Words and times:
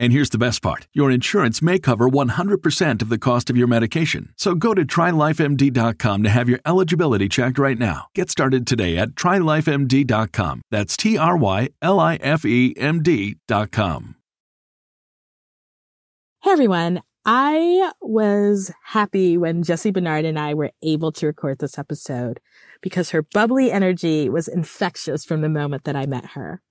And 0.00 0.12
here's 0.12 0.30
the 0.30 0.38
best 0.38 0.62
part 0.62 0.86
your 0.92 1.10
insurance 1.10 1.60
may 1.60 1.78
cover 1.78 2.08
100% 2.08 3.02
of 3.02 3.08
the 3.08 3.18
cost 3.18 3.50
of 3.50 3.56
your 3.56 3.66
medication. 3.66 4.32
So 4.36 4.54
go 4.54 4.74
to 4.74 4.84
trylifemd.com 4.84 6.22
to 6.22 6.28
have 6.30 6.48
your 6.48 6.60
eligibility 6.64 7.28
checked 7.28 7.58
right 7.58 7.78
now. 7.78 8.06
Get 8.14 8.30
started 8.30 8.66
today 8.66 8.96
at 8.96 9.10
trylifemd.com. 9.10 10.62
That's 10.70 10.96
T 10.96 11.18
R 11.18 11.36
Y 11.36 11.68
L 11.82 12.00
I 12.00 12.16
F 12.16 12.44
E 12.44 12.74
M 12.76 13.02
D.com. 13.02 14.14
Hey 16.42 16.50
everyone. 16.52 17.02
I 17.24 17.90
was 18.00 18.72
happy 18.84 19.36
when 19.36 19.62
Jessy 19.62 19.90
Bernard 19.90 20.24
and 20.24 20.38
I 20.38 20.54
were 20.54 20.70
able 20.82 21.12
to 21.12 21.26
record 21.26 21.58
this 21.58 21.78
episode 21.78 22.40
because 22.80 23.10
her 23.10 23.22
bubbly 23.22 23.70
energy 23.70 24.30
was 24.30 24.48
infectious 24.48 25.26
from 25.26 25.42
the 25.42 25.50
moment 25.50 25.84
that 25.84 25.96
I 25.96 26.06
met 26.06 26.24
her. 26.26 26.62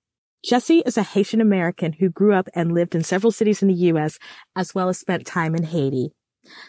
Jessy 0.44 0.82
is 0.86 0.96
a 0.96 1.02
Haitian 1.02 1.40
American 1.40 1.94
who 1.94 2.08
grew 2.08 2.32
up 2.32 2.48
and 2.54 2.72
lived 2.72 2.94
in 2.94 3.02
several 3.02 3.32
cities 3.32 3.60
in 3.60 3.68
the 3.68 3.74
U.S. 3.74 4.18
as 4.54 4.72
well 4.74 4.88
as 4.88 4.98
spent 4.98 5.26
time 5.26 5.54
in 5.54 5.64
Haiti. 5.64 6.12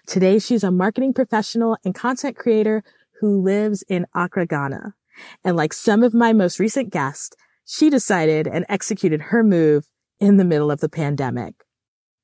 Today, 0.07 0.39
she's 0.39 0.63
a 0.63 0.71
marketing 0.71 1.13
professional 1.13 1.77
and 1.85 1.93
content 1.93 2.35
creator 2.35 2.83
who 3.21 3.41
lives 3.41 3.83
in 3.83 4.07
Accra, 4.15 4.47
Ghana. 4.47 4.95
And 5.43 5.55
like 5.55 5.73
some 5.73 6.03
of 6.03 6.15
my 6.15 6.33
most 6.33 6.59
recent 6.59 6.91
guests, 6.91 7.35
she 7.65 7.91
decided 7.91 8.47
and 8.47 8.65
executed 8.69 9.21
her 9.21 9.43
move 9.43 9.85
in 10.19 10.37
the 10.37 10.45
middle 10.45 10.71
of 10.71 10.79
the 10.79 10.89
pandemic. 10.89 11.53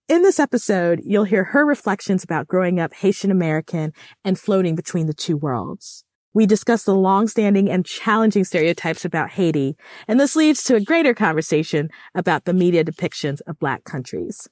In 0.07 0.23
this 0.23 0.39
episode, 0.39 1.01
you'll 1.03 1.25
hear 1.25 1.45
her 1.45 1.65
reflections 1.65 2.23
about 2.23 2.47
growing 2.47 2.79
up 2.79 2.93
Haitian 2.93 3.29
American 3.29 3.93
and 4.23 4.39
floating 4.39 4.75
between 4.75 5.05
the 5.05 5.13
two 5.13 5.37
worlds. 5.37 6.04
We 6.35 6.45
discuss 6.45 6.83
the 6.83 6.93
long-standing 6.93 7.71
and 7.71 7.85
challenging 7.85 8.43
stereotypes 8.43 9.05
about 9.05 9.29
Haiti, 9.29 9.77
and 10.05 10.19
this 10.19 10.35
leads 10.35 10.63
to 10.63 10.75
a 10.75 10.81
greater 10.81 11.13
conversation 11.13 11.89
about 12.13 12.43
the 12.43 12.53
media 12.53 12.83
depictions 12.83 13.39
of 13.47 13.57
Black 13.57 13.85
countries. 13.85 14.45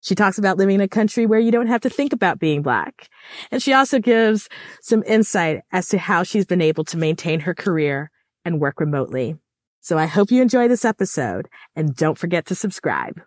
She 0.00 0.16
talks 0.16 0.36
about 0.36 0.56
living 0.56 0.74
in 0.74 0.80
a 0.80 0.88
country 0.88 1.26
where 1.26 1.38
you 1.38 1.52
don't 1.52 1.68
have 1.68 1.82
to 1.82 1.90
think 1.90 2.12
about 2.12 2.40
being 2.40 2.60
Black. 2.60 3.08
And 3.52 3.62
she 3.62 3.72
also 3.72 4.00
gives 4.00 4.48
some 4.82 5.04
insight 5.06 5.60
as 5.70 5.86
to 5.90 5.98
how 5.98 6.24
she's 6.24 6.44
been 6.44 6.60
able 6.60 6.82
to 6.86 6.96
maintain 6.96 7.38
her 7.38 7.54
career 7.54 8.10
and 8.44 8.60
work 8.60 8.80
remotely. 8.80 9.36
So 9.80 9.96
I 9.96 10.06
hope 10.06 10.32
you 10.32 10.42
enjoy 10.42 10.66
this 10.66 10.84
episode 10.84 11.48
and 11.76 11.94
don't 11.94 12.18
forget 12.18 12.46
to 12.46 12.56
subscribe. 12.56 13.20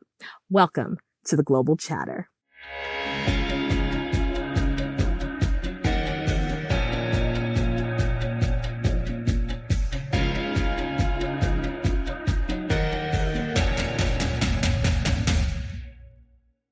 Welcome 0.49 0.97
to 1.27 1.37
the 1.37 1.43
Global 1.43 1.77
Chatter. 1.77 2.27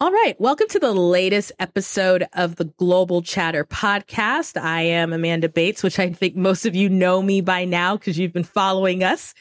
All 0.02 0.14
right. 0.14 0.40
Welcome 0.40 0.70
to 0.70 0.80
the 0.80 0.94
latest 0.94 1.52
episode 1.60 2.26
of 2.32 2.56
the 2.56 2.64
Global 2.64 3.22
Chatter 3.22 3.66
podcast. 3.66 4.56
I 4.56 4.84
am 4.84 5.12
Amanda 5.12 5.50
Bates, 5.50 5.84
which 5.84 6.00
I 6.00 6.10
think 6.14 6.38
most 6.38 6.66
of 6.66 6.74
you 6.74 6.88
know 6.88 7.22
me 7.22 7.42
by 7.42 7.66
now 7.66 7.98
because 7.98 8.18
you've 8.18 8.32
been 8.32 8.46
following 8.46 9.04
us, 9.04 9.34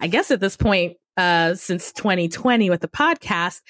I 0.00 0.08
guess 0.08 0.30
at 0.30 0.40
this 0.40 0.54
point, 0.54 0.98
uh, 1.16 1.54
since 1.54 1.92
2020 1.92 2.68
with 2.68 2.82
the 2.82 2.88
podcast. 2.88 3.62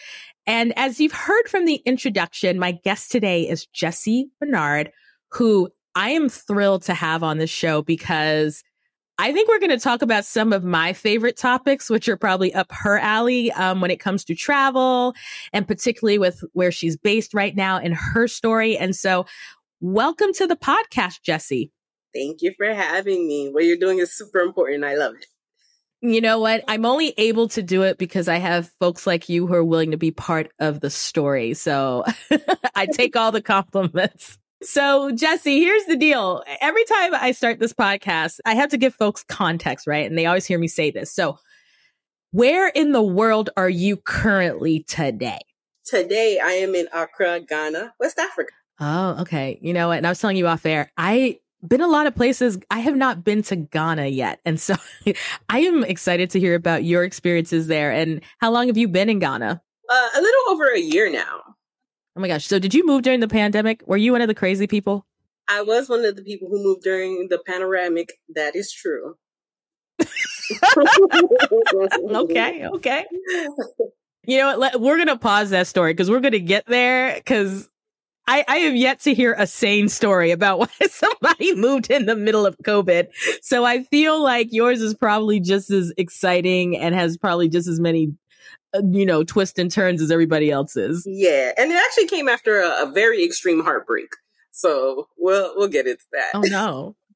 And 0.45 0.77
as 0.77 0.99
you've 1.01 1.13
heard 1.13 1.47
from 1.49 1.65
the 1.65 1.77
introduction, 1.87 2.59
my 2.59 2.73
guest 2.73 3.13
today 3.13 3.49
is 3.49 3.67
Jessy 3.67 4.29
Bernard, 4.41 4.91
who 5.29 5.69
I 5.95 6.11
am 6.11 6.29
thrilled 6.29 6.83
to 6.85 6.95
have 6.95 7.23
on 7.23 7.39
this 7.39 7.51
show 7.51 7.83
because 7.83 8.65
I 9.23 9.33
think 9.33 9.49
we're 9.49 9.61
going 9.61 9.71
to 9.71 9.79
talk 9.79 10.03
about 10.03 10.25
some 10.25 10.53
of 10.53 10.65
my 10.65 10.93
favorite 10.93 11.37
topics, 11.37 11.89
which 11.89 12.09
are 12.09 12.17
probably 12.17 12.53
up 12.53 12.73
her 12.73 12.99
alley 12.99 13.53
um, 13.53 13.81
when 13.81 13.93
it 13.93 14.01
comes 14.01 14.25
to 14.25 14.35
travel 14.35 15.15
and 15.53 15.65
particularly 15.65 16.19
with 16.19 16.43
where 16.55 16.73
she's 16.73 16.97
based 16.97 17.33
right 17.33 17.55
now 17.55 17.79
in 17.79 17.93
her 17.93 18.27
story. 18.27 18.77
And 18.77 18.97
so, 18.97 19.27
welcome 19.81 20.33
to 20.33 20.49
the 20.49 20.57
podcast, 20.57 21.23
Jessy. 21.23 21.71
Thank 22.13 22.43
you 22.43 22.53
for 22.57 22.67
having 22.75 23.29
me. 23.29 23.49
What 23.49 23.65
you're 23.65 23.77
doing 23.77 24.01
is 24.01 24.13
super 24.13 24.41
important. 24.41 24.83
I 24.83 24.97
love 24.97 25.15
it. 25.15 25.27
You 26.01 26.21
know 26.21 26.41
what? 26.41 26.65
I'm 26.67 26.85
only 26.85 27.15
able 27.17 27.47
to 27.51 27.63
do 27.63 27.83
it 27.83 27.99
because 27.99 28.27
I 28.27 28.39
have 28.39 28.73
folks 28.81 29.07
like 29.07 29.29
you 29.29 29.47
who 29.47 29.55
are 29.55 29.63
willing 29.63 29.93
to 29.93 29.97
be 29.97 30.11
part 30.11 30.51
of 30.59 30.81
the 30.81 30.91
story. 30.91 31.55
So 31.55 32.03
I 32.75 32.87
take 32.87 33.15
all 33.15 33.31
the 33.31 33.41
compliments. 33.41 34.37
So, 34.63 35.11
Jessy, 35.11 35.61
here's 35.61 35.85
the 35.87 35.97
deal. 35.97 36.45
Every 36.61 36.85
time 36.85 37.15
I 37.15 37.33
start 37.33 37.59
this 37.59 37.73
podcast, 37.73 38.39
I 38.45 38.55
have 38.55 38.71
to 38.71 38.77
give 38.77 38.95
folks 38.95 39.25
context, 39.25 39.87
right? 39.87 40.07
And 40.07 40.17
they 40.17 40.27
always 40.27 40.47
hear 40.47 40.59
me 40.59 40.69
say 40.69 40.91
this. 40.91 41.13
So, 41.13 41.39
where 42.31 42.69
in 42.69 42.93
the 42.93 43.03
world 43.03 43.51
are 43.57 43.69
you 43.69 43.97
currently 43.97 44.85
today? 44.85 45.41
Today, 45.85 46.39
I 46.43 46.53
am 46.53 46.75
in 46.75 46.87
Accra, 46.93 47.41
Ghana, 47.41 47.95
West 47.99 48.19
Africa. 48.19 48.53
Oh, 48.81 49.21
okay. 49.23 49.59
You 49.61 49.73
know 49.73 49.89
what? 49.89 49.99
And 49.99 50.07
I 50.07 50.11
was 50.11 50.21
telling 50.21 50.37
you 50.37 50.47
off 50.47 50.65
air, 50.65 50.91
I 50.97 51.41
been 51.67 51.81
a 51.81 51.89
lot 51.89 52.07
of 52.07 52.15
places. 52.15 52.59
I 52.71 52.81
have 52.81 52.97
not 52.97 53.25
been 53.25 53.43
to 53.43 53.57
Ghana 53.57 54.07
yet. 54.09 54.41
And 54.45 54.61
so 54.61 54.77
I 55.49 55.61
am 55.61 55.85
excited 55.85 56.31
to 56.31 56.41
hear 56.41 56.55
about 56.55 56.85
your 56.85 57.05
experiences 57.05 57.67
there. 57.67 57.93
And 57.93 58.21
how 58.39 58.51
long 58.51 58.69
have 58.69 58.77
you 58.77 58.89
been 58.89 59.09
in 59.09 59.19
Ghana? 59.19 59.61
Uh, 59.89 60.09
a 60.17 60.21
little 60.21 60.41
over 60.51 60.65
a 60.73 60.81
year 60.81 61.11
now. 61.11 61.42
Oh 62.17 62.21
my 62.21 62.29
gosh. 62.29 62.47
So 62.47 62.59
did 62.59 62.75
you 62.75 62.87
move 62.87 63.03
during 63.03 63.21
the 63.21 63.29
pandemic? 63.29 63.83
Were 63.87 63.97
you 63.97 64.13
one 64.13 64.21
of 64.21 64.29
the 64.29 64.35
crazy 64.35 64.67
people? 64.67 65.07
I 65.49 65.63
was 65.63 65.89
one 65.89 66.05
of 66.05 66.17
the 66.17 66.23
people 66.23 66.49
who 66.49 66.63
moved 66.63 66.83
during 66.83 67.29
the 67.29 67.39
panoramic. 67.39 68.13
That 68.35 68.55
is 68.55 68.73
true. 68.73 69.17
okay, 71.97 72.67
okay. 72.67 73.05
You 74.27 74.39
know 74.39 74.47
what? 74.49 74.59
Let, 74.59 74.81
we're 74.81 74.97
going 74.97 75.09
to 75.09 75.19
pause 75.19 75.51
that 75.51 75.67
story 75.67 75.93
because 75.93 76.11
we're 76.11 76.21
going 76.21 76.33
to 76.33 76.41
get 76.41 76.67
there 76.67 77.15
because 77.15 77.69
I, 78.27 78.45
I 78.47 78.57
have 78.59 78.77
yet 78.77 79.01
to 79.01 79.15
hear 79.15 79.35
a 79.37 79.47
sane 79.47 79.89
story 79.89 80.31
about 80.31 80.59
why 80.61 80.87
somebody 80.89 81.55
moved 81.55 81.91
in 81.91 82.07
the 82.07 82.17
middle 82.17 82.47
of 82.47 82.57
COVID. 82.59 83.09
So 83.43 83.65
I 83.65 83.83
feel 83.85 84.23
like 84.23 84.49
yours 84.53 84.81
is 84.81 84.95
probably 84.95 85.41
just 85.41 85.71
as 85.71 85.93
exciting 85.97 86.77
and 86.77 86.95
has 86.95 87.17
probably 87.17 87.49
just 87.49 87.69
as 87.69 87.81
many 87.81 88.13
Uh, 88.75 88.83
you 88.91 89.05
know, 89.05 89.23
twists 89.23 89.59
and 89.59 89.71
turns 89.71 90.01
as 90.01 90.11
everybody 90.11 90.51
else's. 90.51 91.05
Yeah, 91.07 91.53
and 91.59 91.71
it 91.71 91.83
actually 91.87 92.07
came 92.07 92.29
after 92.29 92.61
a, 92.61 92.85
a, 92.85 92.93
very 92.93 93.25
extreme 93.25 93.63
heartbreak. 93.63 94.09
So 94.51 95.09
we'll 95.19 95.53
we'll 95.57 95.69
get 95.69 95.87
into 95.87 96.05
that. 96.13 96.31
Oh 96.35 96.43
no. 96.43 96.97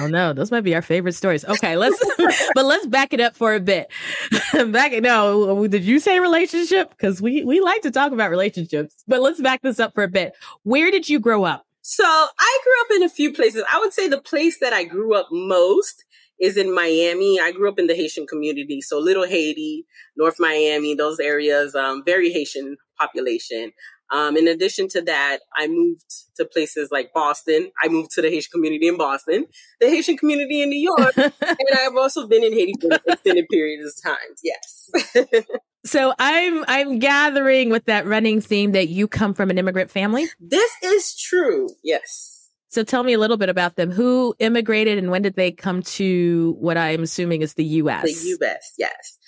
Oh 0.00 0.06
no, 0.06 0.32
those 0.32 0.50
might 0.50 0.62
be 0.62 0.74
our 0.74 0.82
favorite 0.82 1.12
stories. 1.12 1.44
Okay, 1.44 1.76
let's 1.76 2.02
but 2.54 2.64
let's 2.64 2.86
back 2.86 3.12
it 3.12 3.20
up 3.20 3.36
for 3.36 3.54
a 3.54 3.60
bit. 3.60 3.88
back 4.72 4.92
it 4.92 5.02
no, 5.02 5.68
did 5.68 5.84
you 5.84 6.00
say 6.00 6.18
relationship? 6.20 6.90
Because 6.90 7.20
we 7.20 7.44
we 7.44 7.60
like 7.60 7.82
to 7.82 7.90
talk 7.90 8.12
about 8.12 8.30
relationships, 8.30 9.04
but 9.06 9.20
let's 9.20 9.40
back 9.42 9.60
this 9.60 9.78
up 9.78 9.94
for 9.94 10.02
a 10.04 10.08
bit. 10.08 10.32
Where 10.62 10.90
did 10.90 11.08
you 11.08 11.20
grow 11.20 11.44
up? 11.44 11.66
So 11.82 12.04
I 12.04 12.58
grew 12.64 12.96
up 12.96 13.00
in 13.00 13.02
a 13.04 13.08
few 13.08 13.32
places. 13.32 13.62
I 13.70 13.78
would 13.78 13.92
say 13.92 14.08
the 14.08 14.20
place 14.20 14.58
that 14.60 14.72
I 14.72 14.84
grew 14.84 15.14
up 15.14 15.28
most 15.30 16.04
is 16.40 16.56
in 16.56 16.74
Miami. 16.74 17.40
I 17.40 17.52
grew 17.52 17.68
up 17.68 17.78
in 17.78 17.86
the 17.86 17.94
Haitian 17.94 18.26
community, 18.26 18.80
so 18.80 18.98
Little 18.98 19.26
Haiti, 19.26 19.86
North 20.16 20.36
Miami, 20.38 20.94
those 20.94 21.18
areas, 21.18 21.74
um, 21.74 22.02
very 22.04 22.30
Haitian 22.32 22.76
population. 22.98 23.72
Um, 24.10 24.36
in 24.36 24.48
addition 24.48 24.88
to 24.88 25.02
that, 25.02 25.40
I 25.54 25.66
moved 25.66 26.10
to 26.36 26.46
places 26.46 26.88
like 26.90 27.12
Boston. 27.12 27.70
I 27.82 27.88
moved 27.88 28.10
to 28.12 28.22
the 28.22 28.30
Haitian 28.30 28.50
community 28.52 28.88
in 28.88 28.96
Boston, 28.96 29.46
the 29.80 29.88
Haitian 29.88 30.16
community 30.16 30.62
in 30.62 30.70
New 30.70 30.80
York, 30.80 31.16
and 31.16 31.68
I've 31.78 31.96
also 31.96 32.26
been 32.26 32.42
in 32.42 32.52
Haiti 32.52 32.72
for 32.80 32.98
extended 33.06 33.46
periods 33.50 33.86
of 33.86 34.02
time. 34.02 34.16
Yes. 34.42 35.44
so 35.84 36.14
I'm 36.18 36.64
I'm 36.68 36.98
gathering 36.98 37.68
with 37.68 37.84
that 37.84 38.06
running 38.06 38.40
theme 38.40 38.72
that 38.72 38.88
you 38.88 39.08
come 39.08 39.34
from 39.34 39.50
an 39.50 39.58
immigrant 39.58 39.90
family. 39.90 40.26
This 40.40 40.70
is 40.82 41.14
true. 41.14 41.68
Yes. 41.84 42.37
So 42.68 42.84
tell 42.84 43.02
me 43.02 43.14
a 43.14 43.18
little 43.18 43.36
bit 43.36 43.48
about 43.48 43.76
them. 43.76 43.90
Who 43.90 44.34
immigrated 44.38 44.98
and 44.98 45.10
when 45.10 45.22
did 45.22 45.36
they 45.36 45.50
come 45.50 45.82
to 45.82 46.56
what 46.58 46.76
I'm 46.76 47.02
assuming 47.02 47.42
is 47.42 47.54
the 47.54 47.64
U.S.? 47.64 48.04
The 48.04 48.28
U.S. 48.40 48.74
Yes. 48.78 49.18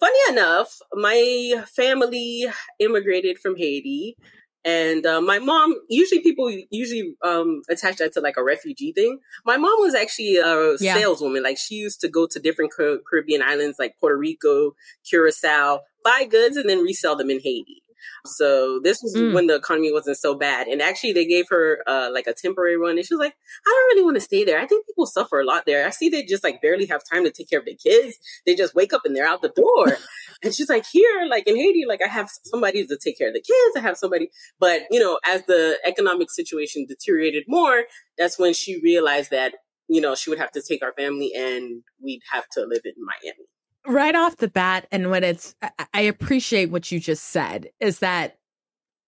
Funny 0.00 0.18
enough, 0.30 0.78
my 0.92 1.64
family 1.74 2.46
immigrated 2.78 3.38
from 3.38 3.56
Haiti. 3.56 4.16
And 4.64 5.06
uh, 5.06 5.20
my 5.20 5.38
mom, 5.38 5.74
usually 5.88 6.20
people 6.20 6.52
usually 6.70 7.14
um, 7.24 7.62
attach 7.70 7.96
that 7.96 8.12
to 8.14 8.20
like 8.20 8.36
a 8.36 8.44
refugee 8.44 8.92
thing. 8.92 9.18
My 9.46 9.56
mom 9.56 9.80
was 9.80 9.94
actually 9.94 10.36
a 10.36 10.76
yeah. 10.80 10.94
saleswoman. 10.94 11.42
Like 11.42 11.58
she 11.58 11.76
used 11.76 12.00
to 12.00 12.08
go 12.08 12.26
to 12.26 12.40
different 12.40 12.72
Caribbean 12.72 13.42
islands 13.42 13.78
like 13.78 13.94
Puerto 14.00 14.18
Rico, 14.18 14.72
Curacao, 15.08 15.80
buy 16.04 16.26
goods 16.28 16.56
and 16.56 16.68
then 16.68 16.82
resell 16.82 17.16
them 17.16 17.30
in 17.30 17.40
Haiti. 17.40 17.82
So 18.26 18.80
this 18.82 19.00
was 19.02 19.14
mm. 19.14 19.34
when 19.34 19.46
the 19.46 19.54
economy 19.54 19.92
wasn't 19.92 20.16
so 20.16 20.34
bad. 20.34 20.66
And 20.66 20.82
actually 20.82 21.12
they 21.12 21.26
gave 21.26 21.48
her 21.50 21.82
uh, 21.86 22.10
like 22.12 22.26
a 22.26 22.34
temporary 22.34 22.76
run 22.76 22.98
and 22.98 23.06
she 23.06 23.14
was 23.14 23.20
like, 23.20 23.34
I 23.66 23.70
don't 23.70 23.96
really 23.96 24.04
want 24.04 24.16
to 24.16 24.20
stay 24.20 24.44
there. 24.44 24.58
I 24.58 24.66
think 24.66 24.86
people 24.86 25.06
suffer 25.06 25.40
a 25.40 25.44
lot 25.44 25.64
there. 25.66 25.86
I 25.86 25.90
see 25.90 26.08
they 26.08 26.22
just 26.22 26.44
like 26.44 26.60
barely 26.60 26.86
have 26.86 27.02
time 27.10 27.24
to 27.24 27.30
take 27.30 27.50
care 27.50 27.58
of 27.58 27.64
their 27.64 27.74
kids. 27.74 28.16
They 28.46 28.54
just 28.54 28.74
wake 28.74 28.92
up 28.92 29.02
and 29.04 29.14
they're 29.14 29.28
out 29.28 29.42
the 29.42 29.48
door. 29.48 29.96
and 30.42 30.54
she's 30.54 30.68
like, 30.68 30.84
here, 30.90 31.26
like 31.28 31.46
in 31.46 31.56
Haiti, 31.56 31.84
like 31.86 32.00
I 32.04 32.08
have 32.08 32.30
somebody 32.44 32.86
to 32.86 32.98
take 33.02 33.18
care 33.18 33.28
of 33.28 33.34
the 33.34 33.40
kids. 33.40 33.76
I 33.76 33.80
have 33.80 33.96
somebody. 33.96 34.30
But, 34.58 34.82
you 34.90 35.00
know, 35.00 35.18
as 35.26 35.42
the 35.46 35.78
economic 35.84 36.30
situation 36.30 36.86
deteriorated 36.88 37.44
more, 37.48 37.84
that's 38.16 38.38
when 38.38 38.54
she 38.54 38.80
realized 38.80 39.30
that, 39.30 39.54
you 39.88 40.00
know, 40.00 40.14
she 40.14 40.30
would 40.30 40.38
have 40.38 40.52
to 40.52 40.62
take 40.62 40.82
our 40.82 40.92
family 40.92 41.32
and 41.34 41.82
we'd 42.02 42.22
have 42.30 42.46
to 42.52 42.60
live 42.60 42.82
in 42.84 42.94
Miami 42.98 43.46
right 43.86 44.14
off 44.14 44.36
the 44.36 44.48
bat, 44.48 44.86
and 44.90 45.10
when 45.10 45.24
it's, 45.24 45.54
I 45.94 46.02
appreciate 46.02 46.70
what 46.70 46.90
you 46.90 47.00
just 47.00 47.24
said 47.24 47.70
is 47.80 48.00
that 48.00 48.38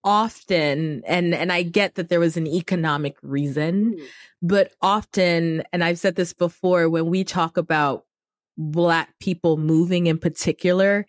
often, 0.03 1.03
and, 1.05 1.33
and 1.33 1.51
I 1.51 1.63
get 1.63 1.95
that 1.95 2.09
there 2.09 2.19
was 2.19 2.37
an 2.37 2.47
economic 2.47 3.17
reason, 3.21 3.95
mm. 3.95 4.05
but 4.41 4.73
often, 4.81 5.63
and 5.71 5.83
I've 5.83 5.99
said 5.99 6.15
this 6.15 6.33
before, 6.33 6.89
when 6.89 7.07
we 7.07 7.23
talk 7.23 7.57
about 7.57 8.05
Black 8.57 9.13
people 9.19 9.57
moving 9.57 10.07
in 10.07 10.17
particular, 10.17 11.05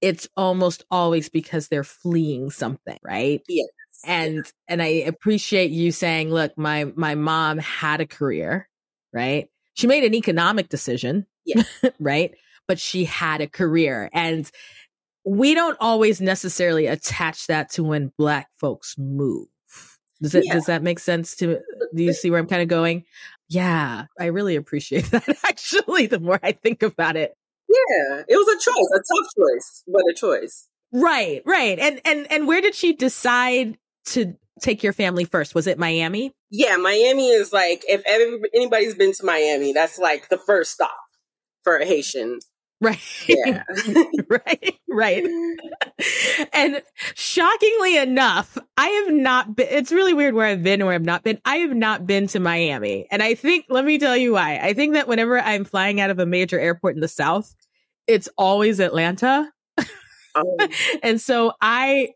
it's 0.00 0.28
almost 0.36 0.84
always 0.90 1.28
because 1.28 1.68
they're 1.68 1.84
fleeing 1.84 2.50
something, 2.50 2.98
right? 3.02 3.42
Yes. 3.48 3.68
And 4.04 4.52
and 4.68 4.82
I 4.82 4.86
appreciate 4.86 5.70
you 5.70 5.90
saying, 5.90 6.30
look, 6.30 6.56
my 6.58 6.92
my 6.96 7.14
mom 7.14 7.58
had 7.58 8.00
a 8.00 8.06
career, 8.06 8.68
right? 9.12 9.48
She 9.74 9.86
made 9.86 10.04
an 10.04 10.14
economic 10.14 10.68
decision, 10.68 11.26
yeah. 11.44 11.62
right? 12.00 12.34
But 12.66 12.78
she 12.78 13.04
had 13.04 13.40
a 13.40 13.46
career. 13.46 14.10
And 14.12 14.50
we 15.24 15.54
don't 15.54 15.76
always 15.80 16.20
necessarily 16.20 16.86
attach 16.86 17.46
that 17.48 17.70
to 17.72 17.82
when 17.82 18.12
black 18.16 18.48
folks 18.58 18.96
move. 18.96 19.48
Does 20.22 20.34
it, 20.34 20.46
yeah. 20.46 20.54
does 20.54 20.66
that 20.66 20.82
make 20.82 20.98
sense 20.98 21.36
to, 21.36 21.56
uh, 21.56 21.60
do 21.94 22.02
you 22.02 22.12
see 22.12 22.30
where 22.30 22.40
I'm 22.40 22.46
kind 22.46 22.62
of 22.62 22.68
going? 22.68 23.04
Yeah, 23.48 24.06
I 24.18 24.26
really 24.26 24.56
appreciate 24.56 25.04
that 25.10 25.28
actually, 25.44 26.06
the 26.06 26.20
more 26.20 26.40
I 26.42 26.52
think 26.52 26.82
about 26.82 27.16
it. 27.16 27.34
Yeah, 27.68 28.22
it 28.28 28.36
was 28.36 28.48
a 28.48 28.58
choice, 28.58 28.90
a 28.94 28.98
tough 28.98 29.30
choice, 29.36 29.82
but 29.86 30.02
a 30.10 30.14
choice. 30.14 30.68
Right, 30.92 31.42
right. 31.44 31.78
And, 31.78 32.00
and, 32.04 32.30
and 32.30 32.46
where 32.46 32.60
did 32.60 32.74
she 32.74 32.94
decide 32.94 33.76
to 34.06 34.36
take 34.62 34.82
your 34.82 34.92
family 34.92 35.24
first? 35.24 35.54
Was 35.54 35.66
it 35.66 35.78
Miami? 35.78 36.32
Yeah, 36.50 36.76
Miami 36.76 37.28
is 37.28 37.52
like, 37.52 37.82
if 37.88 38.02
ever, 38.06 38.38
anybody's 38.54 38.94
been 38.94 39.12
to 39.12 39.24
Miami, 39.24 39.72
that's 39.72 39.98
like 39.98 40.28
the 40.28 40.38
first 40.38 40.70
stop 40.70 40.96
for 41.64 41.76
a 41.76 41.84
Haitian 41.84 42.38
Right. 42.80 43.00
Yeah. 43.26 43.62
right. 44.28 44.78
Right. 44.88 45.24
and 46.52 46.82
shockingly 47.14 47.96
enough, 47.96 48.58
I 48.76 48.88
have 48.88 49.14
not 49.14 49.56
been, 49.56 49.68
it's 49.70 49.92
really 49.92 50.12
weird 50.12 50.34
where 50.34 50.46
I've 50.46 50.62
been 50.62 50.84
where 50.84 50.94
I've 50.94 51.04
not 51.04 51.24
been. 51.24 51.40
I 51.44 51.56
have 51.56 51.74
not 51.74 52.06
been 52.06 52.26
to 52.28 52.40
Miami. 52.40 53.06
And 53.10 53.22
I 53.22 53.34
think, 53.34 53.66
let 53.70 53.84
me 53.84 53.98
tell 53.98 54.16
you 54.16 54.32
why. 54.32 54.58
I 54.58 54.74
think 54.74 54.92
that 54.92 55.08
whenever 55.08 55.38
I'm 55.38 55.64
flying 55.64 56.00
out 56.00 56.10
of 56.10 56.18
a 56.18 56.26
major 56.26 56.60
airport 56.60 56.96
in 56.96 57.00
the 57.00 57.08
South, 57.08 57.54
it's 58.06 58.28
always 58.36 58.78
Atlanta. 58.78 59.50
Oh. 60.34 60.68
and 61.02 61.18
so 61.18 61.54
I, 61.62 62.10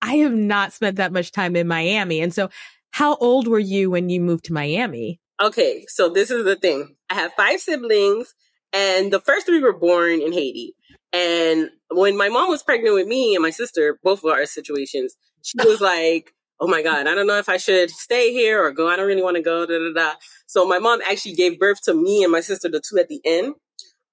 I 0.00 0.16
have 0.16 0.34
not 0.34 0.72
spent 0.72 0.96
that 0.96 1.12
much 1.12 1.32
time 1.32 1.56
in 1.56 1.66
Miami. 1.66 2.20
And 2.20 2.32
so 2.32 2.50
how 2.92 3.16
old 3.16 3.48
were 3.48 3.58
you 3.58 3.90
when 3.90 4.08
you 4.08 4.20
moved 4.20 4.44
to 4.44 4.52
Miami? 4.52 5.20
Okay. 5.42 5.84
So 5.88 6.08
this 6.08 6.30
is 6.30 6.44
the 6.44 6.54
thing. 6.54 6.94
I 7.10 7.14
have 7.14 7.32
five 7.32 7.60
siblings 7.60 8.32
and 8.74 9.12
the 9.12 9.20
first 9.20 9.46
three 9.46 9.62
were 9.62 9.78
born 9.78 10.20
in 10.20 10.32
Haiti. 10.32 10.74
And 11.12 11.70
when 11.90 12.16
my 12.16 12.28
mom 12.28 12.50
was 12.50 12.62
pregnant 12.62 12.94
with 12.94 13.06
me 13.06 13.34
and 13.34 13.42
my 13.42 13.50
sister, 13.50 13.98
both 14.02 14.24
of 14.24 14.30
our 14.30 14.44
situations, 14.46 15.14
she 15.42 15.56
was 15.64 15.80
like, 15.80 16.34
Oh 16.60 16.68
my 16.68 16.82
God, 16.82 17.06
I 17.06 17.14
don't 17.14 17.26
know 17.26 17.38
if 17.38 17.48
I 17.48 17.56
should 17.56 17.90
stay 17.90 18.32
here 18.32 18.64
or 18.64 18.70
go. 18.70 18.88
I 18.88 18.96
don't 18.96 19.06
really 19.06 19.22
want 19.22 19.36
to 19.36 19.42
go. 19.42 19.66
Da, 19.66 19.78
da, 19.78 19.92
da. 19.92 20.14
So 20.46 20.66
my 20.66 20.78
mom 20.78 21.00
actually 21.02 21.34
gave 21.34 21.58
birth 21.58 21.82
to 21.82 21.94
me 21.94 22.22
and 22.22 22.30
my 22.30 22.40
sister, 22.40 22.68
the 22.68 22.80
two 22.80 22.98
at 22.98 23.08
the 23.08 23.20
end, 23.24 23.54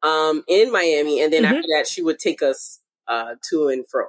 um, 0.03 0.43
in 0.47 0.71
Miami. 0.71 1.21
And 1.21 1.31
then 1.31 1.43
mm-hmm. 1.43 1.53
after 1.53 1.67
that, 1.75 1.87
she 1.87 2.01
would 2.01 2.19
take 2.19 2.41
us 2.41 2.79
uh, 3.07 3.35
to 3.49 3.67
and 3.67 3.85
fro 3.89 4.05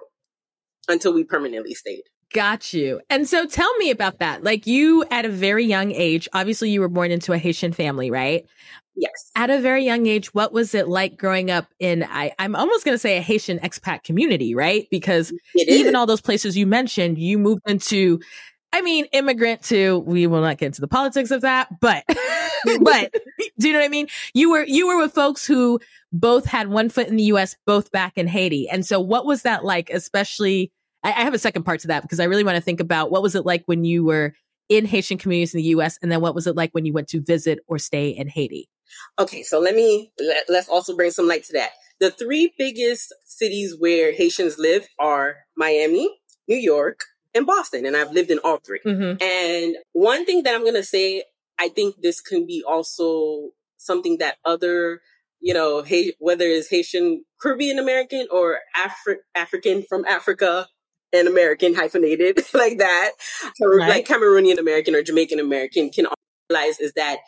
until 0.88 1.12
we 1.12 1.24
permanently 1.24 1.74
stayed. 1.74 2.04
Got 2.32 2.72
you. 2.72 3.00
And 3.10 3.28
so 3.28 3.46
tell 3.46 3.76
me 3.76 3.90
about 3.90 4.18
that. 4.20 4.42
Like 4.42 4.66
you 4.66 5.04
at 5.10 5.26
a 5.26 5.28
very 5.28 5.66
young 5.66 5.92
age, 5.92 6.28
obviously 6.32 6.70
you 6.70 6.80
were 6.80 6.88
born 6.88 7.10
into 7.10 7.32
a 7.34 7.38
Haitian 7.38 7.74
family, 7.74 8.10
right? 8.10 8.46
Yes. 8.94 9.30
At 9.34 9.50
a 9.50 9.58
very 9.58 9.84
young 9.84 10.06
age, 10.06 10.34
what 10.34 10.52
was 10.52 10.74
it 10.74 10.88
like 10.88 11.16
growing 11.16 11.50
up 11.50 11.66
in, 11.78 12.02
I, 12.02 12.32
I'm 12.38 12.54
almost 12.54 12.84
going 12.84 12.94
to 12.94 12.98
say 12.98 13.16
a 13.16 13.22
Haitian 13.22 13.58
expat 13.60 14.02
community, 14.02 14.54
right? 14.54 14.86
Because 14.90 15.32
even 15.56 15.96
all 15.96 16.06
those 16.06 16.20
places 16.20 16.56
you 16.56 16.66
mentioned, 16.66 17.18
you 17.18 17.38
moved 17.38 17.62
into, 17.66 18.20
I 18.72 18.82
mean, 18.82 19.06
immigrant 19.06 19.62
to, 19.64 20.00
we 20.00 20.26
will 20.26 20.42
not 20.42 20.58
get 20.58 20.66
into 20.66 20.80
the 20.80 20.88
politics 20.88 21.30
of 21.30 21.40
that, 21.40 21.68
but, 21.80 22.04
but 22.82 23.14
do 23.58 23.68
you 23.68 23.72
know 23.72 23.80
what 23.80 23.86
I 23.86 23.88
mean? 23.88 24.08
You 24.34 24.50
were, 24.50 24.64
you 24.64 24.86
were 24.86 24.98
with 24.98 25.14
folks 25.14 25.46
who 25.46 25.80
both 26.12 26.44
had 26.44 26.68
one 26.68 26.90
foot 26.90 27.08
in 27.08 27.16
the 27.16 27.24
US, 27.24 27.56
both 27.66 27.90
back 27.92 28.18
in 28.18 28.26
Haiti. 28.26 28.68
And 28.68 28.84
so 28.84 29.00
what 29.00 29.24
was 29.24 29.42
that 29.42 29.64
like, 29.64 29.88
especially, 29.88 30.70
I, 31.02 31.10
I 31.10 31.22
have 31.22 31.34
a 31.34 31.38
second 31.38 31.62
part 31.64 31.80
to 31.80 31.88
that 31.88 32.02
because 32.02 32.20
I 32.20 32.24
really 32.24 32.44
want 32.44 32.56
to 32.56 32.62
think 32.62 32.80
about 32.80 33.10
what 33.10 33.22
was 33.22 33.34
it 33.34 33.46
like 33.46 33.62
when 33.66 33.84
you 33.84 34.04
were 34.04 34.34
in 34.68 34.84
Haitian 34.84 35.16
communities 35.18 35.54
in 35.54 35.58
the 35.58 35.68
US? 35.68 35.98
And 36.02 36.12
then 36.12 36.20
what 36.20 36.34
was 36.34 36.46
it 36.46 36.56
like 36.56 36.72
when 36.72 36.84
you 36.84 36.92
went 36.92 37.08
to 37.08 37.22
visit 37.22 37.60
or 37.66 37.78
stay 37.78 38.10
in 38.10 38.28
Haiti? 38.28 38.68
Okay, 39.18 39.42
so 39.42 39.58
let 39.58 39.74
me 39.74 40.12
let, 40.18 40.44
let's 40.48 40.68
also 40.68 40.96
bring 40.96 41.10
some 41.10 41.28
light 41.28 41.44
to 41.44 41.52
that. 41.54 41.70
The 42.00 42.10
three 42.10 42.52
biggest 42.58 43.14
cities 43.24 43.76
where 43.78 44.12
Haitians 44.12 44.58
live 44.58 44.88
are 44.98 45.36
Miami, 45.56 46.10
New 46.48 46.56
York, 46.56 47.00
and 47.34 47.46
Boston, 47.46 47.86
and 47.86 47.96
I've 47.96 48.12
lived 48.12 48.30
in 48.30 48.38
all 48.40 48.58
3 48.58 48.80
mm-hmm. 48.84 49.22
And 49.22 49.76
one 49.92 50.26
thing 50.26 50.42
that 50.42 50.54
I'm 50.54 50.62
going 50.62 50.74
to 50.74 50.82
say, 50.82 51.24
I 51.58 51.68
think 51.68 51.96
this 52.02 52.20
can 52.20 52.46
be 52.46 52.64
also 52.66 53.50
something 53.78 54.18
that 54.18 54.36
other, 54.44 55.00
you 55.40 55.54
know, 55.54 55.84
whether 56.18 56.44
it's 56.44 56.68
Haitian 56.68 57.24
Caribbean 57.40 57.78
American 57.78 58.26
or 58.30 58.58
Afri- 58.76 59.22
African 59.34 59.82
from 59.88 60.04
Africa 60.04 60.68
and 61.12 61.28
American 61.28 61.74
hyphenated 61.74 62.40
like 62.54 62.78
that, 62.78 63.12
right. 63.60 63.88
like 63.88 64.06
Cameroonian 64.06 64.58
American 64.58 64.94
or 64.94 65.02
Jamaican 65.02 65.40
American 65.40 65.90
can 65.90 66.06
realize 66.50 66.80
is 66.80 66.92
that 66.94 67.18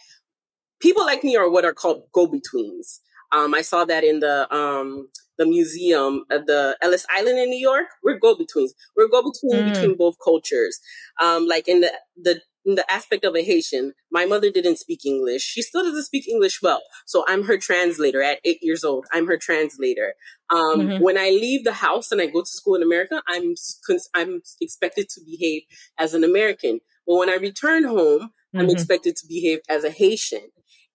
people 0.84 1.04
like 1.04 1.24
me 1.24 1.34
are 1.34 1.50
what 1.50 1.64
are 1.64 1.72
called 1.72 2.02
go-betweens. 2.12 3.00
Um, 3.32 3.54
I 3.54 3.62
saw 3.62 3.84
that 3.86 4.04
in 4.04 4.20
the 4.20 4.36
um, 4.54 5.08
the 5.38 5.46
museum 5.46 6.24
at 6.30 6.46
the 6.46 6.76
Ellis 6.82 7.06
Island 7.10 7.38
in 7.38 7.48
New 7.48 7.64
York. 7.70 7.86
We're 8.04 8.18
go-betweens. 8.18 8.74
We're 8.96 9.08
go-between 9.08 9.64
mm. 9.64 9.72
between 9.72 9.96
both 9.96 10.16
cultures. 10.22 10.78
Um, 11.20 11.46
like 11.48 11.66
in 11.66 11.80
the 11.80 11.90
the 12.16 12.40
in 12.66 12.76
the 12.76 12.90
aspect 12.90 13.24
of 13.24 13.34
a 13.34 13.42
Haitian, 13.42 13.92
my 14.10 14.24
mother 14.26 14.50
didn't 14.50 14.78
speak 14.78 15.04
English. 15.04 15.42
She 15.42 15.62
still 15.62 15.84
doesn't 15.84 16.04
speak 16.04 16.28
English 16.28 16.62
well. 16.62 16.82
So 17.06 17.24
I'm 17.26 17.44
her 17.44 17.58
translator 17.58 18.22
at 18.22 18.40
eight 18.44 18.60
years 18.62 18.84
old. 18.84 19.04
I'm 19.12 19.26
her 19.26 19.36
translator. 19.36 20.14
Um, 20.50 20.60
mm-hmm. 20.60 21.02
When 21.02 21.18
I 21.18 21.28
leave 21.30 21.64
the 21.64 21.74
house 21.74 22.10
and 22.12 22.22
I 22.22 22.26
go 22.26 22.40
to 22.40 22.46
school 22.46 22.74
in 22.74 22.82
America, 22.82 23.22
I'm, 23.28 23.54
I'm 24.14 24.40
expected 24.62 25.10
to 25.10 25.20
behave 25.26 25.62
as 25.98 26.14
an 26.14 26.24
American. 26.24 26.80
But 27.06 27.16
when 27.16 27.28
I 27.28 27.34
return 27.34 27.84
home, 27.84 28.30
mm-hmm. 28.54 28.60
I'm 28.60 28.70
expected 28.70 29.16
to 29.16 29.26
behave 29.26 29.60
as 29.68 29.84
a 29.84 29.90
Haitian 29.90 30.48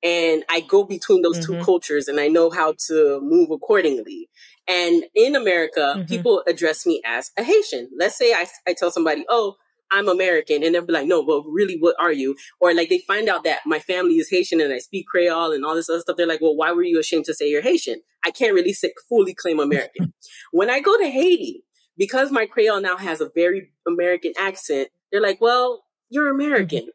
and 0.03 0.43
I 0.49 0.61
go 0.61 0.83
between 0.83 1.21
those 1.21 1.39
mm-hmm. 1.39 1.59
two 1.59 1.65
cultures 1.65 2.07
and 2.07 2.19
I 2.19 2.27
know 2.27 2.49
how 2.49 2.75
to 2.87 3.19
move 3.21 3.51
accordingly. 3.51 4.29
And 4.67 5.03
in 5.15 5.35
America, 5.35 5.95
mm-hmm. 5.97 6.05
people 6.05 6.43
address 6.47 6.85
me 6.85 7.01
as 7.05 7.31
a 7.37 7.43
Haitian. 7.43 7.89
Let's 7.97 8.17
say 8.17 8.33
I, 8.33 8.47
I 8.67 8.73
tell 8.73 8.91
somebody, 8.91 9.25
oh, 9.29 9.55
I'm 9.91 10.07
American. 10.07 10.63
And 10.63 10.73
they'll 10.73 10.85
be 10.85 10.93
like, 10.93 11.07
no, 11.07 11.25
but 11.25 11.43
really, 11.47 11.77
what 11.79 11.95
are 11.99 12.11
you? 12.11 12.35
Or 12.61 12.73
like 12.73 12.89
they 12.89 12.99
find 12.99 13.27
out 13.27 13.43
that 13.43 13.61
my 13.65 13.79
family 13.79 14.15
is 14.15 14.29
Haitian 14.29 14.61
and 14.61 14.71
I 14.71 14.77
speak 14.77 15.07
Creole 15.07 15.51
and 15.51 15.65
all 15.65 15.75
this 15.75 15.89
other 15.89 15.99
stuff. 15.99 16.15
They're 16.15 16.27
like, 16.27 16.41
well, 16.41 16.55
why 16.55 16.71
were 16.71 16.83
you 16.83 16.99
ashamed 16.99 17.25
to 17.25 17.33
say 17.33 17.49
you're 17.49 17.61
Haitian? 17.61 18.01
I 18.23 18.31
can't 18.31 18.53
really 18.53 18.73
say, 18.73 18.93
fully 19.09 19.33
claim 19.33 19.59
American. 19.59 20.13
when 20.51 20.69
I 20.69 20.79
go 20.79 20.97
to 20.97 21.09
Haiti, 21.09 21.63
because 21.97 22.31
my 22.31 22.45
Creole 22.45 22.81
now 22.81 22.97
has 22.97 23.19
a 23.19 23.29
very 23.33 23.71
American 23.87 24.33
accent, 24.37 24.89
they're 25.11 25.21
like, 25.21 25.41
well, 25.41 25.83
you're 26.09 26.29
American. 26.29 26.89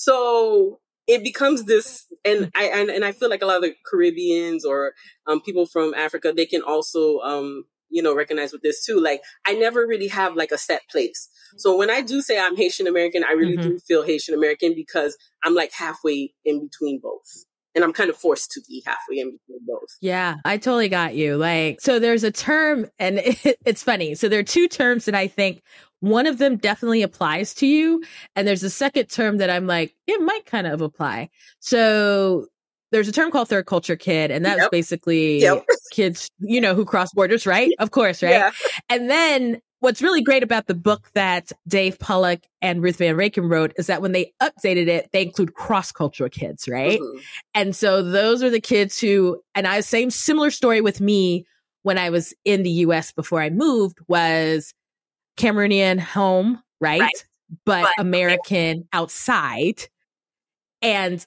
So 0.00 0.80
it 1.06 1.22
becomes 1.22 1.64
this, 1.64 2.06
and 2.24 2.50
I, 2.56 2.70
and, 2.72 2.88
and 2.88 3.04
I 3.04 3.12
feel 3.12 3.28
like 3.28 3.42
a 3.42 3.46
lot 3.46 3.56
of 3.56 3.62
the 3.64 3.74
Caribbeans 3.84 4.64
or 4.64 4.94
um, 5.26 5.42
people 5.42 5.66
from 5.66 5.92
Africa, 5.92 6.32
they 6.34 6.46
can 6.46 6.62
also, 6.62 7.18
um, 7.18 7.64
you 7.90 8.02
know, 8.02 8.16
recognize 8.16 8.50
with 8.50 8.62
this 8.62 8.82
too. 8.82 8.98
Like, 8.98 9.20
I 9.46 9.52
never 9.52 9.86
really 9.86 10.08
have 10.08 10.36
like 10.36 10.52
a 10.52 10.56
set 10.56 10.88
place. 10.90 11.28
So 11.58 11.76
when 11.76 11.90
I 11.90 12.00
do 12.00 12.22
say 12.22 12.40
I'm 12.40 12.56
Haitian 12.56 12.86
American, 12.86 13.24
I 13.24 13.32
really 13.32 13.58
mm-hmm. 13.58 13.72
do 13.72 13.78
feel 13.78 14.02
Haitian 14.02 14.34
American 14.34 14.74
because 14.74 15.18
I'm 15.44 15.54
like 15.54 15.70
halfway 15.74 16.32
in 16.46 16.62
between 16.62 16.98
both. 17.02 17.44
And 17.74 17.84
I'm 17.84 17.92
kind 17.92 18.08
of 18.08 18.16
forced 18.16 18.52
to 18.52 18.62
be 18.66 18.82
halfway 18.86 19.18
in 19.18 19.32
between 19.32 19.60
both. 19.66 19.98
Yeah, 20.00 20.36
I 20.46 20.56
totally 20.56 20.88
got 20.88 21.14
you. 21.14 21.36
Like, 21.36 21.82
so 21.82 21.98
there's 21.98 22.24
a 22.24 22.32
term, 22.32 22.86
and 22.98 23.18
it, 23.18 23.58
it's 23.66 23.82
funny. 23.82 24.14
So 24.14 24.30
there 24.30 24.40
are 24.40 24.44
two 24.44 24.66
terms 24.66 25.04
that 25.04 25.14
I 25.14 25.28
think 25.28 25.62
one 26.00 26.26
of 26.26 26.38
them 26.38 26.56
definitely 26.56 27.02
applies 27.02 27.54
to 27.54 27.66
you. 27.66 28.02
And 28.34 28.48
there's 28.48 28.62
a 28.62 28.70
second 28.70 29.06
term 29.06 29.38
that 29.38 29.50
I'm 29.50 29.66
like, 29.66 29.94
it 30.06 30.20
might 30.20 30.46
kind 30.46 30.66
of 30.66 30.80
apply. 30.80 31.30
So 31.60 32.46
there's 32.90 33.08
a 33.08 33.12
term 33.12 33.30
called 33.30 33.48
third 33.48 33.66
culture 33.66 33.96
kid, 33.96 34.30
and 34.30 34.44
that's 34.44 34.62
yep. 34.62 34.70
basically 34.70 35.40
yep. 35.40 35.64
kids, 35.92 36.28
you 36.40 36.60
know, 36.60 36.74
who 36.74 36.84
cross 36.84 37.12
borders, 37.12 37.46
right? 37.46 37.70
Of 37.78 37.92
course, 37.92 38.22
right? 38.22 38.30
Yeah. 38.30 38.50
And 38.88 39.08
then 39.08 39.60
what's 39.78 40.02
really 40.02 40.22
great 40.22 40.42
about 40.42 40.66
the 40.66 40.74
book 40.74 41.08
that 41.14 41.50
Dave 41.66 41.98
Pollock 41.98 42.40
and 42.60 42.82
Ruth 42.82 42.96
Van 42.96 43.14
Reken 43.14 43.50
wrote 43.50 43.72
is 43.78 43.86
that 43.86 44.02
when 44.02 44.12
they 44.12 44.32
updated 44.42 44.88
it, 44.88 45.08
they 45.12 45.22
include 45.22 45.54
cross 45.54 45.92
cultural 45.92 46.28
kids, 46.28 46.68
right? 46.68 47.00
Mm-hmm. 47.00 47.18
And 47.54 47.76
so 47.76 48.02
those 48.02 48.42
are 48.42 48.50
the 48.50 48.60
kids 48.60 48.98
who, 48.98 49.40
and 49.54 49.66
I 49.66 49.80
same 49.80 50.10
similar 50.10 50.50
story 50.50 50.80
with 50.80 51.00
me 51.00 51.46
when 51.82 51.96
I 51.96 52.10
was 52.10 52.34
in 52.44 52.62
the 52.62 52.70
US 52.70 53.12
before 53.12 53.40
I 53.40 53.50
moved 53.50 53.98
was 54.08 54.74
Cameroonian 55.40 55.98
home, 55.98 56.62
right? 56.80 57.00
right. 57.00 57.24
But, 57.64 57.82
but 57.82 57.92
American 57.98 58.88
outside. 58.92 59.88
And 60.82 61.24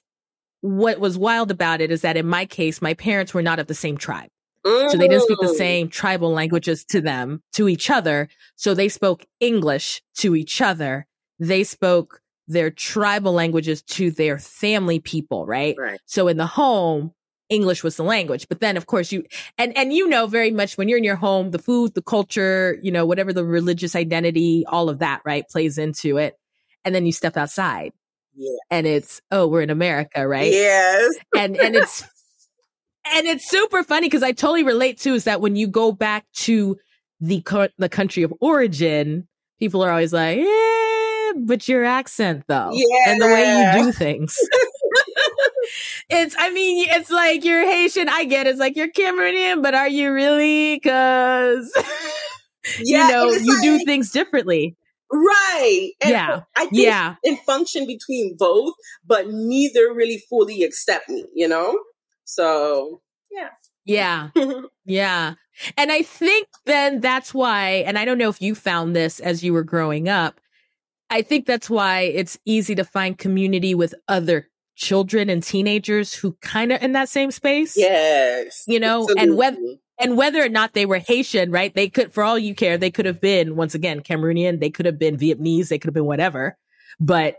what 0.62 0.98
was 0.98 1.18
wild 1.18 1.50
about 1.50 1.80
it 1.80 1.90
is 1.90 2.02
that 2.02 2.16
in 2.16 2.26
my 2.26 2.46
case, 2.46 2.80
my 2.80 2.94
parents 2.94 3.34
were 3.34 3.42
not 3.42 3.58
of 3.58 3.66
the 3.66 3.74
same 3.74 3.96
tribe. 3.96 4.30
So 4.64 4.96
they 4.96 5.08
didn't 5.08 5.24
speak 5.24 5.38
the 5.40 5.54
same 5.54 5.88
tribal 5.88 6.30
languages 6.30 6.86
to 6.86 7.02
them, 7.02 7.42
to 7.52 7.68
each 7.68 7.90
other. 7.90 8.30
So 8.56 8.72
they 8.72 8.88
spoke 8.88 9.26
English 9.38 10.02
to 10.18 10.34
each 10.34 10.62
other. 10.62 11.06
They 11.38 11.64
spoke 11.64 12.22
their 12.48 12.70
tribal 12.70 13.34
languages 13.34 13.82
to 13.82 14.10
their 14.10 14.38
family 14.38 15.00
people, 15.00 15.44
right? 15.44 15.76
right? 15.78 16.00
So 16.06 16.28
in 16.28 16.38
the 16.38 16.46
home, 16.46 17.12
English 17.48 17.82
was 17.82 17.96
the 17.96 18.04
language. 18.04 18.48
But 18.48 18.60
then 18.60 18.76
of 18.76 18.86
course 18.86 19.12
you 19.12 19.24
and 19.58 19.76
and 19.76 19.92
you 19.92 20.08
know 20.08 20.26
very 20.26 20.50
much 20.50 20.76
when 20.76 20.88
you're 20.88 20.98
in 20.98 21.04
your 21.04 21.16
home, 21.16 21.50
the 21.50 21.58
food, 21.58 21.94
the 21.94 22.02
culture, 22.02 22.78
you 22.82 22.90
know, 22.90 23.06
whatever 23.06 23.32
the 23.32 23.44
religious 23.44 23.94
identity, 23.94 24.64
all 24.66 24.88
of 24.88 24.98
that, 25.00 25.22
right, 25.24 25.48
plays 25.48 25.78
into 25.78 26.18
it. 26.18 26.34
And 26.84 26.94
then 26.94 27.06
you 27.06 27.12
step 27.12 27.36
outside. 27.36 27.92
Yeah. 28.36 28.56
And 28.70 28.86
it's, 28.86 29.22
oh, 29.30 29.46
we're 29.46 29.62
in 29.62 29.70
America, 29.70 30.26
right? 30.26 30.50
Yes. 30.50 31.14
and 31.36 31.56
and 31.56 31.76
it's 31.76 32.02
and 33.12 33.26
it's 33.26 33.48
super 33.48 33.82
funny 33.82 34.06
because 34.06 34.22
I 34.22 34.32
totally 34.32 34.64
relate 34.64 34.98
to 35.00 35.14
is 35.14 35.24
that 35.24 35.40
when 35.40 35.56
you 35.56 35.66
go 35.66 35.92
back 35.92 36.24
to 36.34 36.76
the 37.20 37.40
co- 37.42 37.68
the 37.78 37.88
country 37.88 38.22
of 38.22 38.32
origin, 38.40 39.28
people 39.58 39.82
are 39.82 39.90
always 39.90 40.12
like, 40.12 40.38
"Yeah, 40.38 41.32
but 41.36 41.68
your 41.68 41.84
accent 41.84 42.44
though, 42.48 42.70
yeah. 42.72 43.12
and 43.12 43.20
the 43.20 43.26
way 43.26 43.76
you 43.76 43.84
do 43.84 43.92
things." 43.92 44.36
it's, 46.08 46.34
I 46.38 46.50
mean, 46.50 46.86
it's 46.90 47.10
like 47.10 47.44
you're 47.44 47.66
Haitian. 47.66 48.08
I 48.08 48.24
get 48.24 48.46
it. 48.46 48.50
It's 48.50 48.60
like 48.60 48.76
you're 48.76 48.90
Cameroonian, 48.90 49.62
but 49.62 49.74
are 49.74 49.88
you 49.88 50.12
really? 50.12 50.76
Because 50.76 51.72
yeah, 52.80 53.08
you 53.08 53.12
know 53.12 53.30
you 53.30 53.54
like, 53.54 53.62
do 53.62 53.84
things 53.84 54.10
differently. 54.10 54.76
Right. 55.14 55.92
And 56.00 56.10
yeah. 56.10 56.40
I 56.56 56.66
think 56.66 56.82
yeah. 56.82 57.14
in 57.22 57.36
function 57.36 57.86
between 57.86 58.36
both, 58.36 58.74
but 59.06 59.28
neither 59.28 59.92
really 59.92 60.18
fully 60.28 60.64
accept 60.64 61.08
me, 61.08 61.24
you 61.34 61.46
know? 61.46 61.78
So, 62.24 63.00
yeah. 63.30 63.50
Yeah. 63.84 64.30
yeah. 64.84 65.34
And 65.76 65.92
I 65.92 66.02
think 66.02 66.48
then 66.66 67.00
that's 67.00 67.32
why, 67.32 67.84
and 67.86 67.96
I 67.96 68.04
don't 68.04 68.18
know 68.18 68.28
if 68.28 68.42
you 68.42 68.54
found 68.54 68.96
this 68.96 69.20
as 69.20 69.44
you 69.44 69.52
were 69.52 69.62
growing 69.62 70.08
up. 70.08 70.40
I 71.10 71.22
think 71.22 71.46
that's 71.46 71.70
why 71.70 72.00
it's 72.00 72.38
easy 72.44 72.74
to 72.74 72.84
find 72.84 73.16
community 73.16 73.74
with 73.74 73.94
other 74.08 74.48
children 74.76 75.28
and 75.30 75.42
teenagers 75.42 76.14
who 76.14 76.36
kind 76.40 76.72
of 76.72 76.82
in 76.82 76.92
that 76.92 77.08
same 77.08 77.30
space. 77.30 77.76
Yes. 77.76 78.64
You 78.66 78.80
know, 78.80 79.02
Absolutely. 79.02 79.22
and 79.22 79.36
whether 79.36 79.58
and 80.00 80.16
whether 80.16 80.44
or 80.44 80.48
not 80.48 80.72
they 80.72 80.86
were 80.86 80.98
Haitian, 80.98 81.50
right? 81.50 81.72
They 81.72 81.88
could, 81.88 82.12
for 82.12 82.24
all 82.24 82.38
you 82.38 82.54
care, 82.54 82.76
they 82.76 82.90
could 82.90 83.06
have 83.06 83.20
been 83.20 83.54
once 83.54 83.74
again 83.74 84.00
Cameroonian. 84.00 84.58
They 84.58 84.70
could 84.70 84.86
have 84.86 84.98
been 84.98 85.16
Vietnamese. 85.16 85.68
They 85.68 85.78
could 85.78 85.88
have 85.88 85.94
been 85.94 86.04
whatever. 86.04 86.56
But 86.98 87.36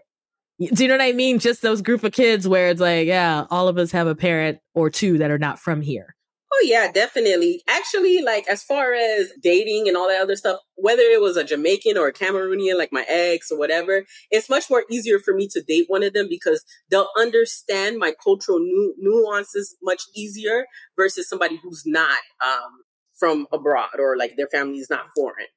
do 0.60 0.84
you 0.84 0.88
know 0.88 0.94
what 0.94 1.01
I 1.01 1.12
mean? 1.12 1.39
Just 1.39 1.62
those 1.62 1.82
group 1.82 2.04
of 2.06 2.13
kids 2.13 2.48
where 2.48 2.70
it's 2.70 2.80
like, 2.80 3.08
yeah, 3.08 3.46
all 3.51 3.68
of 3.68 3.77
us 3.77 3.92
have 3.92 4.08
a 4.08 4.15
parent 4.15 4.60
or 4.74 4.89
two 4.89 5.18
that 5.18 5.32
are 5.32 5.38
not 5.38 5.60
from 5.60 5.82
here. 5.82 6.15
Oh 6.58 6.66
yeah, 6.66 6.90
definitely. 6.90 7.62
Actually, 7.68 8.22
like 8.22 8.48
as 8.48 8.64
far 8.64 8.94
as 8.94 9.30
dating 9.42 9.90
and 9.90 9.98
all 9.98 10.08
that 10.08 10.22
other 10.22 10.38
stuff, 10.38 10.60
whether 10.76 11.02
it 11.02 11.20
was 11.20 11.36
a 11.36 11.44
Jamaican 11.44 11.98
or 11.98 12.08
a 12.08 12.14
Cameroonian, 12.14 12.78
like 12.78 12.94
my 12.94 13.04
ex 13.10 13.52
or 13.52 13.60
whatever, 13.60 14.06
it's 14.32 14.50
much 14.50 14.70
more 14.70 14.86
easier 14.90 15.20
for 15.20 15.34
me 15.34 15.50
to 15.50 15.62
date 15.62 15.86
one 15.88 16.02
of 16.02 16.14
them 16.14 16.28
because 16.30 16.64
they'll 16.90 17.10
understand 17.18 17.98
my 17.98 18.14
cultural 18.24 18.60
nu- 18.60 18.94
nuances 18.98 19.76
much 19.84 20.04
easier 20.16 20.66
versus 20.96 21.28
somebody 21.28 21.60
who's 21.62 21.84
not 21.86 22.20
um, 22.46 22.84
from 23.18 23.48
abroad 23.52 24.00
or 24.00 24.16
like 24.16 24.36
their 24.38 24.48
family 24.48 24.78
is 24.78 24.90
not 24.90 25.08
foreign. 25.14 25.48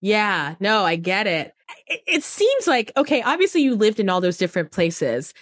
Yeah, 0.00 0.56
no, 0.58 0.84
I 0.84 0.96
get 0.96 1.28
it. 1.28 1.54
it. 1.86 2.02
It 2.06 2.24
seems 2.24 2.66
like, 2.66 2.90
okay, 2.96 3.22
obviously 3.22 3.62
you 3.62 3.76
lived 3.76 4.00
in 4.00 4.08
all 4.08 4.20
those 4.20 4.38
different 4.38 4.72
places. 4.72 5.34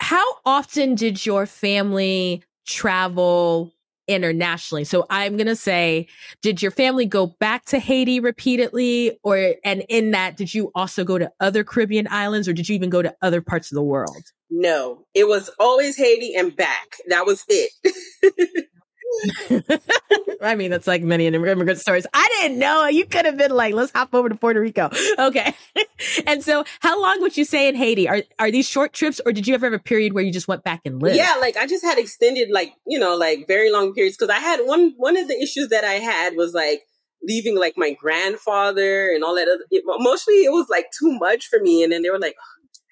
How 0.00 0.24
often 0.44 0.94
did 0.94 1.24
your 1.24 1.46
family 1.46 2.42
travel 2.66 3.72
internationally? 4.08 4.84
So 4.84 5.06
I'm 5.10 5.36
going 5.36 5.46
to 5.46 5.56
say, 5.56 6.08
did 6.42 6.62
your 6.62 6.70
family 6.70 7.06
go 7.06 7.26
back 7.26 7.64
to 7.66 7.78
Haiti 7.78 8.20
repeatedly? 8.20 9.18
Or, 9.22 9.54
and 9.64 9.84
in 9.88 10.12
that, 10.12 10.36
did 10.36 10.54
you 10.54 10.70
also 10.74 11.04
go 11.04 11.18
to 11.18 11.30
other 11.40 11.64
Caribbean 11.64 12.08
islands 12.10 12.48
or 12.48 12.52
did 12.52 12.68
you 12.68 12.74
even 12.74 12.90
go 12.90 13.02
to 13.02 13.14
other 13.22 13.40
parts 13.40 13.70
of 13.70 13.76
the 13.76 13.82
world? 13.82 14.24
No, 14.50 15.04
it 15.14 15.26
was 15.26 15.50
always 15.58 15.96
Haiti 15.96 16.34
and 16.34 16.54
back. 16.54 16.96
That 17.08 17.26
was 17.26 17.44
it. 17.48 18.66
I 20.42 20.54
mean, 20.54 20.70
that's 20.70 20.86
like 20.86 21.02
many 21.02 21.26
immigrant 21.26 21.78
stories. 21.78 22.06
I 22.12 22.28
didn't 22.40 22.58
know. 22.58 22.86
You 22.86 23.06
could 23.06 23.24
have 23.24 23.36
been 23.36 23.50
like, 23.50 23.74
let's 23.74 23.92
hop 23.92 24.14
over 24.14 24.28
to 24.28 24.34
Puerto 24.34 24.60
Rico. 24.60 24.90
Okay. 25.18 25.54
and 26.26 26.42
so 26.42 26.64
how 26.80 27.00
long 27.00 27.20
would 27.22 27.36
you 27.36 27.44
say 27.44 27.68
in 27.68 27.74
Haiti? 27.74 28.08
Are 28.08 28.22
are 28.38 28.50
these 28.50 28.68
short 28.68 28.92
trips 28.92 29.20
or 29.24 29.32
did 29.32 29.46
you 29.46 29.54
ever 29.54 29.66
have 29.66 29.72
a 29.72 29.78
period 29.78 30.12
where 30.12 30.22
you 30.22 30.32
just 30.32 30.46
went 30.46 30.62
back 30.62 30.82
and 30.84 31.00
lived? 31.00 31.16
Yeah, 31.16 31.36
like 31.40 31.56
I 31.56 31.66
just 31.66 31.84
had 31.84 31.98
extended 31.98 32.50
like, 32.50 32.74
you 32.86 32.98
know, 32.98 33.16
like 33.16 33.46
very 33.46 33.70
long 33.72 33.94
periods 33.94 34.16
because 34.16 34.34
I 34.34 34.38
had 34.38 34.60
one 34.60 34.92
one 34.98 35.16
of 35.16 35.28
the 35.28 35.40
issues 35.40 35.68
that 35.68 35.84
I 35.84 35.94
had 35.94 36.36
was 36.36 36.52
like 36.52 36.82
leaving 37.22 37.56
like 37.56 37.74
my 37.76 37.92
grandfather 37.92 39.10
and 39.10 39.24
all 39.24 39.34
that 39.34 39.48
other 39.48 39.64
it, 39.70 39.82
mostly 39.86 40.34
it 40.44 40.52
was 40.52 40.68
like 40.68 40.86
too 40.98 41.12
much 41.18 41.46
for 41.46 41.58
me 41.60 41.82
and 41.82 41.92
then 41.92 42.02
they 42.02 42.10
were 42.10 42.18
like 42.18 42.36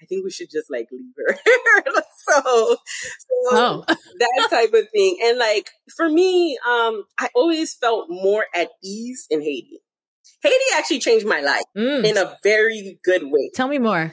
I 0.04 0.06
think 0.06 0.24
we 0.24 0.30
should 0.30 0.50
just 0.50 0.70
like 0.70 0.88
leave 0.92 1.14
her. 1.16 1.36
so, 2.28 2.42
so 2.42 2.76
oh. 3.52 3.84
that 3.88 4.46
type 4.50 4.74
of 4.74 4.88
thing. 4.90 5.18
And 5.24 5.38
like 5.38 5.70
for 5.96 6.08
me, 6.08 6.58
um, 6.68 7.04
I 7.18 7.28
always 7.34 7.74
felt 7.74 8.08
more 8.10 8.44
at 8.54 8.68
ease 8.82 9.26
in 9.30 9.40
Haiti. 9.40 9.80
Haiti 10.42 10.64
actually 10.76 10.98
changed 10.98 11.26
my 11.26 11.40
life 11.40 11.64
mm. 11.76 12.04
in 12.04 12.18
a 12.18 12.36
very 12.42 12.98
good 13.02 13.22
way. 13.24 13.50
Tell 13.54 13.68
me 13.68 13.78
more. 13.78 14.12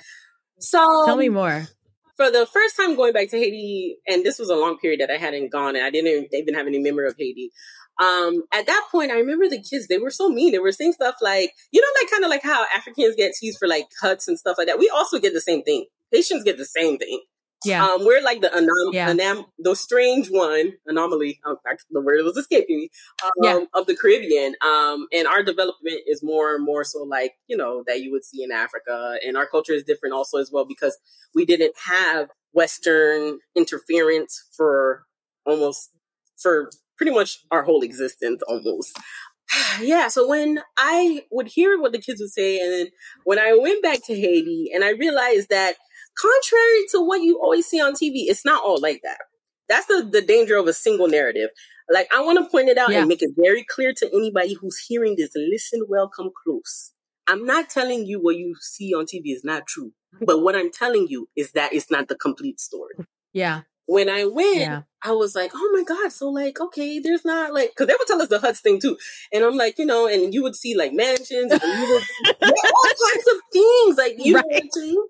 So 0.60 1.04
tell 1.06 1.18
me 1.18 1.28
more. 1.28 1.68
For 2.16 2.32
the 2.32 2.46
first 2.46 2.78
time 2.78 2.96
going 2.96 3.14
back 3.14 3.30
to 3.32 3.38
Haiti, 3.38 3.98
and 4.08 4.24
this 4.24 4.40
was 4.40 4.50
a 4.50 4.56
long 4.56 4.78
period 4.78 5.02
that 5.02 5.12
I 5.12 5.18
hadn't 5.18 5.52
gone, 5.52 5.76
and 5.76 5.84
I 5.84 5.90
didn't 5.90 6.28
even 6.32 6.54
have 6.54 6.68
any 6.68 6.80
memory 6.80 7.08
of 7.08 7.16
Haiti. 7.18 7.52
Um, 8.01 8.43
at 8.51 8.65
that 8.65 8.88
point, 8.91 9.12
I 9.12 9.20
remember 9.20 9.48
the 9.48 9.62
kids, 9.62 9.88
they 9.88 10.00
were 10.00 10.10
so 10.10 10.27
mean. 10.27 10.51
They 10.51 10.60
were 10.60 10.72
saying 10.72 10.93
stuff 10.93 11.15
like, 11.22 11.53
you 11.72 11.81
know, 11.81 11.88
like 12.01 12.10
kind 12.10 12.24
of 12.24 12.31
like 12.31 12.43
how 12.43 12.65
Africans 12.75 13.15
get 13.15 13.34
teased 13.34 13.60
for 13.60 13.67
like 13.67 13.88
cuts 14.01 14.27
and 14.27 14.39
stuff 14.39 14.58
like 14.58 14.67
that. 14.67 14.79
We 14.79 14.89
also 14.89 15.20
get 15.20 15.34
the 15.34 15.41
same 15.41 15.62
thing. 15.62 15.86
Haitians 16.12 16.43
get 16.43 16.58
the 16.58 16.65
same 16.65 16.98
thing. 16.98 17.22
Yeah. 17.63 17.86
Um, 17.86 18.05
we're 18.05 18.24
like 18.24 18.41
the 18.41 18.48
anom- 18.48 18.93
yeah. 18.93 19.10
anam- 19.10 19.46
the 19.60 19.75
strange 19.75 20.29
one 20.29 20.74
anomaly. 20.88 21.39
Um, 21.46 21.58
the 21.91 22.01
word 22.01 22.24
was 22.24 22.36
escaping 22.36 22.77
me. 22.77 22.89
Um, 23.24 23.31
yeah. 23.43 23.60
of 23.75 23.86
the 23.86 23.96
Caribbean. 23.96 24.55
Um, 24.65 25.08
and 25.13 25.27
our 25.27 25.43
development 25.43 26.00
is 26.08 26.24
more 26.24 26.55
and 26.55 26.65
more 26.65 26.84
so 26.84 27.03
like 27.03 27.34
you 27.48 27.55
know 27.55 27.84
that 27.86 28.01
you 28.01 28.12
would 28.12 28.25
see 28.25 28.43
in 28.43 28.51
Africa, 28.51 29.17
and 29.24 29.38
our 29.38 29.46
culture 29.46 29.74
is 29.74 29.84
different 29.84 30.15
also 30.15 30.39
as 30.39 30.50
well 30.51 30.65
because 30.65 30.98
we 31.36 31.46
didn't 31.46 31.75
have 31.86 32.29
Western 32.53 33.39
interference 33.55 34.43
for 34.58 35.05
almost 35.46 35.91
for 36.38 36.72
pretty 37.01 37.15
much 37.15 37.39
our 37.50 37.63
whole 37.63 37.81
existence 37.81 38.43
almost. 38.48 38.96
yeah, 39.81 40.08
so 40.08 40.27
when 40.27 40.62
I 40.77 41.24
would 41.31 41.48
hear 41.48 41.79
what 41.81 41.93
the 41.93 42.00
kids 42.00 42.22
would 42.22 42.29
say, 42.29 42.60
and 42.60 42.72
then 42.72 42.88
when 43.24 43.39
I 43.39 43.58
went 43.60 43.81
back 43.81 44.05
to 44.05 44.13
Haiti 44.13 44.70
and 44.72 44.84
I 44.84 44.91
realized 44.91 45.50
that 45.50 45.77
contrary 46.15 46.84
to 46.91 47.01
what 47.01 47.22
you 47.22 47.39
always 47.41 47.65
see 47.65 47.81
on 47.81 47.93
TV, 47.93 48.29
it's 48.29 48.46
not 48.46 48.63
all 48.63 48.79
like 48.79 49.01
that. 49.03 49.17
That's 49.67 49.88
the, 49.88 50.08
the 50.12 50.22
danger 50.22 50.58
of 50.58 50.67
a 50.67 50.74
single 50.74 51.08
narrative. 51.08 51.50
Like, 51.89 52.08
I 52.13 52.22
want 52.22 52.38
to 52.38 52.50
point 52.51 52.70
it 52.70 52.77
out 52.77 52.91
yeah. 52.91 53.00
and 53.00 53.08
make 53.08 53.24
it 53.24 53.31
very 53.36 53.65
clear 53.67 53.93
to 53.98 54.08
anybody 54.13 54.53
who's 54.53 54.77
hearing 54.88 55.15
this. 55.17 55.31
Listen 55.36 55.81
well, 55.89 56.08
come 56.08 56.29
close. 56.43 56.91
I'm 57.25 57.46
not 57.48 57.70
telling 57.70 58.05
you 58.05 58.22
what 58.22 58.36
you 58.36 58.55
see 58.62 58.93
on 58.93 59.05
TV 59.05 59.34
is 59.34 59.43
not 59.43 59.65
true, 59.65 59.91
but 60.22 60.43
what 60.43 60.55
I'm 60.55 60.72
telling 60.72 61.08
you 61.10 61.29
is 61.36 61.53
that 61.53 61.74
it's 61.74 61.89
not 61.89 62.10
the 62.10 62.15
complete 62.15 62.60
story. 62.60 62.93
Yeah. 63.34 63.62
When 63.92 64.10
I 64.10 64.26
went, 64.26 64.58
yeah. 64.58 64.82
I 65.04 65.12
was 65.12 65.36
like, 65.36 65.52
oh 65.54 65.72
my 65.74 65.84
God. 65.84 66.12
So, 66.12 66.30
like, 66.30 66.62
okay, 66.62 67.00
there's 67.00 67.26
not 67.26 67.54
like, 67.54 67.76
cause 67.76 67.88
they 67.88 67.94
would 67.94 68.08
tell 68.08 68.22
us 68.22 68.30
the 68.30 68.40
huts 68.40 68.62
thing 68.62 68.80
too. 68.80 68.98
And 69.34 69.44
I'm 69.44 69.58
like, 69.58 69.78
you 69.78 69.86
know, 69.86 70.08
and 70.08 70.34
you 70.34 70.44
would 70.44 70.56
see 70.56 70.78
like 70.78 70.94
mansions 70.94 71.52
and 71.52 71.62
you 71.62 71.94
would, 71.94 72.04
all 72.42 72.92
kinds 73.12 73.28
of 73.28 73.42
things. 73.52 73.98
Like, 73.98 74.16
you 74.18 74.36
right. 74.36 74.70
know 74.76 75.08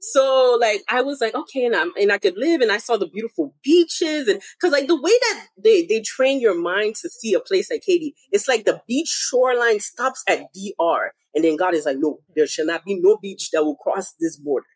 so 0.00 0.56
like 0.60 0.82
I 0.88 1.02
was 1.02 1.20
like, 1.20 1.34
okay, 1.34 1.64
and 1.64 1.74
I 1.74 1.86
and 2.00 2.12
I 2.12 2.18
could 2.18 2.36
live, 2.36 2.60
and 2.60 2.70
I 2.70 2.78
saw 2.78 2.96
the 2.96 3.08
beautiful 3.08 3.54
beaches, 3.64 4.28
and 4.28 4.40
because 4.58 4.72
like 4.72 4.86
the 4.86 5.00
way 5.00 5.10
that 5.10 5.46
they 5.62 5.84
they 5.84 6.00
train 6.00 6.40
your 6.40 6.60
mind 6.60 6.94
to 7.02 7.08
see 7.08 7.34
a 7.34 7.40
place 7.40 7.70
like 7.70 7.82
Haiti, 7.84 8.14
it's 8.30 8.48
like 8.48 8.64
the 8.64 8.80
beach 8.86 9.08
shoreline 9.08 9.80
stops 9.80 10.22
at 10.28 10.52
DR, 10.54 11.12
and 11.34 11.44
then 11.44 11.56
God 11.56 11.74
is 11.74 11.86
like, 11.86 11.96
no, 11.98 12.20
there 12.34 12.46
shall 12.46 12.66
not 12.66 12.84
be 12.84 12.98
no 13.00 13.18
beach 13.20 13.50
that 13.52 13.64
will 13.64 13.76
cross 13.76 14.14
this 14.20 14.36
border. 14.36 14.66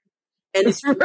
And 0.54 0.66
it's 0.69 0.85
right. 0.85 0.97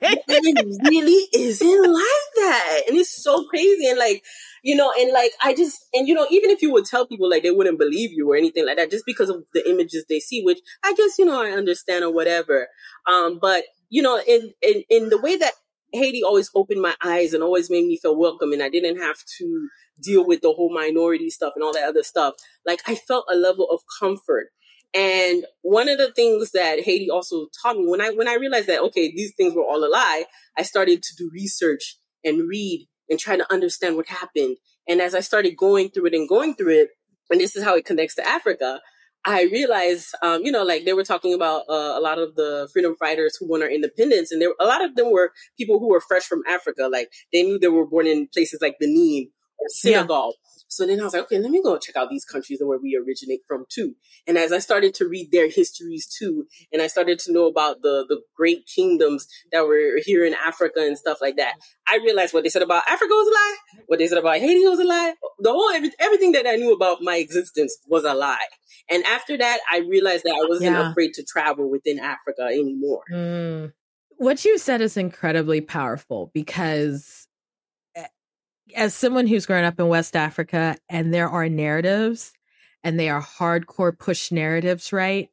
it 0.00 0.88
really 0.88 1.28
isn't 1.34 1.92
like 1.92 2.28
that. 2.36 2.82
And 2.88 2.98
it's 2.98 3.22
so 3.22 3.44
crazy. 3.46 3.88
And 3.88 3.98
like, 3.98 4.24
you 4.62 4.74
know, 4.76 4.92
and 4.98 5.12
like 5.12 5.32
I 5.42 5.54
just 5.54 5.84
and 5.94 6.06
you 6.06 6.14
know, 6.14 6.26
even 6.30 6.50
if 6.50 6.62
you 6.62 6.72
would 6.72 6.84
tell 6.84 7.06
people 7.06 7.30
like 7.30 7.42
they 7.42 7.50
wouldn't 7.50 7.78
believe 7.78 8.10
you 8.12 8.30
or 8.30 8.36
anything 8.36 8.66
like 8.66 8.76
that, 8.76 8.90
just 8.90 9.06
because 9.06 9.30
of 9.30 9.44
the 9.54 9.68
images 9.68 10.04
they 10.08 10.20
see, 10.20 10.42
which 10.42 10.58
I 10.84 10.94
guess, 10.94 11.18
you 11.18 11.24
know, 11.24 11.42
I 11.42 11.50
understand 11.50 12.04
or 12.04 12.12
whatever. 12.12 12.68
Um, 13.06 13.38
but 13.40 13.64
you 13.88 14.02
know, 14.02 14.20
in 14.26 14.52
in 14.62 14.82
in 14.88 15.08
the 15.08 15.20
way 15.20 15.36
that 15.36 15.52
Haiti 15.92 16.22
always 16.22 16.50
opened 16.54 16.80
my 16.80 16.94
eyes 17.04 17.34
and 17.34 17.42
always 17.42 17.70
made 17.70 17.86
me 17.86 17.98
feel 17.98 18.16
welcome 18.16 18.52
and 18.52 18.62
I 18.62 18.68
didn't 18.68 18.98
have 18.98 19.18
to 19.38 19.68
deal 20.00 20.26
with 20.26 20.40
the 20.40 20.52
whole 20.52 20.72
minority 20.72 21.30
stuff 21.30 21.52
and 21.54 21.62
all 21.62 21.72
that 21.72 21.88
other 21.88 22.02
stuff. 22.02 22.34
Like 22.66 22.80
I 22.86 22.94
felt 22.94 23.26
a 23.30 23.36
level 23.36 23.68
of 23.70 23.80
comfort 24.00 24.48
and 24.94 25.44
one 25.62 25.88
of 25.88 25.98
the 25.98 26.12
things 26.12 26.50
that 26.52 26.80
Haiti 26.80 27.08
also 27.08 27.46
taught 27.62 27.76
me 27.76 27.88
when 27.88 28.00
I 28.00 28.10
when 28.10 28.28
I 28.28 28.34
realized 28.34 28.68
that 28.68 28.82
okay, 28.82 29.10
these 29.10 29.34
things 29.34 29.54
were 29.54 29.64
all 29.64 29.84
a 29.84 29.88
lie, 29.88 30.24
I 30.56 30.62
started 30.62 31.02
to 31.02 31.14
do 31.16 31.30
research 31.32 31.96
and 32.24 32.48
read 32.48 32.88
and 33.08 33.18
try 33.18 33.36
to 33.36 33.52
understand 33.52 33.96
what 33.96 34.06
happened. 34.06 34.56
And 34.88 35.00
as 35.00 35.14
I 35.14 35.20
started 35.20 35.56
going 35.56 35.90
through 35.90 36.06
it 36.06 36.14
and 36.14 36.28
going 36.28 36.54
through 36.54 36.80
it, 36.80 36.88
and 37.30 37.40
this 37.40 37.56
is 37.56 37.64
how 37.64 37.76
it 37.76 37.84
connects 37.84 38.16
to 38.16 38.28
Africa, 38.28 38.80
I 39.24 39.44
realized, 39.44 40.14
um, 40.22 40.42
you 40.42 40.50
know, 40.50 40.64
like 40.64 40.84
they 40.84 40.92
were 40.92 41.04
talking 41.04 41.32
about 41.32 41.62
uh, 41.68 41.94
a 41.96 42.00
lot 42.00 42.18
of 42.18 42.34
the 42.34 42.68
freedom 42.72 42.96
fighters 42.96 43.36
who 43.38 43.48
won 43.48 43.62
our 43.62 43.70
independence, 43.70 44.32
and 44.32 44.42
there 44.42 44.52
a 44.58 44.66
lot 44.66 44.84
of 44.84 44.96
them 44.96 45.12
were 45.12 45.32
people 45.56 45.78
who 45.78 45.88
were 45.88 46.00
fresh 46.00 46.24
from 46.24 46.42
Africa. 46.48 46.88
Like 46.90 47.08
they 47.32 47.42
knew 47.42 47.58
they 47.58 47.68
were 47.68 47.86
born 47.86 48.06
in 48.06 48.28
places 48.32 48.60
like 48.60 48.76
Benin 48.80 49.30
or 49.58 49.66
Senegal. 49.68 50.34
Yeah. 50.34 50.51
So 50.72 50.86
then 50.86 51.00
I 51.00 51.04
was 51.04 51.12
like, 51.12 51.24
okay, 51.24 51.38
let 51.38 51.50
me 51.50 51.62
go 51.62 51.76
check 51.76 51.96
out 51.96 52.08
these 52.08 52.24
countries 52.24 52.60
where 52.62 52.78
we 52.78 52.96
originate 52.96 53.40
from 53.46 53.66
too. 53.68 53.94
And 54.26 54.38
as 54.38 54.52
I 54.52 54.58
started 54.58 54.94
to 54.94 55.06
read 55.06 55.30
their 55.30 55.50
histories 55.50 56.06
too, 56.06 56.46
and 56.72 56.80
I 56.80 56.86
started 56.86 57.18
to 57.20 57.32
know 57.32 57.46
about 57.46 57.82
the, 57.82 58.06
the 58.08 58.22
great 58.34 58.66
kingdoms 58.66 59.26
that 59.52 59.66
were 59.66 60.00
here 60.02 60.24
in 60.24 60.32
Africa 60.32 60.80
and 60.80 60.96
stuff 60.96 61.18
like 61.20 61.36
that, 61.36 61.56
I 61.86 61.96
realized 61.96 62.32
what 62.32 62.42
they 62.42 62.48
said 62.48 62.62
about 62.62 62.84
Africa 62.88 63.12
was 63.12 63.28
a 63.28 63.32
lie. 63.32 63.82
What 63.86 63.98
they 63.98 64.06
said 64.06 64.16
about 64.16 64.38
Haiti 64.38 64.66
was 64.66 64.78
a 64.78 64.84
lie. 64.84 65.12
The 65.40 65.50
whole, 65.50 65.68
every, 65.70 65.90
everything 65.98 66.32
that 66.32 66.46
I 66.46 66.56
knew 66.56 66.72
about 66.72 67.02
my 67.02 67.16
existence 67.16 67.76
was 67.86 68.04
a 68.04 68.14
lie. 68.14 68.48
And 68.90 69.04
after 69.04 69.36
that, 69.36 69.58
I 69.70 69.80
realized 69.80 70.24
that 70.24 70.32
I 70.42 70.48
wasn't 70.48 70.72
yeah. 70.72 70.90
afraid 70.90 71.12
to 71.14 71.22
travel 71.22 71.70
within 71.70 71.98
Africa 71.98 72.44
anymore. 72.44 73.02
Mm. 73.12 73.72
What 74.16 74.44
you 74.44 74.56
said 74.56 74.80
is 74.80 74.96
incredibly 74.96 75.60
powerful 75.60 76.30
because 76.32 77.21
as 78.76 78.94
someone 78.94 79.26
who's 79.26 79.46
grown 79.46 79.64
up 79.64 79.78
in 79.78 79.88
West 79.88 80.16
Africa 80.16 80.76
and 80.88 81.12
there 81.12 81.28
are 81.28 81.48
narratives 81.48 82.32
and 82.84 82.98
they 82.98 83.08
are 83.08 83.22
hardcore 83.22 83.96
push 83.96 84.32
narratives, 84.32 84.92
right? 84.92 85.30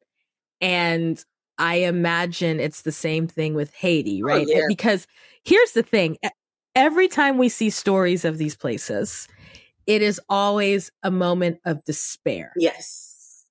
And 0.61 1.23
I 1.57 1.75
imagine 1.75 2.59
it's 2.59 2.83
the 2.83 2.91
same 2.91 3.27
thing 3.27 3.53
with 3.53 3.73
Haiti, 3.73 4.21
oh, 4.23 4.27
right? 4.27 4.47
Oh, 4.47 4.51
yeah. 4.51 4.61
Because 4.67 5.07
here's 5.43 5.71
the 5.71 5.83
thing 5.83 6.17
every 6.75 7.07
time 7.07 7.37
we 7.37 7.49
see 7.49 7.69
stories 7.69 8.25
of 8.25 8.37
these 8.37 8.55
places, 8.55 9.27
it 9.85 10.01
is 10.01 10.21
always 10.29 10.91
a 11.03 11.11
moment 11.11 11.59
of 11.65 11.83
despair. 11.83 12.53
Yes. 12.55 13.45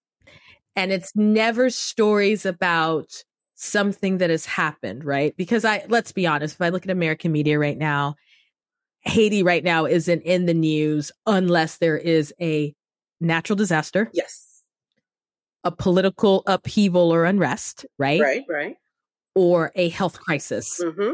And 0.76 0.92
it's 0.92 1.14
never 1.16 1.70
stories 1.70 2.46
about 2.46 3.24
something 3.56 4.18
that 4.18 4.30
has 4.30 4.46
happened, 4.46 5.04
right? 5.04 5.36
Because 5.36 5.64
I, 5.64 5.84
let's 5.88 6.12
be 6.12 6.26
honest, 6.26 6.54
if 6.54 6.60
I 6.60 6.68
look 6.68 6.84
at 6.84 6.90
American 6.90 7.32
media 7.32 7.58
right 7.58 7.76
now, 7.76 8.14
Haiti 9.08 9.42
right 9.42 9.64
now 9.64 9.86
isn't 9.86 10.22
in 10.22 10.46
the 10.46 10.54
news 10.54 11.10
unless 11.26 11.78
there 11.78 11.96
is 11.96 12.32
a 12.40 12.74
natural 13.20 13.56
disaster. 13.56 14.10
Yes. 14.12 14.62
A 15.64 15.72
political 15.72 16.42
upheaval 16.46 17.12
or 17.12 17.24
unrest, 17.24 17.86
right? 17.98 18.20
Right, 18.20 18.44
right. 18.48 18.76
Or 19.34 19.72
a 19.74 19.88
health 19.88 20.20
crisis. 20.20 20.80
Mm-hmm. 20.82 21.12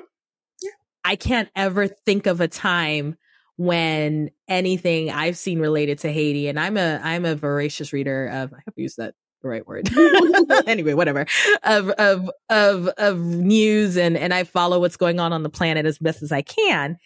Yeah. 0.63 0.71
I 1.05 1.17
can't 1.17 1.49
ever 1.57 1.89
think 1.89 2.27
of 2.27 2.41
a 2.41 2.49
time 2.49 3.17
when 3.57 4.31
anything 4.49 5.11
I've 5.11 5.39
seen 5.39 5.61
related 5.61 6.01
to 6.01 6.13
Haiti, 6.13 6.49
and 6.49 6.59
I'm 6.59 6.77
a 6.77 7.01
I'm 7.03 7.25
a 7.25 7.37
voracious 7.37 7.93
reader 7.93 8.27
of 8.27 8.53
I 8.53 8.57
hope 8.57 8.75
I 8.77 8.81
use 8.81 8.97
that 8.97 9.15
the 9.43 9.49
right 9.49 9.67
word. 9.67 9.89
anyway, 10.67 10.95
whatever. 10.95 11.27
Of 11.63 11.91
of 11.91 12.31
of 12.51 12.89
of 12.99 13.19
news 13.21 13.97
and 13.97 14.17
and 14.17 14.35
I 14.35 14.45
follow 14.45 14.81
what's 14.81 14.97
going 14.97 15.21
on 15.21 15.33
on 15.33 15.43
the 15.43 15.51
planet 15.51 15.87
as 15.87 15.99
best 15.99 16.23
as 16.23 16.33
I 16.33 16.43
can 16.43 16.99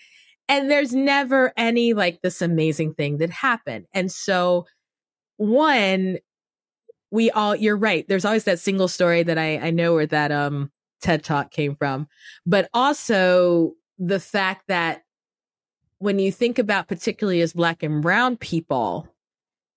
and 0.49 0.71
there's 0.71 0.95
never 0.95 1.53
any 1.57 1.93
like 1.93 2.23
this 2.23 2.41
amazing 2.43 2.95
thing 2.95 3.19
that 3.19 3.31
happened. 3.31 3.87
And 3.93 4.11
so, 4.11 4.67
one, 5.37 6.19
we 7.11 7.31
all, 7.31 7.55
you're 7.55 7.77
right. 7.77 8.07
There's 8.09 8.25
always 8.25 8.45
that 8.45 8.59
single 8.59 8.89
story 8.89 9.23
that 9.23 9.39
I, 9.39 9.59
I 9.59 9.71
know 9.71 9.95
where 9.95 10.07
that, 10.07 10.33
um, 10.33 10.71
TED 11.01 11.23
talk 11.23 11.51
came 11.53 11.77
from, 11.77 12.09
but 12.45 12.69
also 12.75 13.75
the 13.99 14.19
fact 14.19 14.65
that 14.69 15.03
when 15.99 16.19
you 16.19 16.33
think 16.33 16.59
about 16.59 16.89
particularly 16.89 17.41
as 17.41 17.53
black 17.53 17.83
and 17.83 18.03
brown 18.03 18.37
people 18.37 19.09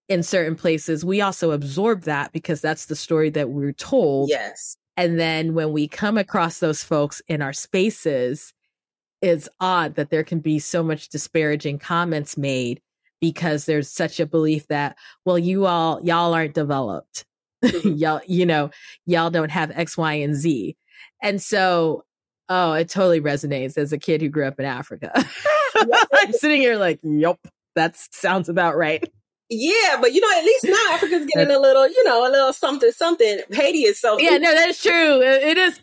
in 0.07 0.23
certain 0.23 0.55
places, 0.55 1.05
we 1.05 1.21
also 1.21 1.51
absorb 1.51 2.03
that 2.03 2.31
because 2.31 2.61
that's 2.61 2.85
the 2.85 2.95
story 2.95 3.29
that 3.31 3.49
we're 3.49 3.71
told. 3.73 4.29
Yes. 4.29 4.77
And 4.97 5.19
then 5.19 5.53
when 5.53 5.71
we 5.71 5.87
come 5.87 6.17
across 6.17 6.59
those 6.59 6.83
folks 6.83 7.21
in 7.27 7.41
our 7.41 7.53
spaces, 7.53 8.53
it's 9.21 9.47
odd 9.59 9.95
that 9.95 10.09
there 10.09 10.23
can 10.23 10.39
be 10.39 10.59
so 10.59 10.83
much 10.83 11.09
disparaging 11.09 11.79
comments 11.79 12.37
made 12.37 12.81
because 13.19 13.65
there's 13.65 13.89
such 13.89 14.19
a 14.19 14.25
belief 14.25 14.67
that 14.67 14.97
well 15.25 15.37
you 15.37 15.65
all 15.65 15.99
y'all 16.03 16.33
aren't 16.33 16.55
developed 16.55 17.25
mm-hmm. 17.63 17.93
y'all 17.95 18.21
you 18.27 18.45
know 18.45 18.69
y'all 19.05 19.29
don't 19.29 19.51
have 19.51 19.71
x 19.71 19.97
y 19.97 20.13
and 20.13 20.35
z 20.35 20.75
and 21.21 21.41
so 21.41 22.03
oh 22.49 22.73
it 22.73 22.89
totally 22.89 23.21
resonates 23.21 23.77
as 23.77 23.93
a 23.93 23.97
kid 23.97 24.21
who 24.21 24.29
grew 24.29 24.47
up 24.47 24.59
in 24.59 24.65
africa 24.65 25.11
i'm 25.75 26.33
sitting 26.33 26.61
here 26.61 26.77
like 26.77 26.99
yep 27.03 27.39
that 27.75 27.95
sounds 28.11 28.49
about 28.49 28.75
right 28.75 29.03
yeah, 29.53 29.97
but 29.99 30.13
you 30.13 30.21
know, 30.21 30.37
at 30.37 30.45
least 30.45 30.63
now 30.63 30.93
Africa's 30.93 31.25
getting 31.25 31.53
a 31.53 31.59
little, 31.59 31.85
you 31.85 32.05
know, 32.05 32.25
a 32.25 32.31
little 32.31 32.53
something, 32.53 32.89
something. 32.91 33.41
Haiti 33.51 33.79
is 33.79 33.99
so. 33.99 34.17
Yeah, 34.17 34.37
no, 34.37 34.55
that's 34.55 34.81
true. 34.81 35.21
It 35.21 35.57
is. 35.57 35.81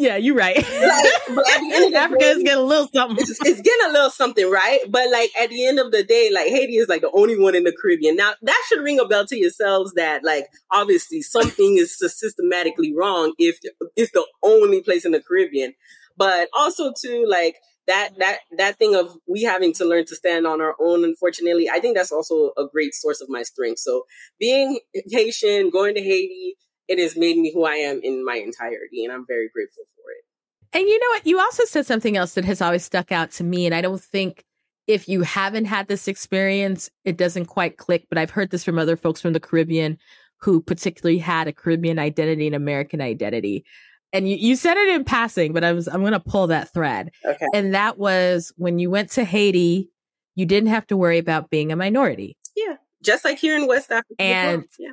Yeah, 0.00 0.16
you're 0.16 0.34
right. 0.34 0.56
Like, 0.56 0.64
but 0.64 1.50
at 1.50 1.60
the 1.60 1.70
end 1.74 1.88
of 1.88 1.94
Africa 1.94 2.20
day, 2.20 2.30
is 2.30 2.42
getting 2.42 2.58
a 2.58 2.62
little 2.62 2.88
something. 2.88 3.18
It's, 3.20 3.38
it's, 3.44 3.60
getting 3.60 3.90
a 3.90 3.92
little 3.92 4.08
something, 4.08 4.50
right? 4.50 4.80
But 4.88 5.10
like 5.10 5.30
at 5.38 5.50
the 5.50 5.66
end 5.66 5.78
of 5.78 5.92
the 5.92 6.02
day, 6.02 6.30
like 6.32 6.46
Haiti 6.46 6.78
is 6.78 6.88
like 6.88 7.02
the 7.02 7.10
only 7.10 7.38
one 7.38 7.54
in 7.54 7.64
the 7.64 7.76
Caribbean. 7.78 8.16
Now 8.16 8.32
that 8.40 8.64
should 8.66 8.82
ring 8.82 8.98
a 8.98 9.04
bell 9.04 9.26
to 9.26 9.36
yourselves 9.36 9.92
that 9.96 10.24
like 10.24 10.46
obviously 10.72 11.20
something 11.20 11.76
is 11.76 11.98
systematically 11.98 12.94
wrong 12.96 13.34
if 13.36 13.58
it's 13.94 14.12
the 14.12 14.24
only 14.42 14.80
place 14.80 15.04
in 15.04 15.12
the 15.12 15.20
Caribbean. 15.20 15.74
But 16.16 16.48
also 16.56 16.94
too, 16.98 17.26
like 17.28 17.56
that 17.86 18.18
that 18.18 18.38
that 18.56 18.78
thing 18.78 18.94
of 18.94 19.18
we 19.28 19.42
having 19.42 19.74
to 19.74 19.84
learn 19.84 20.06
to 20.06 20.16
stand 20.16 20.46
on 20.46 20.60
our 20.60 20.76
own 20.80 21.02
unfortunately 21.02 21.68
i 21.68 21.80
think 21.80 21.96
that's 21.96 22.12
also 22.12 22.52
a 22.56 22.66
great 22.70 22.94
source 22.94 23.20
of 23.20 23.28
my 23.28 23.42
strength 23.42 23.78
so 23.78 24.04
being 24.38 24.78
haitian 25.10 25.70
going 25.70 25.94
to 25.94 26.00
haiti 26.02 26.56
it 26.90 26.98
has 26.98 27.16
made 27.16 27.38
me 27.38 27.52
who 27.54 27.64
I 27.64 27.76
am 27.76 28.00
in 28.02 28.24
my 28.24 28.34
entirety. 28.34 29.04
And 29.04 29.12
I'm 29.12 29.24
very 29.24 29.48
grateful 29.48 29.84
for 29.94 30.10
it. 30.10 30.24
And 30.76 30.88
you 30.88 30.98
know 30.98 31.06
what? 31.10 31.26
You 31.26 31.38
also 31.38 31.64
said 31.64 31.86
something 31.86 32.16
else 32.16 32.34
that 32.34 32.44
has 32.44 32.60
always 32.60 32.84
stuck 32.84 33.12
out 33.12 33.30
to 33.32 33.44
me. 33.44 33.64
And 33.64 33.74
I 33.74 33.80
don't 33.80 34.02
think 34.02 34.44
if 34.88 35.08
you 35.08 35.22
haven't 35.22 35.66
had 35.66 35.86
this 35.86 36.08
experience, 36.08 36.90
it 37.04 37.16
doesn't 37.16 37.46
quite 37.46 37.76
click. 37.76 38.06
But 38.08 38.18
I've 38.18 38.30
heard 38.30 38.50
this 38.50 38.64
from 38.64 38.76
other 38.76 38.96
folks 38.96 39.20
from 39.20 39.32
the 39.32 39.40
Caribbean 39.40 39.98
who 40.40 40.60
particularly 40.60 41.18
had 41.18 41.46
a 41.46 41.52
Caribbean 41.52 41.98
identity 42.00 42.46
and 42.46 42.56
American 42.56 43.00
identity. 43.00 43.64
And 44.12 44.28
you, 44.28 44.36
you 44.36 44.56
said 44.56 44.76
it 44.76 44.88
in 44.88 45.04
passing, 45.04 45.52
but 45.52 45.62
I 45.62 45.72
was 45.72 45.86
I'm 45.86 46.02
gonna 46.02 46.18
pull 46.18 46.48
that 46.48 46.72
thread. 46.72 47.12
Okay. 47.24 47.46
And 47.54 47.72
that 47.74 47.98
was 47.98 48.52
when 48.56 48.80
you 48.80 48.90
went 48.90 49.12
to 49.12 49.24
Haiti, 49.24 49.90
you 50.34 50.44
didn't 50.44 50.70
have 50.70 50.88
to 50.88 50.96
worry 50.96 51.18
about 51.18 51.50
being 51.50 51.70
a 51.70 51.76
minority. 51.76 52.36
Yeah. 52.56 52.76
just 53.00 53.24
like 53.24 53.38
here 53.38 53.56
in 53.56 53.68
West 53.68 53.92
Africa. 53.92 54.20
And 54.20 54.64
yeah. 54.78 54.90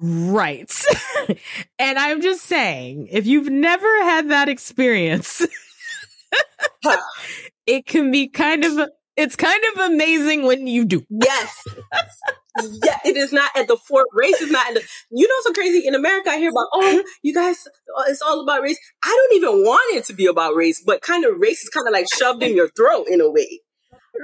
Right. 0.00 0.84
and 1.78 1.98
I'm 1.98 2.20
just 2.22 2.44
saying, 2.44 3.08
if 3.10 3.26
you've 3.26 3.48
never 3.48 4.02
had 4.02 4.30
that 4.30 4.48
experience, 4.48 5.46
it 7.66 7.86
can 7.86 8.10
be 8.10 8.28
kind 8.28 8.64
of 8.64 8.88
it's 9.16 9.34
kind 9.34 9.62
of 9.74 9.92
amazing 9.92 10.42
when 10.42 10.66
you 10.66 10.84
do. 10.84 11.02
Yes. 11.08 11.64
yeah, 12.84 12.98
it 13.04 13.16
is 13.16 13.32
not 13.32 13.50
at 13.56 13.66
the 13.66 13.76
fort. 13.76 14.06
Race 14.12 14.40
is 14.42 14.50
not 14.50 14.68
in 14.68 14.74
the. 14.74 14.82
You 15.10 15.26
know, 15.26 15.34
so 15.40 15.52
crazy 15.52 15.86
in 15.86 15.94
America. 15.94 16.30
I 16.30 16.36
hear 16.36 16.50
about, 16.50 16.66
oh, 16.74 17.02
you 17.22 17.34
guys, 17.34 17.66
oh, 17.96 18.04
it's 18.08 18.20
all 18.20 18.42
about 18.42 18.62
race. 18.62 18.78
I 19.02 19.08
don't 19.08 19.36
even 19.38 19.64
want 19.64 19.96
it 19.96 20.04
to 20.06 20.12
be 20.12 20.26
about 20.26 20.54
race, 20.54 20.82
but 20.84 21.00
kind 21.00 21.24
of 21.24 21.38
race 21.38 21.62
is 21.62 21.70
kind 21.70 21.86
of 21.86 21.92
like 21.92 22.06
shoved 22.14 22.42
in 22.42 22.54
your 22.54 22.68
throat 22.68 23.06
in 23.08 23.22
a 23.22 23.30
way. 23.30 23.60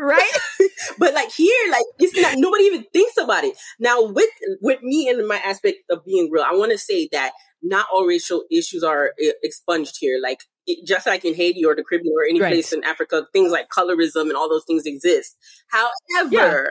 Right. 0.00 0.33
but 0.98 1.14
like 1.14 1.31
here, 1.33 1.70
like 1.70 1.85
it's 1.98 2.16
not, 2.18 2.35
nobody 2.37 2.64
even 2.64 2.85
thinks 2.92 3.16
about 3.16 3.44
it. 3.44 3.57
Now 3.78 4.02
with, 4.02 4.31
with 4.61 4.83
me 4.83 5.09
and 5.09 5.26
my 5.26 5.38
aspect 5.38 5.78
of 5.90 6.05
being 6.05 6.31
real, 6.31 6.44
I 6.44 6.55
want 6.55 6.72
to 6.72 6.78
say 6.78 7.09
that 7.12 7.33
not 7.62 7.87
all 7.92 8.07
racial 8.07 8.44
issues 8.50 8.83
are 8.83 9.12
uh, 9.24 9.33
expunged 9.42 9.96
here. 9.98 10.18
Like 10.22 10.40
just 10.87 11.07
like 11.07 11.24
in 11.24 11.35
Haiti 11.35 11.64
or 11.64 11.74
the 11.74 11.85
Caribbean 11.85 12.14
or 12.16 12.24
any 12.28 12.40
right. 12.40 12.52
place 12.52 12.72
in 12.72 12.85
Africa, 12.85 13.26
things 13.33 13.50
like 13.50 13.68
colorism 13.68 14.22
and 14.22 14.35
all 14.35 14.48
those 14.48 14.64
things 14.64 14.87
exist. 14.87 15.37
However, 15.68 16.31
yeah, 16.31 16.64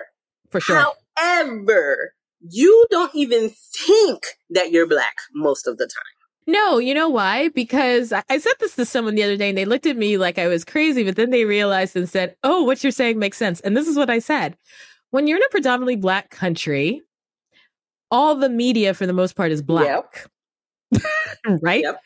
for 0.49 0.59
sure. 0.59 0.93
However, 1.15 2.13
you 2.39 2.85
don't 2.89 3.13
even 3.13 3.51
think 3.85 4.23
that 4.49 4.71
you're 4.71 4.87
black 4.87 5.15
most 5.33 5.67
of 5.67 5.77
the 5.77 5.85
time. 5.85 6.20
No, 6.47 6.79
you 6.79 6.93
know 6.93 7.09
why? 7.09 7.49
Because 7.49 8.11
I 8.11 8.37
said 8.37 8.53
this 8.59 8.75
to 8.75 8.85
someone 8.85 9.15
the 9.15 9.23
other 9.23 9.37
day 9.37 9.49
and 9.49 9.57
they 9.57 9.65
looked 9.65 9.85
at 9.85 9.95
me 9.95 10.17
like 10.17 10.39
I 10.39 10.47
was 10.47 10.65
crazy, 10.65 11.03
but 11.03 11.15
then 11.15 11.29
they 11.29 11.45
realized 11.45 11.95
and 11.95 12.09
said, 12.09 12.35
Oh, 12.43 12.63
what 12.63 12.83
you're 12.83 12.91
saying 12.91 13.19
makes 13.19 13.37
sense. 13.37 13.59
And 13.61 13.77
this 13.77 13.87
is 13.87 13.95
what 13.95 14.09
I 14.09 14.19
said. 14.19 14.57
When 15.11 15.27
you're 15.27 15.37
in 15.37 15.43
a 15.43 15.49
predominantly 15.49 15.97
black 15.97 16.29
country, 16.29 17.01
all 18.09 18.35
the 18.35 18.49
media 18.49 18.93
for 18.93 19.05
the 19.05 19.13
most 19.13 19.35
part 19.35 19.51
is 19.51 19.61
black. 19.61 20.29
Yep. 20.91 21.03
right? 21.61 21.83
Yep. 21.83 22.01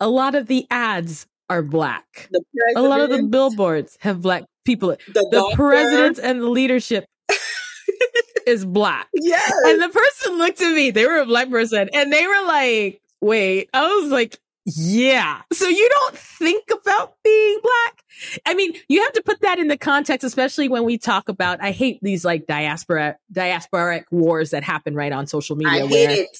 A 0.00 0.08
lot 0.08 0.34
of 0.34 0.46
the 0.46 0.66
ads 0.70 1.26
are 1.50 1.62
black. 1.62 2.30
a 2.76 2.82
lot 2.82 3.00
of 3.00 3.10
the 3.10 3.22
billboards 3.24 3.98
have 4.00 4.22
black 4.22 4.44
people. 4.64 4.96
The, 5.12 5.28
the 5.30 5.52
presidents 5.54 6.18
and 6.18 6.40
the 6.40 6.48
leadership 6.48 7.06
is 8.46 8.64
black. 8.64 9.08
Yes. 9.14 9.52
And 9.66 9.82
the 9.82 9.88
person 9.88 10.38
looked 10.38 10.60
at 10.60 10.74
me, 10.74 10.90
they 10.90 11.06
were 11.06 11.18
a 11.18 11.26
black 11.26 11.50
person, 11.50 11.88
and 11.92 12.12
they 12.12 12.26
were 12.26 12.46
like, 12.46 13.00
wait, 13.20 13.70
I 13.72 13.86
was 13.86 14.10
like, 14.10 14.38
yeah. 14.66 15.42
So 15.52 15.68
you 15.68 15.88
don't 15.88 16.16
think 16.16 16.64
about 16.72 17.14
being 17.22 17.58
black? 17.62 18.02
I 18.46 18.54
mean, 18.54 18.74
you 18.88 19.02
have 19.02 19.12
to 19.12 19.22
put 19.22 19.40
that 19.42 19.58
in 19.58 19.68
the 19.68 19.76
context, 19.76 20.24
especially 20.24 20.68
when 20.68 20.84
we 20.84 20.96
talk 20.96 21.28
about, 21.28 21.62
I 21.62 21.70
hate 21.70 21.98
these 22.00 22.24
like 22.24 22.46
diaspora, 22.46 23.16
diasporic 23.32 24.04
wars 24.10 24.50
that 24.50 24.62
happen 24.62 24.94
right 24.94 25.12
on 25.12 25.26
social 25.26 25.56
media. 25.56 25.84
I 25.84 25.86
hate 25.86 26.08
where, 26.08 26.20
it. 26.20 26.38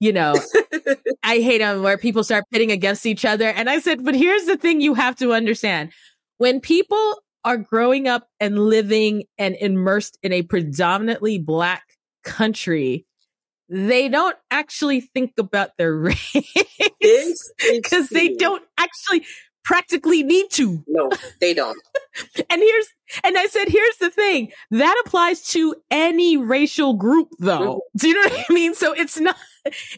You 0.00 0.12
know, 0.12 0.34
I 1.22 1.40
hate 1.40 1.58
them 1.58 1.82
where 1.82 1.98
people 1.98 2.24
start 2.24 2.44
pitting 2.50 2.70
against 2.70 3.04
each 3.04 3.24
other. 3.24 3.48
And 3.48 3.68
I 3.68 3.80
said, 3.80 4.04
but 4.04 4.14
here's 4.14 4.46
the 4.46 4.56
thing 4.56 4.80
you 4.80 4.94
have 4.94 5.16
to 5.16 5.32
understand. 5.32 5.92
When 6.38 6.60
people 6.60 7.20
are 7.44 7.56
growing 7.56 8.06
up 8.06 8.28
and 8.40 8.58
living 8.58 9.24
and 9.38 9.56
immersed 9.56 10.18
in 10.22 10.32
a 10.32 10.42
predominantly 10.42 11.38
black 11.38 11.82
country, 12.24 13.06
they 13.68 14.08
don't 14.08 14.36
actually 14.50 15.00
think 15.00 15.32
about 15.38 15.76
their 15.76 15.94
race 15.96 17.52
because 17.70 18.08
they 18.08 18.34
don't 18.34 18.62
actually 18.78 19.24
practically 19.68 20.22
need 20.22 20.50
to. 20.50 20.82
No, 20.88 21.10
they 21.42 21.52
don't. 21.52 21.78
and 22.50 22.62
here's 22.62 22.88
and 23.22 23.36
I 23.36 23.46
said, 23.46 23.68
here's 23.68 23.96
the 23.98 24.10
thing 24.10 24.50
that 24.70 25.02
applies 25.04 25.46
to 25.48 25.74
any 25.90 26.38
racial 26.38 26.94
group, 26.94 27.28
though. 27.38 27.76
Mm-hmm. 27.76 27.98
Do 27.98 28.08
you 28.08 28.14
know 28.14 28.34
what 28.34 28.46
I 28.48 28.52
mean? 28.52 28.74
So 28.74 28.94
it's 28.94 29.20
not 29.20 29.36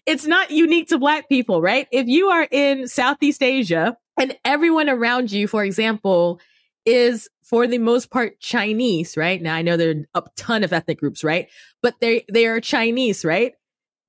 it's 0.06 0.26
not 0.26 0.50
unique 0.50 0.88
to 0.88 0.98
black 0.98 1.28
people, 1.28 1.62
right? 1.62 1.87
If 1.92 2.09
you 2.09 2.28
are 2.28 2.48
in 2.50 2.88
Southeast 2.88 3.42
Asia 3.42 3.96
and 4.18 4.37
everyone 4.44 4.88
around 4.88 5.30
you, 5.30 5.46
for 5.46 5.64
example, 5.64 6.40
is 6.85 7.28
for 7.42 7.66
the 7.66 7.78
most 7.78 8.11
part 8.11 8.40
Chinese, 8.40 9.16
right? 9.16 9.40
Now 9.40 9.54
I 9.54 9.62
know 9.62 9.76
there 9.76 9.90
are 9.90 10.22
a 10.22 10.22
ton 10.37 10.64
of 10.64 10.72
ethnic 10.72 10.98
groups, 10.98 11.22
right? 11.22 11.48
But 11.80 11.94
they 12.00 12.24
they 12.33 12.46
are 12.46 12.61
Chinese, 12.61 13.24
right? 13.24 13.54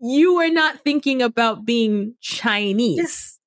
You 0.01 0.39
are 0.39 0.49
not 0.49 0.81
thinking 0.83 1.21
about 1.21 1.65
being 1.65 2.15
Chinese. 2.21 3.37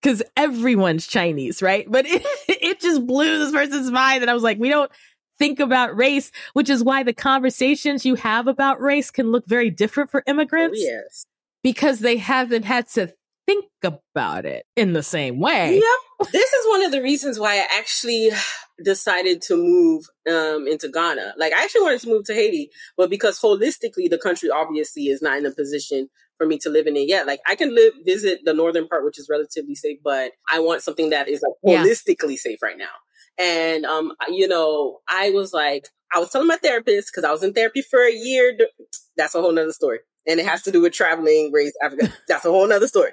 Because 0.00 0.22
everyone's 0.36 1.06
Chinese, 1.06 1.62
right? 1.62 1.86
But 1.90 2.06
it, 2.08 2.22
it 2.48 2.80
just 2.80 3.06
blew 3.06 3.38
this 3.38 3.52
person's 3.52 3.90
mind. 3.90 4.22
And 4.22 4.30
I 4.30 4.34
was 4.34 4.42
like, 4.42 4.58
we 4.58 4.68
don't 4.68 4.90
think 5.38 5.60
about 5.60 5.96
race, 5.96 6.30
which 6.52 6.70
is 6.70 6.84
why 6.84 7.02
the 7.02 7.12
conversations 7.12 8.06
you 8.06 8.14
have 8.14 8.46
about 8.46 8.80
race 8.80 9.10
can 9.10 9.32
look 9.32 9.46
very 9.46 9.70
different 9.70 10.10
for 10.10 10.22
oh, 10.26 10.30
immigrants. 10.30 10.78
Oh, 10.80 10.84
yes. 10.84 11.26
Because 11.62 12.00
they 12.00 12.18
haven't 12.18 12.64
had 12.64 12.88
to 12.90 13.12
think 13.46 13.66
about 13.82 14.46
it 14.46 14.64
in 14.76 14.92
the 14.92 15.02
same 15.02 15.40
way. 15.40 15.74
Yep. 15.76 16.30
This 16.32 16.52
is 16.52 16.66
one 16.68 16.84
of 16.84 16.92
the 16.92 17.02
reasons 17.02 17.38
why 17.38 17.56
I 17.56 17.66
actually 17.78 18.30
decided 18.82 19.42
to 19.42 19.56
move 19.56 20.04
um, 20.28 20.66
into 20.66 20.88
Ghana. 20.88 21.34
Like 21.36 21.52
I 21.52 21.62
actually 21.62 21.82
wanted 21.82 22.00
to 22.00 22.08
move 22.08 22.24
to 22.24 22.34
Haiti, 22.34 22.70
but 22.96 23.10
because 23.10 23.40
holistically 23.40 24.08
the 24.10 24.18
country 24.18 24.50
obviously 24.50 25.04
is 25.04 25.22
not 25.22 25.38
in 25.38 25.46
a 25.46 25.50
position 25.50 26.08
for 26.38 26.46
me 26.46 26.58
to 26.58 26.70
live 26.70 26.86
in 26.86 26.96
it 26.96 27.08
yet. 27.08 27.26
Like 27.26 27.40
I 27.46 27.54
can 27.54 27.74
live 27.74 27.92
visit 28.04 28.40
the 28.44 28.54
northern 28.54 28.88
part, 28.88 29.04
which 29.04 29.18
is 29.18 29.28
relatively 29.30 29.74
safe, 29.74 29.98
but 30.02 30.32
I 30.52 30.60
want 30.60 30.82
something 30.82 31.10
that 31.10 31.28
is 31.28 31.42
like 31.42 31.54
holistically 31.64 32.32
yeah. 32.32 32.36
safe 32.38 32.62
right 32.62 32.78
now. 32.78 32.86
And 33.38 33.84
um, 33.84 34.12
you 34.28 34.48
know, 34.48 35.00
I 35.08 35.30
was 35.30 35.52
like, 35.52 35.88
I 36.14 36.18
was 36.18 36.30
telling 36.30 36.48
my 36.48 36.56
therapist 36.56 37.10
because 37.12 37.28
I 37.28 37.32
was 37.32 37.42
in 37.42 37.52
therapy 37.52 37.82
for 37.82 38.00
a 38.00 38.12
year. 38.12 38.56
That's 39.16 39.34
a 39.34 39.40
whole 39.40 39.52
nother 39.52 39.72
story 39.72 39.98
and 40.26 40.40
it 40.40 40.46
has 40.46 40.62
to 40.62 40.72
do 40.72 40.82
with 40.82 40.92
traveling, 40.92 41.52
race, 41.52 41.72
Africa. 41.82 42.12
That's 42.28 42.44
a 42.44 42.50
whole 42.50 42.66
nother 42.66 42.88
story. 42.88 43.12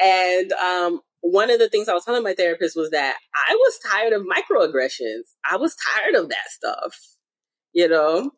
And 0.00 0.52
um, 0.52 1.00
one 1.20 1.50
of 1.50 1.58
the 1.58 1.68
things 1.68 1.88
I 1.88 1.94
was 1.94 2.04
telling 2.04 2.22
my 2.22 2.34
therapist 2.34 2.76
was 2.76 2.90
that 2.90 3.16
I 3.34 3.54
was 3.54 3.78
tired 3.86 4.12
of 4.12 4.22
microaggressions. 4.22 5.22
I 5.48 5.56
was 5.56 5.76
tired 5.76 6.14
of 6.14 6.28
that 6.30 6.48
stuff. 6.48 6.98
You 7.72 7.88
know, 7.88 8.30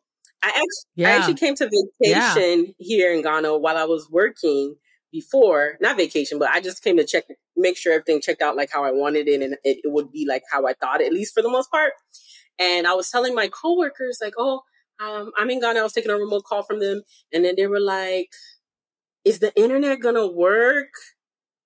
I 0.43 0.47
actually, 0.47 0.91
yeah. 0.95 1.09
I 1.09 1.11
actually 1.13 1.35
came 1.35 1.55
to 1.55 1.65
vacation 1.65 2.65
yeah. 2.65 2.73
here 2.77 3.13
in 3.13 3.21
Ghana 3.21 3.57
while 3.57 3.77
I 3.77 3.85
was 3.85 4.09
working 4.09 4.75
before, 5.11 5.77
not 5.79 5.95
vacation, 5.95 6.39
but 6.39 6.49
I 6.49 6.59
just 6.59 6.83
came 6.83 6.97
to 6.97 7.05
check, 7.05 7.23
make 7.55 7.77
sure 7.77 7.93
everything 7.93 8.19
checked 8.21 8.41
out 8.41 8.57
like 8.57 8.69
how 8.71 8.83
I 8.83 8.91
wanted 8.91 9.27
it 9.27 9.41
and 9.41 9.53
it, 9.63 9.79
it 9.83 9.91
would 9.91 10.11
be 10.11 10.25
like 10.27 10.43
how 10.51 10.67
I 10.67 10.73
thought, 10.73 11.01
at 11.01 11.13
least 11.13 11.33
for 11.33 11.41
the 11.41 11.49
most 11.49 11.71
part. 11.71 11.93
And 12.59 12.85
I 12.85 12.93
was 12.93 13.09
telling 13.09 13.33
my 13.33 13.47
coworkers, 13.47 14.19
like, 14.21 14.33
oh, 14.37 14.61
um, 14.99 15.31
I'm 15.37 15.49
in 15.49 15.59
Ghana. 15.59 15.79
I 15.79 15.83
was 15.83 15.93
taking 15.93 16.11
a 16.11 16.15
remote 16.15 16.43
call 16.43 16.63
from 16.63 16.79
them, 16.79 17.01
and 17.31 17.45
then 17.45 17.55
they 17.57 17.67
were 17.67 17.79
like, 17.79 18.29
"Is 19.25 19.39
the 19.39 19.53
internet 19.55 19.99
gonna 19.99 20.27
work?" 20.27 20.89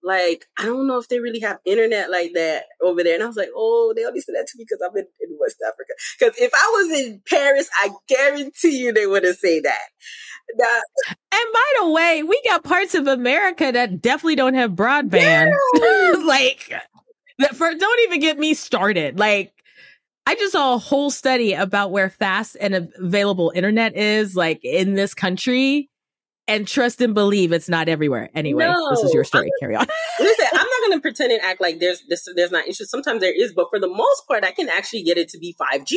Like, 0.03 0.45
I 0.57 0.63
don't 0.63 0.87
know 0.87 0.99
if 0.99 1.09
they 1.09 1.19
really 1.19 1.41
have 1.41 1.59
internet 1.65 2.09
like 2.09 2.31
that 2.33 2.65
over 2.81 3.03
there. 3.03 3.15
And 3.15 3.23
I 3.23 3.27
was 3.27 3.35
like, 3.35 3.49
oh, 3.53 3.93
they 3.93 4.05
only 4.05 4.21
said 4.21 4.35
that 4.35 4.47
to 4.47 4.57
me 4.57 4.63
because 4.63 4.79
I'm 4.81 4.95
in, 4.95 5.05
in 5.19 5.37
West 5.37 5.57
Africa. 5.67 5.91
Because 6.17 6.37
if 6.39 6.51
I 6.53 6.71
was 6.77 6.99
in 6.99 7.21
Paris, 7.27 7.69
I 7.75 7.89
guarantee 8.07 8.77
you 8.77 8.93
they 8.93 9.05
would 9.05 9.25
have 9.25 9.35
said 9.35 9.63
that. 9.63 9.87
Now, 10.55 10.81
and 11.09 11.53
by 11.53 11.73
the 11.81 11.89
way, 11.89 12.23
we 12.23 12.41
got 12.47 12.63
parts 12.63 12.95
of 12.95 13.07
America 13.07 13.69
that 13.71 14.01
definitely 14.01 14.35
don't 14.35 14.53
have 14.53 14.71
broadband. 14.71 15.51
Yeah. 15.75 16.13
like, 16.25 16.73
for, 17.53 17.73
don't 17.73 17.99
even 18.03 18.21
get 18.21 18.39
me 18.39 18.53
started. 18.53 19.19
Like, 19.19 19.51
I 20.27 20.35
just 20.35 20.51
saw 20.51 20.73
a 20.73 20.77
whole 20.77 21.09
study 21.09 21.53
about 21.53 21.91
where 21.91 22.09
fast 22.09 22.57
and 22.59 22.91
available 22.99 23.53
internet 23.55 23.95
is 23.95 24.35
like 24.35 24.59
in 24.61 24.93
this 24.93 25.13
country 25.13 25.89
and 26.49 26.67
trust 26.67 26.99
and 26.99 27.13
believe 27.13 27.53
it's 27.53 27.69
not 27.69 27.87
everywhere. 27.87 28.29
Anyway, 28.35 28.65
no, 28.65 28.89
this 28.89 29.03
is 29.03 29.13
your 29.13 29.23
story. 29.23 29.49
Carry 29.61 29.77
on. 29.77 29.87
listen, 30.19 30.45
I'm 30.51 30.67
not 30.67 30.81
going 30.81 30.97
to 30.97 31.01
pretend 31.01 31.31
and 31.31 31.41
act 31.41 31.61
like 31.61 31.79
there's 31.79 32.03
this, 32.09 32.27
there's 32.35 32.51
not 32.51 32.67
issues. 32.67 32.89
Sometimes 32.89 33.21
there 33.21 33.33
is, 33.33 33.53
but 33.53 33.67
for 33.69 33.79
the 33.79 33.87
most 33.87 34.27
part, 34.27 34.43
I 34.43 34.51
can 34.51 34.67
actually 34.67 35.03
get 35.03 35.17
it 35.17 35.29
to 35.29 35.39
be 35.39 35.55
5G. 35.57 35.95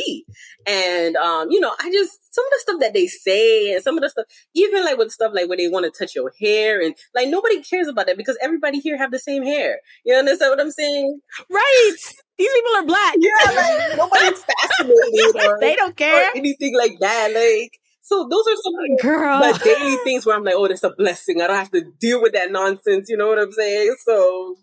And 0.65 1.17
um, 1.17 1.51
you 1.51 1.59
know, 1.59 1.73
I 1.77 1.91
just 1.91 2.33
some 2.33 2.45
of 2.45 2.51
the 2.51 2.59
stuff 2.59 2.79
that 2.79 2.93
they 2.93 3.07
say 3.07 3.73
and 3.73 3.83
some 3.83 3.97
of 3.97 4.01
the 4.01 4.09
stuff, 4.09 4.27
even 4.53 4.85
like 4.85 4.97
with 4.97 5.11
stuff 5.11 5.33
like 5.35 5.49
where 5.49 5.57
they 5.57 5.67
want 5.67 5.83
to 5.85 5.91
touch 5.91 6.15
your 6.15 6.31
hair 6.39 6.81
and 6.81 6.95
like 7.13 7.27
nobody 7.27 7.61
cares 7.61 7.89
about 7.89 8.05
that 8.07 8.15
because 8.15 8.37
everybody 8.41 8.79
here 8.79 8.97
have 8.97 9.11
the 9.11 9.19
same 9.19 9.43
hair. 9.43 9.79
You 10.05 10.15
understand 10.15 10.51
what 10.51 10.61
I'm 10.61 10.71
saying? 10.71 11.19
Right. 11.49 11.97
These 12.41 12.53
people 12.53 12.75
are 12.77 12.85
black. 12.85 13.15
Yeah, 13.19 13.51
like 13.55 13.97
nobody's 13.97 14.43
fascinated 14.43 15.45
or 15.45 15.59
they 15.61 15.75
don't 15.75 15.95
care 15.95 16.29
or 16.31 16.35
anything 16.35 16.75
like 16.75 16.97
that. 16.99 17.31
Like 17.35 17.79
so 18.01 18.27
those 18.27 18.47
are 18.47 18.55
some 18.55 18.73
of 18.73 18.99
Girl. 19.01 19.39
the 19.41 19.59
daily 19.63 19.97
things 19.97 20.25
where 20.25 20.35
I'm 20.35 20.43
like, 20.43 20.55
oh, 20.57 20.67
that's 20.67 20.83
a 20.83 20.89
blessing. 20.89 21.39
I 21.39 21.45
don't 21.45 21.55
have 21.55 21.69
to 21.71 21.83
deal 21.99 22.19
with 22.19 22.33
that 22.33 22.51
nonsense. 22.51 23.09
You 23.09 23.17
know 23.17 23.27
what 23.27 23.37
I'm 23.37 23.51
saying? 23.51 23.95
So 24.03 24.55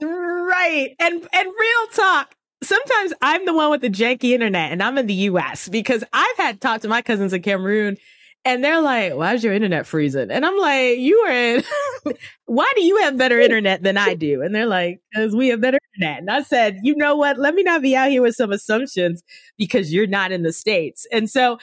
right, 0.00 0.94
and 1.00 1.28
and 1.32 1.48
real 1.48 1.86
talk. 1.92 2.36
Sometimes 2.62 3.12
I'm 3.20 3.44
the 3.46 3.52
one 3.52 3.72
with 3.72 3.80
the 3.80 3.90
janky 3.90 4.30
internet, 4.30 4.70
and 4.70 4.80
I'm 4.80 4.96
in 4.96 5.08
the 5.08 5.14
U.S. 5.14 5.68
because 5.68 6.04
I've 6.12 6.36
had 6.36 6.60
talk 6.60 6.82
to 6.82 6.88
my 6.88 7.02
cousins 7.02 7.32
in 7.32 7.42
Cameroon, 7.42 7.96
and 8.44 8.62
they're 8.64 8.80
like, 8.80 9.14
"Why 9.14 9.34
is 9.34 9.44
your 9.44 9.52
internet 9.54 9.86
freezing?" 9.86 10.30
And 10.30 10.44
I'm 10.44 10.58
like, 10.58 10.98
"You 10.98 11.18
are 11.20 11.32
in. 11.32 11.64
Why 12.46 12.70
do 12.76 12.84
you 12.84 12.98
have 12.98 13.16
better 13.16 13.40
internet 13.40 13.82
than 13.82 13.96
I 13.96 14.14
do?" 14.14 14.42
And 14.42 14.54
they're 14.54 14.66
like, 14.66 15.00
"Because 15.10 15.34
we 15.34 15.48
have 15.48 15.60
better 15.60 15.78
internet." 15.94 16.20
And 16.20 16.30
I 16.30 16.42
said, 16.42 16.78
"You 16.82 16.94
know 16.96 17.16
what? 17.16 17.38
Let 17.38 17.54
me 17.54 17.62
not 17.62 17.82
be 17.82 17.96
out 17.96 18.10
here 18.10 18.22
with 18.22 18.34
some 18.36 18.52
assumptions 18.52 19.22
because 19.58 19.92
you're 19.92 20.06
not 20.06 20.32
in 20.32 20.42
the 20.42 20.52
states." 20.52 21.06
And 21.12 21.30
so 21.30 21.58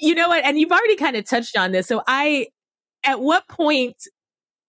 you 0.00 0.14
know 0.14 0.28
what? 0.28 0.44
And 0.44 0.58
you've 0.58 0.72
already 0.72 0.96
kind 0.96 1.16
of 1.16 1.24
touched 1.24 1.56
on 1.56 1.72
this. 1.72 1.86
So 1.86 2.02
I, 2.06 2.48
at 3.04 3.20
what 3.20 3.48
point 3.48 3.96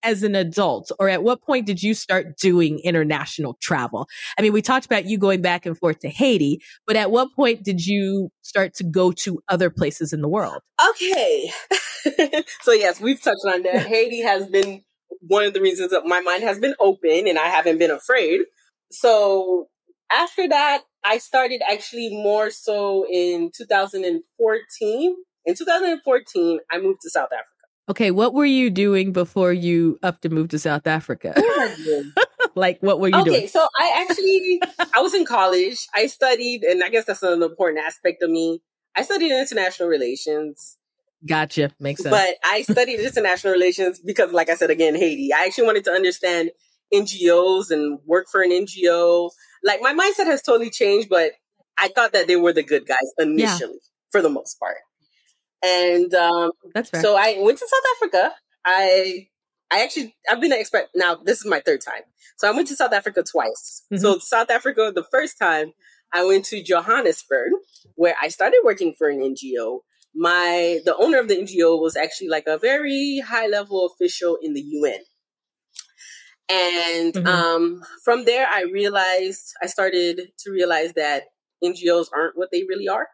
as 0.04 0.24
an 0.24 0.36
adult 0.36 0.92
or 1.00 1.10
at 1.10 1.24
what 1.24 1.42
point 1.42 1.66
did 1.66 1.84
you 1.84 1.94
start 1.94 2.38
doing 2.38 2.80
international 2.80 3.58
travel? 3.62 4.08
I 4.38 4.42
mean, 4.42 4.54
we 4.54 4.62
talked 4.62 4.86
about 4.86 5.06
you 5.06 5.18
going 5.18 5.42
back 5.42 5.66
and 5.66 5.78
forth 5.78 6.00
to 6.00 6.10
Haiti, 6.10 6.62
but 6.88 6.96
at 6.96 7.12
what 7.12 7.34
point 7.36 7.64
did 7.64 7.86
you 7.86 8.32
start 8.42 8.74
to 8.76 8.84
go 8.84 9.12
to 9.12 9.42
other 9.50 9.70
places 9.70 10.14
in 10.14 10.22
the 10.22 10.28
world? 10.28 10.62
Okay. 10.92 11.52
so 12.62 12.72
yes, 12.72 13.00
we've 13.00 13.22
touched 13.22 13.46
on 13.46 13.64
that. 13.64 13.86
Haiti 13.88 14.22
has 14.22 14.48
been 14.48 14.84
one 15.22 15.44
of 15.44 15.54
the 15.54 15.62
reasons 15.62 15.92
that 15.92 16.06
my 16.06 16.22
mind 16.22 16.44
has 16.44 16.60
been 16.60 16.76
open 16.80 17.28
and 17.28 17.38
I 17.38 17.48
haven't 17.48 17.78
been 17.78 17.92
afraid. 17.92 18.42
So 18.92 19.68
after 20.12 20.48
that, 20.48 20.84
I 21.04 21.18
started 21.18 21.62
actually 21.70 22.10
more 22.10 22.50
so 22.50 23.06
in 23.10 23.52
2014. 23.56 25.16
In 25.46 25.56
2014, 25.56 26.60
I 26.72 26.80
moved 26.80 27.00
to 27.02 27.10
South 27.10 27.30
Africa. 27.32 27.59
Okay, 27.90 28.12
what 28.12 28.36
were 28.36 28.46
you 28.46 28.70
doing 28.70 29.12
before 29.12 29.52
you 29.52 29.98
up 30.04 30.22
to 30.22 30.30
move 30.30 30.50
to 30.50 30.60
South 30.60 30.86
Africa? 30.86 31.34
like, 32.56 32.80
what 32.82 33.00
were 33.00 33.08
you 33.08 33.16
okay, 33.16 33.24
doing? 33.24 33.38
Okay, 33.38 33.48
so 33.48 33.68
I 33.80 34.06
actually 34.08 34.62
I 34.94 35.02
was 35.02 35.16
in 35.16 35.26
college. 35.26 35.88
I 35.96 36.06
studied, 36.06 36.64
and 36.64 36.84
I 36.84 36.90
guess 36.90 37.06
that's 37.06 37.24
an 37.24 37.42
important 37.42 37.84
aspect 37.84 38.22
of 38.22 38.30
me. 38.30 38.62
I 38.96 39.02
studied 39.02 39.32
international 39.32 39.90
relations. 39.90 40.78
Gotcha, 41.28 41.72
makes 41.80 42.04
sense. 42.04 42.16
But 42.16 42.36
I 42.44 42.62
studied 42.62 43.00
international 43.00 43.54
relations 43.54 44.00
because, 44.00 44.32
like 44.34 44.50
I 44.50 44.56
said 44.56 44.70
again, 44.70 44.96
Haiti. 44.96 45.34
I 45.34 45.46
actually 45.46 45.66
wanted 45.66 45.84
to 45.86 45.92
understand 45.92 46.52
NGOs 46.94 47.72
and 47.72 48.00
work 48.06 48.28
for 48.32 48.42
an 48.42 48.52
NGO. 48.52 49.32
Like 49.64 49.82
my 49.82 49.94
mindset 49.94 50.28
has 50.28 50.44
totally 50.44 50.70
changed, 50.70 51.10
but 51.10 51.32
I 51.78 51.88
thought 51.88 52.14
that 52.14 52.28
they 52.28 52.36
were 52.36 52.54
the 52.54 52.64
good 52.64 52.86
guys 52.86 52.98
initially, 53.18 53.74
yeah. 53.74 53.90
for 54.12 54.22
the 54.22 54.30
most 54.30 54.60
part. 54.60 54.78
And 55.64 56.14
um, 56.14 56.52
that's 56.74 56.90
fair. 56.90 57.02
So 57.02 57.16
I 57.16 57.38
went 57.40 57.58
to 57.60 57.68
South 57.68 57.96
Africa. 57.98 58.36
I 58.66 59.28
I 59.72 59.84
actually 59.84 60.16
I've 60.30 60.42
been 60.42 60.52
an 60.52 60.60
expert 60.60 60.86
now. 60.96 61.16
This 61.16 61.40
is 61.40 61.46
my 61.46 61.60
third 61.60 61.82
time. 61.82 62.04
So 62.38 62.48
I 62.48 62.52
went 62.52 62.68
to 62.70 62.76
South 62.76 62.94
Africa 62.94 63.24
twice. 63.24 63.84
Mm-hmm. 63.92 64.02
So 64.02 64.20
South 64.20 64.50
Africa, 64.50 64.92
the 64.94 65.06
first 65.12 65.38
time 65.38 65.74
I 66.14 66.26
went 66.26 66.46
to 66.46 66.64
Johannesburg, 66.64 67.52
where 67.96 68.16
I 68.22 68.30
started 68.30 68.62
working 68.64 68.94
for 68.98 69.10
an 69.10 69.20
NGO. 69.20 69.80
My 70.16 70.80
the 70.86 70.96
owner 70.98 71.20
of 71.20 71.28
the 71.28 71.36
NGO 71.36 71.80
was 71.80 71.96
actually 71.96 72.30
like 72.30 72.48
a 72.48 72.58
very 72.58 73.20
high 73.20 73.48
level 73.48 73.86
official 73.86 74.38
in 74.42 74.54
the 74.54 74.62
UN. 74.62 75.00
And 76.50 77.14
mm-hmm. 77.14 77.28
um, 77.28 77.84
from 78.04 78.26
there, 78.26 78.48
I 78.52 78.64
realized 78.64 79.54
I 79.62 79.68
started 79.68 80.32
to 80.40 80.52
realize 80.52 80.94
that 80.94 81.26
NGOs 81.64 82.08
aren't 82.16 82.38
what 82.38 82.50
they 82.52 82.64
really 82.68 82.88
are. 82.88 83.08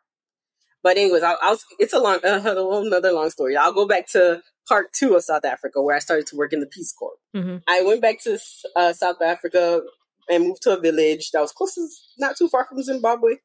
But 0.85 0.97
anyways, 0.97 1.23
I'll, 1.23 1.39
I'll 1.41 1.57
it's 1.79 1.93
a 1.93 1.99
long, 1.99 2.19
uh, 2.23 2.41
another 2.45 3.11
long 3.11 3.31
story. 3.31 3.57
I'll 3.57 3.73
go 3.73 3.87
back 3.87 4.07
to 4.09 4.43
part 4.67 4.93
two 4.93 5.15
of 5.15 5.23
South 5.23 5.43
Africa, 5.43 5.81
where 5.81 5.95
I 5.95 5.99
started 5.99 6.27
to 6.27 6.35
work 6.35 6.53
in 6.53 6.59
the 6.59 6.67
Peace 6.67 6.93
Corps. 6.93 7.17
Mm-hmm. 7.35 7.57
I 7.67 7.81
went 7.81 8.03
back 8.03 8.21
to 8.25 8.37
uh, 8.75 8.93
South 8.93 9.19
Africa 9.19 9.81
and 10.29 10.43
moved 10.43 10.61
to 10.61 10.77
a 10.77 10.79
village 10.79 11.31
that 11.31 11.41
was 11.41 11.51
close, 11.51 11.73
to, 11.73 11.87
not 12.19 12.37
too 12.37 12.47
far 12.49 12.67
from 12.67 12.83
Zimbabwe, 12.83 13.37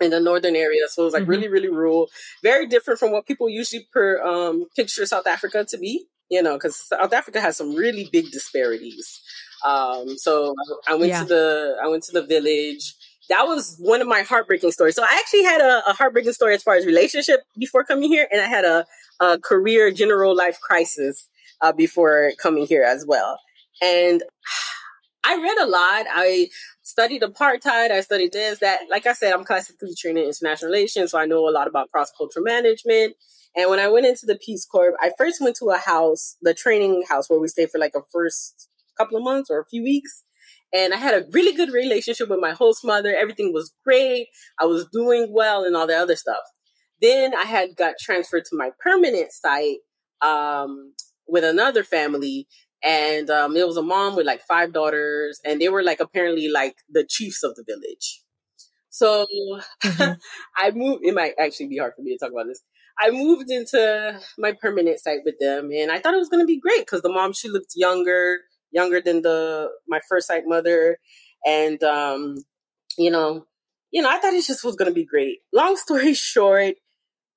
in 0.00 0.12
the 0.12 0.20
northern 0.20 0.56
area. 0.56 0.80
So 0.88 1.02
it 1.02 1.04
was 1.04 1.12
like 1.12 1.24
mm-hmm. 1.24 1.32
really, 1.32 1.48
really 1.48 1.68
rural, 1.68 2.08
very 2.42 2.66
different 2.66 2.98
from 2.98 3.12
what 3.12 3.26
people 3.26 3.50
usually 3.50 3.86
per 3.92 4.22
um, 4.22 4.64
picture 4.74 5.04
South 5.04 5.26
Africa 5.26 5.66
to 5.68 5.76
be. 5.76 6.06
You 6.30 6.42
know, 6.42 6.54
because 6.54 6.88
South 6.88 7.12
Africa 7.12 7.42
has 7.42 7.58
some 7.58 7.74
really 7.74 8.08
big 8.10 8.30
disparities. 8.30 9.20
Um, 9.66 10.16
so 10.16 10.54
I 10.88 10.94
went 10.94 11.10
yeah. 11.10 11.20
to 11.20 11.26
the 11.26 11.76
I 11.84 11.88
went 11.88 12.04
to 12.04 12.12
the 12.12 12.24
village 12.24 12.94
that 13.32 13.46
was 13.46 13.76
one 13.78 14.02
of 14.02 14.06
my 14.06 14.20
heartbreaking 14.20 14.72
stories. 14.72 14.94
So 14.94 15.02
I 15.02 15.18
actually 15.18 15.44
had 15.44 15.62
a, 15.62 15.82
a 15.88 15.94
heartbreaking 15.94 16.34
story 16.34 16.54
as 16.54 16.62
far 16.62 16.74
as 16.74 16.84
relationship 16.84 17.40
before 17.58 17.82
coming 17.82 18.10
here, 18.10 18.28
and 18.30 18.42
I 18.42 18.46
had 18.46 18.66
a, 18.66 18.84
a 19.20 19.38
career 19.38 19.90
general 19.90 20.36
life 20.36 20.60
crisis 20.60 21.26
uh, 21.62 21.72
before 21.72 22.32
coming 22.38 22.66
here 22.66 22.84
as 22.84 23.06
well. 23.06 23.38
And 23.80 24.22
I 25.24 25.36
read 25.36 25.58
a 25.58 25.66
lot. 25.66 26.06
I 26.10 26.48
studied 26.82 27.22
apartheid. 27.22 27.90
I 27.90 28.00
studied 28.00 28.32
this, 28.32 28.58
that. 28.58 28.80
Like 28.90 29.06
I 29.06 29.14
said, 29.14 29.32
I'm 29.32 29.44
classically 29.44 29.94
trained 29.98 30.18
in 30.18 30.24
international 30.24 30.70
relations, 30.70 31.12
so 31.12 31.18
I 31.18 31.24
know 31.24 31.48
a 31.48 31.50
lot 31.50 31.66
about 31.68 31.90
cross 31.90 32.12
cultural 32.16 32.44
management. 32.44 33.14
And 33.56 33.70
when 33.70 33.78
I 33.78 33.88
went 33.88 34.06
into 34.06 34.26
the 34.26 34.36
Peace 34.36 34.66
Corps, 34.66 34.94
I 35.00 35.12
first 35.16 35.40
went 35.40 35.56
to 35.56 35.70
a 35.70 35.78
house, 35.78 36.36
the 36.42 36.52
training 36.52 37.04
house, 37.08 37.30
where 37.30 37.40
we 37.40 37.48
stayed 37.48 37.70
for 37.70 37.78
like 37.78 37.94
a 37.94 38.02
first 38.12 38.68
couple 38.98 39.16
of 39.16 39.24
months 39.24 39.50
or 39.50 39.58
a 39.58 39.64
few 39.64 39.82
weeks. 39.82 40.22
And 40.72 40.94
I 40.94 40.96
had 40.96 41.14
a 41.14 41.26
really 41.32 41.54
good 41.54 41.72
relationship 41.72 42.28
with 42.28 42.40
my 42.40 42.52
host 42.52 42.84
mother. 42.84 43.14
Everything 43.14 43.52
was 43.52 43.74
great. 43.84 44.28
I 44.58 44.64
was 44.64 44.86
doing 44.92 45.28
well 45.30 45.64
and 45.64 45.76
all 45.76 45.86
the 45.86 45.96
other 45.96 46.16
stuff. 46.16 46.42
Then 47.00 47.34
I 47.34 47.44
had 47.44 47.76
got 47.76 47.94
transferred 48.00 48.44
to 48.46 48.56
my 48.56 48.70
permanent 48.80 49.32
site 49.32 49.78
um, 50.22 50.94
with 51.26 51.44
another 51.44 51.84
family. 51.84 52.46
And 52.82 53.28
um, 53.28 53.56
it 53.56 53.66
was 53.66 53.76
a 53.76 53.82
mom 53.82 54.16
with 54.16 54.26
like 54.26 54.40
five 54.42 54.72
daughters. 54.72 55.40
And 55.44 55.60
they 55.60 55.68
were 55.68 55.82
like 55.82 56.00
apparently 56.00 56.48
like 56.48 56.76
the 56.88 57.04
chiefs 57.08 57.42
of 57.42 57.54
the 57.54 57.64
village. 57.68 58.22
So 58.88 59.26
mm-hmm. 59.84 60.12
I 60.56 60.70
moved, 60.70 61.00
it 61.04 61.14
might 61.14 61.34
actually 61.38 61.68
be 61.68 61.78
hard 61.78 61.92
for 61.96 62.02
me 62.02 62.16
to 62.16 62.18
talk 62.18 62.32
about 62.32 62.46
this. 62.46 62.62
I 62.98 63.10
moved 63.10 63.50
into 63.50 64.20
my 64.38 64.52
permanent 64.52 65.00
site 65.00 65.20
with 65.24 65.36
them 65.40 65.70
and 65.74 65.90
I 65.90 65.98
thought 65.98 66.14
it 66.14 66.18
was 66.18 66.28
going 66.28 66.42
to 66.42 66.46
be 66.46 66.60
great 66.60 66.80
because 66.80 67.02
the 67.02 67.12
mom, 67.12 67.32
she 67.32 67.48
looked 67.48 67.72
younger 67.74 68.38
younger 68.72 69.00
than 69.00 69.22
the 69.22 69.70
my 69.88 70.00
first 70.08 70.26
site 70.26 70.44
mother, 70.46 70.98
and 71.46 71.82
um, 71.82 72.36
you 72.98 73.10
know, 73.10 73.46
you 73.90 74.02
know, 74.02 74.10
I 74.10 74.18
thought 74.18 74.34
it 74.34 74.44
just 74.44 74.64
was 74.64 74.76
to 74.76 74.90
be 74.90 75.04
great. 75.04 75.38
Long 75.52 75.76
story 75.76 76.14
short, 76.32 76.74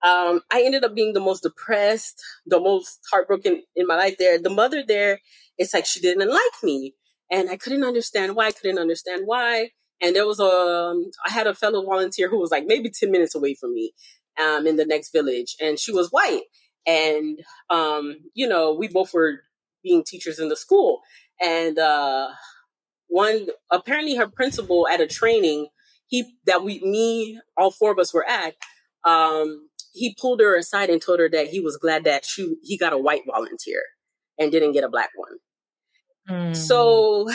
um, 0.03 0.41
I 0.51 0.63
ended 0.63 0.83
up 0.83 0.95
being 0.95 1.13
the 1.13 1.19
most 1.19 1.43
depressed, 1.43 2.21
the 2.45 2.59
most 2.59 2.99
heartbroken 3.11 3.63
in 3.75 3.87
my 3.87 3.95
life. 3.95 4.15
There, 4.17 4.39
the 4.39 4.49
mother 4.49 4.83
there, 4.87 5.19
it's 5.57 5.73
like 5.73 5.85
she 5.85 5.99
didn't 5.99 6.29
like 6.29 6.63
me, 6.63 6.95
and 7.31 7.49
I 7.49 7.57
couldn't 7.57 7.83
understand 7.83 8.35
why. 8.35 8.47
I 8.47 8.51
couldn't 8.51 8.79
understand 8.79 9.23
why. 9.25 9.71
And 10.01 10.15
there 10.15 10.27
was 10.27 10.41
a, 10.41 10.43
um, 10.43 11.09
I 11.25 11.31
had 11.31 11.47
a 11.47 11.55
fellow 11.55 11.83
volunteer 11.83 12.29
who 12.29 12.39
was 12.39 12.51
like 12.51 12.65
maybe 12.65 12.89
ten 12.89 13.11
minutes 13.11 13.35
away 13.35 13.55
from 13.55 13.73
me, 13.73 13.93
um, 14.39 14.67
in 14.67 14.75
the 14.75 14.85
next 14.85 15.11
village, 15.11 15.55
and 15.61 15.79
she 15.79 15.91
was 15.91 16.09
white, 16.09 16.43
and 16.85 17.39
um, 17.69 18.17
you 18.33 18.47
know, 18.47 18.73
we 18.73 18.87
both 18.87 19.13
were 19.13 19.41
being 19.83 20.03
teachers 20.03 20.39
in 20.39 20.49
the 20.49 20.55
school, 20.55 21.01
and 21.41 21.77
uh, 21.77 22.29
one 23.07 23.47
apparently 23.71 24.15
her 24.15 24.27
principal 24.27 24.87
at 24.87 25.01
a 25.01 25.07
training 25.07 25.67
he 26.07 26.37
that 26.45 26.63
we 26.63 26.79
me 26.81 27.39
all 27.57 27.71
four 27.71 27.91
of 27.91 27.99
us 27.99 28.13
were 28.13 28.27
at 28.27 28.55
um, 29.05 29.69
he 29.93 30.15
pulled 30.19 30.41
her 30.41 30.57
aside 30.57 30.89
and 30.89 31.01
told 31.01 31.19
her 31.19 31.29
that 31.29 31.47
he 31.47 31.59
was 31.59 31.77
glad 31.77 32.03
that 32.03 32.25
she 32.25 32.55
he 32.63 32.77
got 32.77 32.93
a 32.93 32.97
white 32.97 33.21
volunteer 33.25 33.81
and 34.37 34.51
didn't 34.51 34.73
get 34.73 34.83
a 34.83 34.89
black 34.89 35.09
one. 35.15 35.37
Mm. 36.29 36.55
So 36.55 37.29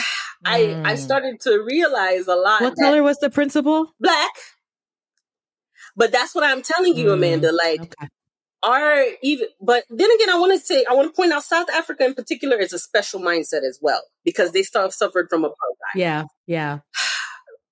I 0.45 0.61
mm. 0.61 0.85
I 0.85 0.95
started 0.95 1.39
to 1.41 1.63
realize 1.63 2.27
a 2.27 2.35
lot. 2.35 2.61
What 2.61 2.75
color 2.77 3.01
was 3.01 3.17
the 3.19 3.29
principal? 3.29 3.93
Black. 3.99 4.31
But 5.95 6.11
that's 6.11 6.35
what 6.35 6.43
I'm 6.43 6.61
telling 6.61 6.95
you. 6.95 7.11
Amanda. 7.11 7.51
Like 7.51 7.81
okay 7.81 8.07
are 8.63 9.05
even 9.23 9.47
but 9.59 9.83
then 9.89 10.09
again 10.15 10.29
i 10.29 10.37
want 10.37 10.51
to 10.51 10.65
say 10.65 10.85
i 10.89 10.93
want 10.93 11.07
to 11.07 11.15
point 11.15 11.31
out 11.31 11.43
south 11.43 11.69
africa 11.69 12.05
in 12.05 12.13
particular 12.13 12.57
is 12.57 12.73
a 12.73 12.79
special 12.79 13.19
mindset 13.19 13.67
as 13.67 13.79
well 13.81 14.01
because 14.23 14.51
they 14.51 14.63
still 14.63 14.81
have 14.81 14.93
suffered 14.93 15.27
from 15.29 15.43
apartheid. 15.43 15.95
Yeah 15.95 16.23
yeah. 16.47 16.79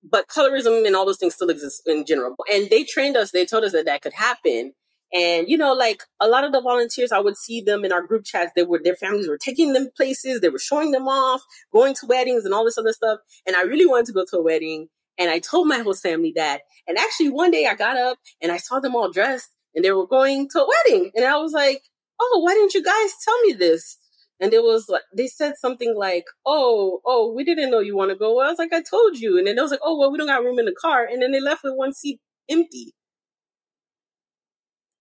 But 0.02 0.28
colorism 0.28 0.86
and 0.86 0.96
all 0.96 1.04
those 1.04 1.18
things 1.18 1.34
still 1.34 1.50
exist 1.50 1.82
in 1.86 2.06
general. 2.06 2.34
And 2.50 2.70
they 2.70 2.84
trained 2.84 3.16
us 3.16 3.30
they 3.30 3.44
told 3.44 3.64
us 3.64 3.72
that 3.72 3.84
that 3.84 4.00
could 4.00 4.14
happen. 4.14 4.72
And 5.12 5.46
you 5.48 5.58
know 5.58 5.74
like 5.74 6.02
a 6.20 6.26
lot 6.26 6.44
of 6.44 6.52
the 6.52 6.60
volunteers 6.60 7.12
i 7.12 7.18
would 7.18 7.36
see 7.36 7.60
them 7.60 7.84
in 7.84 7.92
our 7.92 8.02
group 8.02 8.24
chats 8.24 8.52
they 8.56 8.62
were 8.62 8.80
their 8.82 8.96
families 8.96 9.28
were 9.28 9.38
taking 9.38 9.72
them 9.72 9.88
places 9.96 10.40
they 10.40 10.48
were 10.48 10.58
showing 10.58 10.92
them 10.92 11.08
off 11.08 11.42
going 11.72 11.94
to 11.94 12.06
weddings 12.06 12.44
and 12.44 12.54
all 12.54 12.64
this 12.64 12.78
other 12.78 12.92
stuff. 12.92 13.18
And 13.46 13.56
i 13.56 13.62
really 13.62 13.86
wanted 13.86 14.06
to 14.06 14.12
go 14.12 14.24
to 14.30 14.38
a 14.38 14.42
wedding 14.42 14.88
and 15.18 15.30
i 15.30 15.38
told 15.38 15.68
my 15.68 15.78
host 15.78 16.02
family 16.02 16.32
that. 16.36 16.62
And 16.88 16.96
actually 16.98 17.30
one 17.30 17.50
day 17.50 17.66
i 17.66 17.74
got 17.74 17.96
up 17.96 18.18
and 18.40 18.50
i 18.50 18.56
saw 18.56 18.80
them 18.80 18.96
all 18.96 19.10
dressed 19.12 19.50
and 19.74 19.84
they 19.84 19.92
were 19.92 20.06
going 20.06 20.48
to 20.50 20.62
a 20.62 20.68
wedding. 20.68 21.10
And 21.14 21.24
I 21.24 21.36
was 21.36 21.52
like, 21.52 21.82
oh, 22.20 22.40
why 22.44 22.54
didn't 22.54 22.74
you 22.74 22.82
guys 22.82 23.10
tell 23.24 23.40
me 23.42 23.52
this? 23.52 23.98
And 24.40 24.54
it 24.54 24.62
was 24.62 24.88
like, 24.88 25.02
they 25.14 25.26
said 25.26 25.54
something 25.58 25.94
like, 25.96 26.24
oh, 26.46 27.00
oh, 27.04 27.32
we 27.34 27.44
didn't 27.44 27.70
know 27.70 27.80
you 27.80 27.96
want 27.96 28.10
to 28.10 28.16
go. 28.16 28.36
Well, 28.36 28.46
I 28.46 28.50
was 28.50 28.58
like, 28.58 28.72
I 28.72 28.82
told 28.82 29.18
you. 29.18 29.36
And 29.36 29.46
then 29.46 29.58
it 29.58 29.60
was 29.60 29.70
like, 29.70 29.80
oh, 29.82 29.98
well, 29.98 30.10
we 30.10 30.18
don't 30.18 30.26
got 30.26 30.42
room 30.42 30.58
in 30.58 30.64
the 30.64 30.74
car. 30.80 31.04
And 31.04 31.20
then 31.20 31.30
they 31.30 31.40
left 31.40 31.62
with 31.62 31.74
one 31.76 31.92
seat 31.92 32.20
empty. 32.48 32.94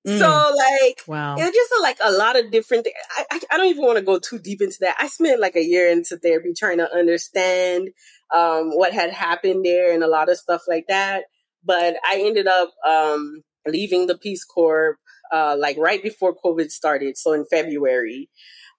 Mm. 0.08 0.18
So 0.18 0.56
like, 0.56 1.02
wow, 1.08 1.36
it's 1.38 1.56
just 1.56 1.74
like 1.82 1.98
a 2.02 2.12
lot 2.12 2.40
of 2.40 2.52
different. 2.52 2.86
Th- 2.86 2.96
I, 3.18 3.26
I, 3.32 3.40
I 3.52 3.58
don't 3.58 3.68
even 3.68 3.86
want 3.86 3.98
to 3.98 4.04
go 4.04 4.18
too 4.18 4.40
deep 4.40 4.62
into 4.62 4.78
that. 4.82 4.96
I 4.98 5.08
spent 5.08 5.42
like 5.42 5.58
a 5.58 5.64
year 5.64 5.90
into 5.90 6.18
therapy 6.18 6.54
trying 6.58 6.78
to 6.78 6.94
understand 6.94 7.90
um, 8.34 8.72
what 8.72 8.94
had 8.94 9.12
happened 9.12 9.66
there 9.66 9.94
and 9.94 10.04
a 10.04 10.08
lot 10.08 10.30
of 10.30 10.38
stuff 10.38 10.64
like 10.68 10.86
that. 10.88 11.26
But 11.66 11.96
I 12.06 12.24
ended 12.26 12.48
up 12.48 12.72
um, 12.88 13.44
leaving 13.68 14.08
the 14.08 14.18
Peace 14.18 14.44
Corps 14.44 14.98
uh, 15.32 15.56
like 15.58 15.78
right 15.78 16.02
before 16.02 16.36
COVID 16.36 16.72
started, 16.72 17.18
so 17.18 17.34
in 17.34 17.46
February. 17.46 18.30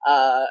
Uh, 0.06 0.46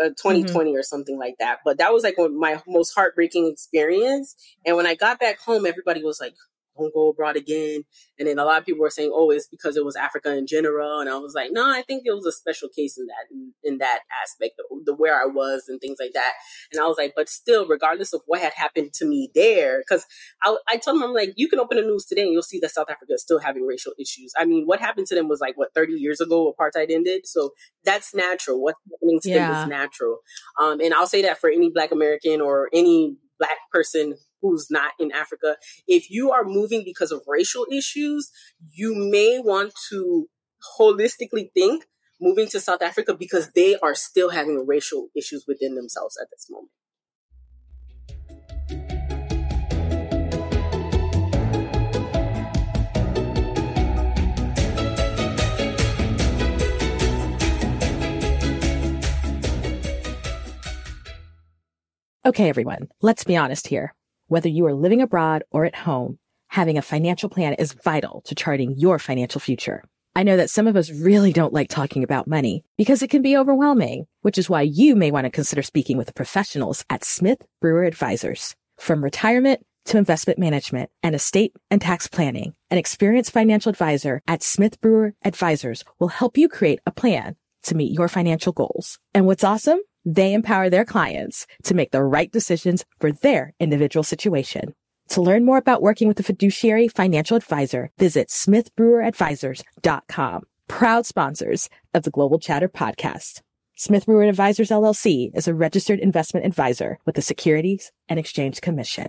2020 0.00 0.42
uh, 0.42 0.72
mm-hmm. 0.72 0.76
or 0.76 0.82
something 0.82 1.18
like 1.18 1.36
that. 1.38 1.58
But 1.64 1.78
that 1.78 1.92
was 1.92 2.02
like 2.02 2.16
my 2.18 2.60
most 2.66 2.94
heartbreaking 2.94 3.48
experience. 3.48 4.34
And 4.66 4.76
when 4.76 4.86
I 4.86 4.94
got 4.94 5.20
back 5.20 5.38
home, 5.38 5.66
everybody 5.66 6.02
was 6.02 6.20
like, 6.20 6.34
don't 6.76 6.94
go 6.94 7.10
abroad 7.10 7.36
again. 7.36 7.82
And 8.18 8.28
then 8.28 8.38
a 8.38 8.44
lot 8.44 8.58
of 8.58 8.66
people 8.66 8.80
were 8.80 8.90
saying, 8.90 9.10
oh, 9.12 9.30
it's 9.30 9.48
because 9.48 9.76
it 9.76 9.84
was 9.84 9.96
Africa 9.96 10.36
in 10.36 10.46
general. 10.46 11.00
And 11.00 11.08
I 11.08 11.16
was 11.16 11.34
like, 11.34 11.50
no, 11.52 11.64
I 11.64 11.82
think 11.82 12.02
it 12.04 12.14
was 12.14 12.26
a 12.26 12.32
special 12.32 12.68
case 12.68 12.98
in 12.98 13.06
that, 13.06 13.26
in, 13.30 13.52
in 13.62 13.78
that 13.78 14.00
aspect, 14.22 14.54
the, 14.56 14.64
the, 14.84 14.94
where 14.94 15.20
I 15.20 15.26
was 15.26 15.64
and 15.68 15.80
things 15.80 15.98
like 16.00 16.12
that. 16.14 16.32
And 16.72 16.80
I 16.80 16.86
was 16.86 16.96
like, 16.98 17.12
but 17.16 17.28
still, 17.28 17.66
regardless 17.66 18.12
of 18.12 18.22
what 18.26 18.40
had 18.40 18.52
happened 18.54 18.92
to 18.94 19.06
me 19.06 19.30
there, 19.34 19.80
because 19.80 20.06
I, 20.42 20.56
I 20.68 20.76
told 20.76 20.96
them, 20.96 21.04
I'm 21.04 21.14
like, 21.14 21.32
you 21.36 21.48
can 21.48 21.60
open 21.60 21.76
the 21.76 21.82
news 21.82 22.04
today 22.04 22.22
and 22.22 22.32
you'll 22.32 22.42
see 22.42 22.60
that 22.60 22.70
South 22.70 22.90
Africa 22.90 23.12
is 23.14 23.22
still 23.22 23.38
having 23.38 23.64
racial 23.66 23.92
issues. 23.98 24.32
I 24.38 24.44
mean, 24.44 24.64
what 24.66 24.80
happened 24.80 25.06
to 25.08 25.14
them 25.14 25.28
was 25.28 25.40
like, 25.40 25.56
what, 25.56 25.74
30 25.74 25.94
years 25.94 26.20
ago, 26.20 26.52
apartheid 26.52 26.90
ended. 26.90 27.26
So 27.26 27.50
that's 27.84 28.14
natural. 28.14 28.62
What's 28.62 28.78
happening 28.90 29.20
to 29.20 29.30
yeah. 29.30 29.52
them 29.52 29.62
is 29.62 29.68
natural. 29.68 30.18
Um, 30.60 30.80
and 30.80 30.94
I'll 30.94 31.06
say 31.06 31.22
that 31.22 31.38
for 31.40 31.50
any 31.50 31.70
Black 31.70 31.92
American 31.92 32.40
or 32.40 32.68
any 32.72 33.16
Black 33.38 33.58
person 33.72 34.14
who's 34.44 34.70
not 34.70 34.92
in 35.00 35.10
Africa. 35.10 35.56
If 35.88 36.10
you 36.10 36.30
are 36.30 36.44
moving 36.44 36.82
because 36.84 37.10
of 37.10 37.22
racial 37.26 37.66
issues, 37.72 38.30
you 38.74 38.94
may 38.94 39.38
want 39.38 39.72
to 39.88 40.28
holistically 40.78 41.50
think 41.54 41.86
moving 42.20 42.46
to 42.48 42.60
South 42.60 42.82
Africa 42.82 43.14
because 43.14 43.50
they 43.52 43.76
are 43.76 43.94
still 43.94 44.30
having 44.30 44.66
racial 44.66 45.08
issues 45.16 45.46
within 45.48 45.74
themselves 45.74 46.18
at 46.20 46.28
this 46.30 46.48
moment. 46.50 46.70
Okay, 62.26 62.48
everyone, 62.48 62.88
let's 63.02 63.24
be 63.24 63.36
honest 63.36 63.68
here. 63.68 63.94
Whether 64.28 64.48
you 64.48 64.64
are 64.66 64.74
living 64.74 65.02
abroad 65.02 65.44
or 65.50 65.66
at 65.66 65.74
home, 65.74 66.18
having 66.48 66.78
a 66.78 66.82
financial 66.82 67.28
plan 67.28 67.52
is 67.54 67.74
vital 67.74 68.22
to 68.24 68.34
charting 68.34 68.74
your 68.78 68.98
financial 68.98 69.38
future. 69.38 69.84
I 70.16 70.22
know 70.22 70.38
that 70.38 70.48
some 70.48 70.66
of 70.66 70.76
us 70.76 70.90
really 70.90 71.32
don't 71.32 71.52
like 71.52 71.68
talking 71.68 72.02
about 72.02 72.26
money 72.26 72.64
because 72.78 73.02
it 73.02 73.10
can 73.10 73.20
be 73.20 73.36
overwhelming, 73.36 74.06
which 74.22 74.38
is 74.38 74.48
why 74.48 74.62
you 74.62 74.96
may 74.96 75.10
want 75.10 75.24
to 75.24 75.30
consider 75.30 75.62
speaking 75.62 75.98
with 75.98 76.06
the 76.06 76.14
professionals 76.14 76.86
at 76.88 77.04
Smith 77.04 77.38
Brewer 77.60 77.84
Advisors. 77.84 78.54
From 78.78 79.04
retirement 79.04 79.60
to 79.86 79.98
investment 79.98 80.38
management 80.38 80.88
and 81.02 81.14
estate 81.14 81.52
and 81.70 81.82
tax 81.82 82.06
planning, 82.06 82.54
an 82.70 82.78
experienced 82.78 83.30
financial 83.32 83.68
advisor 83.68 84.22
at 84.26 84.42
Smith 84.42 84.80
Brewer 84.80 85.14
Advisors 85.22 85.84
will 85.98 86.08
help 86.08 86.38
you 86.38 86.48
create 86.48 86.80
a 86.86 86.92
plan 86.92 87.36
to 87.64 87.74
meet 87.74 87.92
your 87.92 88.08
financial 88.08 88.52
goals. 88.54 88.98
And 89.12 89.26
what's 89.26 89.44
awesome? 89.44 89.80
They 90.04 90.34
empower 90.34 90.70
their 90.70 90.84
clients 90.84 91.46
to 91.64 91.74
make 91.74 91.90
the 91.90 92.02
right 92.02 92.30
decisions 92.30 92.84
for 92.98 93.10
their 93.12 93.54
individual 93.58 94.02
situation. 94.02 94.74
To 95.08 95.22
learn 95.22 95.44
more 95.44 95.58
about 95.58 95.82
working 95.82 96.08
with 96.08 96.18
a 96.20 96.24
fiduciary 96.24 96.88
financial 96.88 97.36
advisor, 97.36 97.90
visit 97.98 98.28
smithbreweradvisors.com. 98.28 100.42
Proud 100.66 101.06
sponsors 101.06 101.68
of 101.92 102.04
the 102.04 102.10
Global 102.10 102.38
Chatter 102.38 102.68
podcast. 102.68 103.42
Smith 103.76 104.06
Brewer 104.06 104.22
Advisors 104.24 104.70
LLC 104.70 105.30
is 105.34 105.48
a 105.48 105.54
registered 105.54 105.98
investment 105.98 106.46
advisor 106.46 106.98
with 107.04 107.16
the 107.16 107.22
Securities 107.22 107.90
and 108.08 108.20
Exchange 108.20 108.60
Commission. 108.60 109.08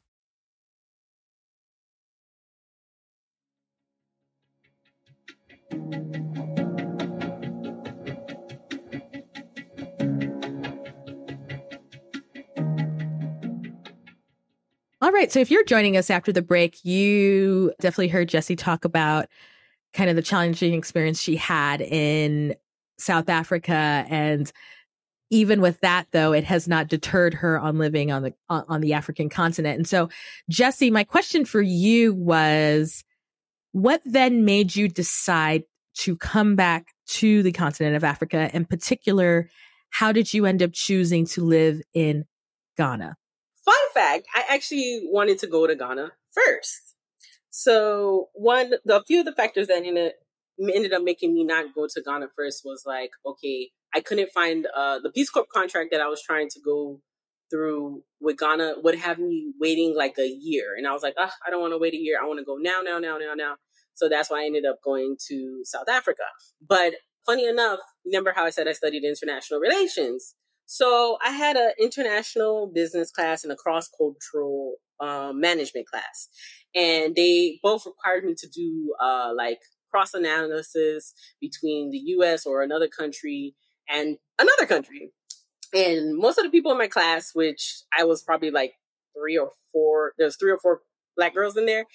All 15.01 15.11
right. 15.11 15.31
So 15.31 15.39
if 15.39 15.49
you're 15.49 15.63
joining 15.63 15.97
us 15.97 16.11
after 16.11 16.31
the 16.31 16.43
break, 16.43 16.85
you 16.85 17.73
definitely 17.79 18.09
heard 18.09 18.29
Jessy 18.29 18.55
talk 18.55 18.85
about 18.85 19.25
kind 19.93 20.11
of 20.11 20.15
the 20.15 20.21
challenging 20.21 20.75
experience 20.75 21.19
she 21.19 21.35
had 21.35 21.81
in 21.81 22.55
South 22.99 23.27
Africa. 23.27 24.05
And 24.09 24.51
even 25.31 25.59
with 25.59 25.79
that, 25.79 26.05
though, 26.11 26.33
it 26.33 26.43
has 26.43 26.67
not 26.67 26.87
deterred 26.87 27.33
her 27.33 27.59
on 27.59 27.79
living 27.79 28.11
on 28.11 28.21
the, 28.21 28.33
on 28.47 28.81
the 28.81 28.93
African 28.93 29.27
continent. 29.27 29.77
And 29.77 29.87
so, 29.87 30.09
Jessy, 30.49 30.91
my 30.91 31.03
question 31.03 31.45
for 31.45 31.61
you 31.61 32.13
was, 32.13 33.03
what 33.71 34.01
then 34.05 34.45
made 34.45 34.75
you 34.75 34.87
decide 34.87 35.63
to 35.95 36.15
come 36.15 36.55
back 36.55 36.93
to 37.07 37.41
the 37.41 37.51
continent 37.51 37.95
of 37.95 38.03
Africa? 38.03 38.51
In 38.53 38.65
particular, 38.65 39.49
how 39.89 40.11
did 40.11 40.31
you 40.31 40.45
end 40.45 40.61
up 40.61 40.71
choosing 40.73 41.25
to 41.27 41.43
live 41.43 41.81
in 41.93 42.25
Ghana? 42.77 43.17
Fun 43.65 43.75
fact, 43.93 44.27
I 44.35 44.43
actually 44.49 45.01
wanted 45.03 45.39
to 45.39 45.47
go 45.47 45.67
to 45.67 45.75
Ghana 45.75 46.11
first. 46.31 46.95
So 47.49 48.29
one, 48.33 48.73
the 48.85 49.03
few 49.05 49.19
of 49.19 49.25
the 49.25 49.33
factors 49.33 49.67
that 49.67 49.83
ended, 49.85 50.13
ended 50.59 50.93
up 50.93 51.03
making 51.03 51.33
me 51.33 51.43
not 51.43 51.75
go 51.75 51.87
to 51.87 52.01
Ghana 52.01 52.27
first 52.35 52.61
was 52.65 52.83
like, 52.85 53.11
okay, 53.25 53.69
I 53.93 53.99
couldn't 53.99 54.31
find 54.31 54.67
uh, 54.75 54.99
the 54.99 55.11
Peace 55.11 55.29
Corps 55.29 55.45
contract 55.53 55.89
that 55.91 56.01
I 56.01 56.07
was 56.07 56.21
trying 56.21 56.49
to 56.49 56.59
go 56.63 57.01
through 57.51 58.03
with 58.21 58.39
Ghana 58.39 58.75
would 58.81 58.95
have 58.95 59.19
me 59.19 59.53
waiting 59.59 59.93
like 59.95 60.17
a 60.17 60.27
year. 60.27 60.73
And 60.77 60.87
I 60.87 60.93
was 60.93 61.03
like, 61.03 61.15
I 61.19 61.49
don't 61.49 61.61
want 61.61 61.73
to 61.73 61.77
wait 61.77 61.93
a 61.93 61.97
year. 61.97 62.17
I 62.21 62.25
want 62.25 62.39
to 62.39 62.45
go 62.45 62.55
now, 62.57 62.81
now, 62.81 62.97
now, 62.97 63.17
now, 63.17 63.33
now. 63.35 63.55
So 63.93 64.07
that's 64.09 64.31
why 64.31 64.43
I 64.43 64.45
ended 64.45 64.65
up 64.65 64.77
going 64.83 65.17
to 65.27 65.61
South 65.65 65.89
Africa. 65.89 66.23
But 66.65 66.93
funny 67.25 67.45
enough, 67.45 67.79
remember 68.05 68.33
how 68.35 68.45
I 68.45 68.49
said 68.49 68.67
I 68.67 68.71
studied 68.71 69.03
international 69.03 69.59
relations? 69.59 70.35
So 70.73 71.17
I 71.21 71.31
had 71.31 71.57
an 71.57 71.73
international 71.77 72.71
business 72.73 73.11
class 73.11 73.43
and 73.43 73.51
a 73.51 73.57
cross 73.57 73.89
cultural 73.89 74.75
um, 75.01 75.41
management 75.41 75.85
class, 75.85 76.29
and 76.73 77.13
they 77.13 77.59
both 77.61 77.85
required 77.85 78.23
me 78.23 78.35
to 78.37 78.47
do 78.47 78.95
uh, 79.03 79.33
like 79.35 79.59
cross 79.91 80.13
analysis 80.13 81.13
between 81.41 81.91
the 81.91 81.97
U.S. 82.15 82.45
or 82.45 82.61
another 82.61 82.87
country 82.87 83.53
and 83.89 84.15
another 84.39 84.65
country. 84.65 85.11
And 85.73 86.17
most 86.17 86.37
of 86.37 86.45
the 86.45 86.49
people 86.49 86.71
in 86.71 86.77
my 86.77 86.87
class, 86.87 87.31
which 87.33 87.81
I 87.99 88.05
was 88.05 88.23
probably 88.23 88.49
like 88.49 88.71
three 89.13 89.37
or 89.37 89.51
four, 89.73 90.13
there's 90.17 90.37
three 90.37 90.51
or 90.51 90.57
four 90.57 90.83
black 91.17 91.33
girls 91.33 91.57
in 91.57 91.65
there, 91.65 91.85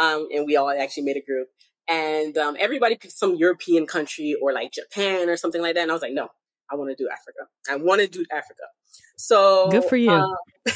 um, 0.00 0.28
and 0.32 0.46
we 0.46 0.54
all 0.54 0.70
actually 0.70 1.02
made 1.02 1.16
a 1.16 1.26
group. 1.26 1.48
And 1.88 2.38
um, 2.38 2.56
everybody 2.60 2.94
picked 2.94 3.18
some 3.18 3.34
European 3.34 3.88
country 3.88 4.36
or 4.40 4.52
like 4.52 4.70
Japan 4.70 5.28
or 5.28 5.36
something 5.36 5.60
like 5.60 5.74
that. 5.74 5.82
And 5.82 5.90
I 5.90 5.94
was 5.94 6.02
like, 6.02 6.12
no, 6.12 6.28
I 6.70 6.76
want 6.76 6.90
to 6.90 6.96
do 6.96 7.08
Africa. 7.10 7.50
I 7.70 7.76
want 7.76 8.00
to 8.00 8.08
do 8.08 8.24
Africa. 8.30 8.62
So 9.16 9.68
good 9.70 9.84
for 9.84 9.96
you. 9.96 10.10
Uh, 10.10 10.26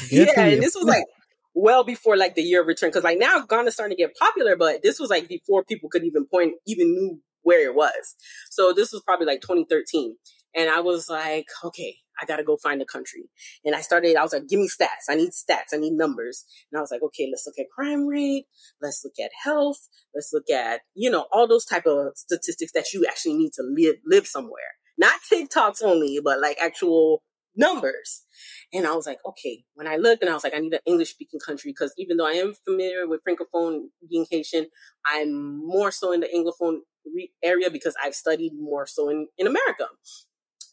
good 0.09 0.27
yeah, 0.27 0.33
for 0.33 0.41
you. 0.41 0.53
and 0.53 0.63
this 0.63 0.75
was 0.75 0.85
like 0.85 1.05
well 1.53 1.83
before 1.83 2.17
like 2.17 2.35
the 2.35 2.41
year 2.41 2.61
of 2.61 2.67
return. 2.67 2.91
Cause 2.91 3.03
like 3.03 3.19
now 3.19 3.45
Ghana's 3.45 3.73
starting 3.73 3.95
to 3.95 4.03
get 4.03 4.15
popular, 4.17 4.55
but 4.55 4.83
this 4.83 4.99
was 4.99 5.09
like 5.09 5.27
before 5.27 5.63
people 5.63 5.89
could 5.89 6.03
even 6.03 6.25
point, 6.25 6.53
even 6.67 6.87
knew 6.87 7.21
where 7.41 7.63
it 7.63 7.75
was. 7.75 8.15
So 8.49 8.73
this 8.73 8.91
was 8.91 9.01
probably 9.03 9.27
like 9.27 9.41
2013. 9.41 10.15
And 10.55 10.69
I 10.69 10.79
was 10.79 11.09
like, 11.09 11.47
okay, 11.63 11.97
I 12.21 12.25
got 12.25 12.37
to 12.37 12.43
go 12.43 12.57
find 12.57 12.81
a 12.81 12.85
country. 12.85 13.29
And 13.63 13.75
I 13.75 13.81
started, 13.81 14.15
I 14.15 14.23
was 14.23 14.33
like, 14.33 14.47
give 14.47 14.59
me 14.59 14.69
stats. 14.69 15.09
I 15.09 15.15
need 15.15 15.31
stats. 15.31 15.73
I 15.73 15.77
need 15.77 15.93
numbers. 15.93 16.45
And 16.71 16.79
I 16.79 16.81
was 16.81 16.91
like, 16.91 17.03
okay, 17.03 17.27
let's 17.29 17.45
look 17.45 17.59
at 17.59 17.69
crime 17.69 18.07
rate. 18.07 18.45
Let's 18.81 19.03
look 19.03 19.13
at 19.23 19.31
health. 19.43 19.89
Let's 20.13 20.31
look 20.33 20.49
at, 20.49 20.81
you 20.93 21.09
know, 21.09 21.27
all 21.31 21.47
those 21.47 21.65
type 21.65 21.85
of 21.85 22.13
statistics 22.15 22.71
that 22.73 22.93
you 22.93 23.05
actually 23.05 23.35
need 23.35 23.51
to 23.53 23.63
live, 23.63 23.95
live 24.05 24.27
somewhere. 24.27 24.75
Not 24.97 25.19
TikToks 25.31 25.83
only, 25.83 26.19
but 26.23 26.39
like 26.39 26.57
actual 26.61 27.23
numbers. 27.55 28.23
And 28.73 28.85
I 28.85 28.93
was 28.93 29.05
like, 29.05 29.19
okay, 29.25 29.63
when 29.75 29.87
I 29.87 29.95
looked 29.95 30.21
and 30.21 30.29
I 30.29 30.33
was 30.33 30.43
like, 30.43 30.53
I 30.53 30.59
need 30.59 30.73
an 30.73 30.79
English 30.85 31.11
speaking 31.11 31.39
country 31.39 31.71
because 31.71 31.93
even 31.97 32.17
though 32.17 32.27
I 32.27 32.33
am 32.33 32.53
familiar 32.53 33.07
with 33.07 33.21
Francophone 33.27 33.85
being 34.09 34.25
Haitian, 34.29 34.67
I'm 35.05 35.65
more 35.65 35.91
so 35.91 36.11
in 36.11 36.21
the 36.21 36.27
Anglophone 36.27 36.79
area 37.43 37.69
because 37.69 37.95
I've 38.03 38.15
studied 38.15 38.53
more 38.59 38.85
so 38.85 39.09
in, 39.09 39.27
in 39.37 39.47
America. 39.47 39.87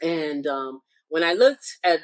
And 0.02 0.46
um, 0.46 0.80
when 1.08 1.22
I 1.22 1.34
looked 1.34 1.78
at, 1.84 2.00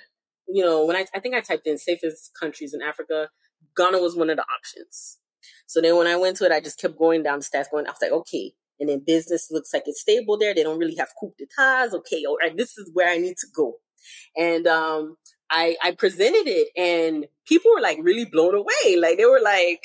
you 0.46 0.64
know, 0.64 0.84
when 0.84 0.96
I, 0.96 1.06
I 1.14 1.20
think 1.20 1.34
I 1.34 1.40
typed 1.40 1.66
in 1.66 1.78
safest 1.78 2.32
countries 2.38 2.74
in 2.74 2.82
Africa, 2.82 3.28
Ghana 3.76 3.98
was 3.98 4.16
one 4.16 4.30
of 4.30 4.36
the 4.36 4.44
options. 4.44 5.18
So 5.66 5.80
then 5.80 5.96
when 5.96 6.06
I 6.06 6.16
went 6.16 6.36
to 6.38 6.44
it, 6.44 6.52
I 6.52 6.60
just 6.60 6.80
kept 6.80 6.98
going 6.98 7.22
down 7.22 7.40
the 7.40 7.44
stats 7.44 7.70
going, 7.70 7.86
I 7.86 7.90
was 7.90 7.98
like, 8.00 8.12
okay. 8.12 8.54
And 8.80 8.88
then 8.88 9.02
business 9.06 9.48
looks 9.50 9.72
like 9.72 9.84
it's 9.86 10.00
stable 10.00 10.38
there. 10.38 10.54
They 10.54 10.62
don't 10.62 10.78
really 10.78 10.96
have 10.96 11.08
coup 11.18 11.32
d'etats. 11.38 11.94
Okay. 11.94 12.24
All 12.26 12.38
right. 12.38 12.56
This 12.56 12.78
is 12.78 12.90
where 12.92 13.08
I 13.08 13.18
need 13.18 13.36
to 13.38 13.46
go. 13.54 13.74
And, 14.36 14.66
um, 14.66 15.16
I, 15.50 15.76
I 15.82 15.92
presented 15.92 16.46
it 16.46 16.68
and 16.76 17.26
people 17.46 17.70
were 17.74 17.80
like 17.80 17.98
really 18.02 18.26
blown 18.26 18.54
away. 18.54 18.96
Like 18.98 19.16
they 19.16 19.24
were 19.24 19.40
like, 19.42 19.80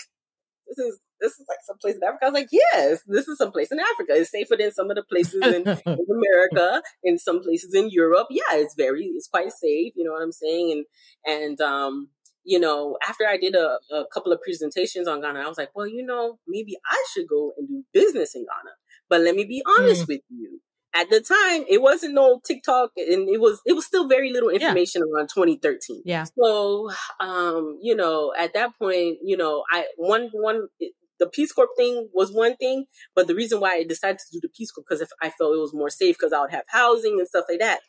this 0.68 0.78
is 0.78 1.00
this 1.24 1.34
is 1.40 1.46
like 1.48 1.60
some 1.66 1.78
place 1.78 1.96
in 1.96 2.04
Africa. 2.04 2.26
I 2.26 2.30
was 2.30 2.34
like, 2.34 2.50
yes, 2.52 3.00
this 3.08 3.28
is 3.30 3.38
some 3.38 3.52
place 3.52 3.72
in 3.72 3.80
Africa. 3.80 4.14
It's 4.16 4.30
safer 4.30 4.58
than 4.58 4.74
some 4.74 4.90
of 4.90 4.98
the 4.98 5.04
places 5.04 5.42
in, 5.42 5.62
in 5.86 6.06
America, 6.12 6.84
in 7.02 7.18
some 7.18 7.42
places 7.42 7.74
in 7.74 7.90
Europe. 7.90 8.28
Yeah, 8.30 8.42
it's 8.52 8.76
very, 8.76 9.06
it's 9.16 9.30
quite 9.30 9.52
safe. 9.52 9.94
You 9.96 10.04
know 10.04 10.12
what 10.12 10.22
I'm 10.22 10.34
saying? 10.34 10.84
And, 11.26 11.42
and, 11.42 11.62
um, 11.62 12.10
you 12.44 12.60
know, 12.60 12.98
after 13.08 13.26
I 13.26 13.38
did 13.38 13.56
a, 13.56 13.78
a 13.90 14.04
couple 14.14 14.34
of 14.34 14.42
presentations 14.42 15.08
on 15.08 15.22
Ghana, 15.22 15.40
I 15.40 15.48
was 15.48 15.58
like, 15.58 15.70
well, 15.74 15.88
you 15.88 16.06
know, 16.06 16.40
maybe 16.46 16.76
I 16.92 17.06
should 17.14 17.30
go 17.30 17.54
and 17.58 17.70
do 17.70 17.84
business 17.94 18.36
in 18.36 18.42
Ghana. 18.42 18.76
But 19.10 19.22
let 19.22 19.36
me 19.36 19.46
be 19.46 19.64
honest 19.78 20.06
mm. 20.06 20.08
with 20.10 20.22
you 20.30 20.60
at 20.96 21.10
the 21.10 21.20
time 21.20 21.66
it 21.68 21.82
wasn't 21.82 22.14
no 22.14 22.40
TikTok 22.46 22.92
and 22.98 23.28
it 23.28 23.40
was 23.40 23.62
it 23.66 23.74
was 23.74 23.86
still 23.86 24.08
very 24.08 24.32
little 24.32 24.50
information 24.50 25.02
yeah. 25.06 25.18
around 25.18 25.30
2013. 25.34 26.04
Yeah. 26.06 26.26
So 26.40 26.90
um, 27.20 27.78
you 27.82 27.96
know, 27.96 28.34
at 28.38 28.54
that 28.54 28.78
point, 28.78 29.18
you 29.24 29.38
know, 29.38 29.64
I 29.72 29.86
one 29.98 30.30
one 30.34 30.68
the 31.20 31.28
Peace 31.28 31.52
Corps 31.52 31.70
thing 31.78 32.10
was 32.14 32.32
one 32.32 32.56
thing, 32.58 32.86
but 33.16 33.28
the 33.28 33.36
reason 33.36 33.60
why 33.60 33.76
I 33.76 33.84
decided 33.84 34.20
to 34.20 34.26
do 34.32 34.40
the 34.42 34.50
Peace 34.50 34.72
Corps 34.72 34.84
because 34.88 35.02
if 35.02 35.10
I 35.22 35.30
felt 35.30 35.56
it 35.56 35.60
was 35.60 35.74
more 35.74 35.90
safe 35.90 36.16
because 36.18 36.34
I 36.34 36.42
would 36.42 36.52
have 36.52 36.66
housing 36.68 37.18
and 37.20 37.28
stuff 37.28 37.46
like 37.50 37.60
that. 37.60 37.80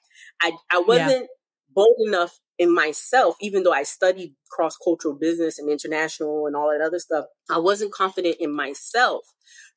I 0.40 0.52
I 0.70 0.80
wasn't. 0.80 1.28
Bold 1.74 1.96
enough 2.06 2.38
in 2.58 2.72
myself, 2.74 3.36
even 3.40 3.62
though 3.62 3.72
I 3.72 3.82
studied 3.82 4.34
cross 4.50 4.76
cultural 4.76 5.14
business 5.14 5.58
and 5.58 5.68
international 5.70 6.46
and 6.46 6.54
all 6.54 6.70
that 6.70 6.84
other 6.84 6.98
stuff. 6.98 7.26
I 7.50 7.58
wasn't 7.58 7.92
confident 7.92 8.36
in 8.40 8.54
myself 8.54 9.22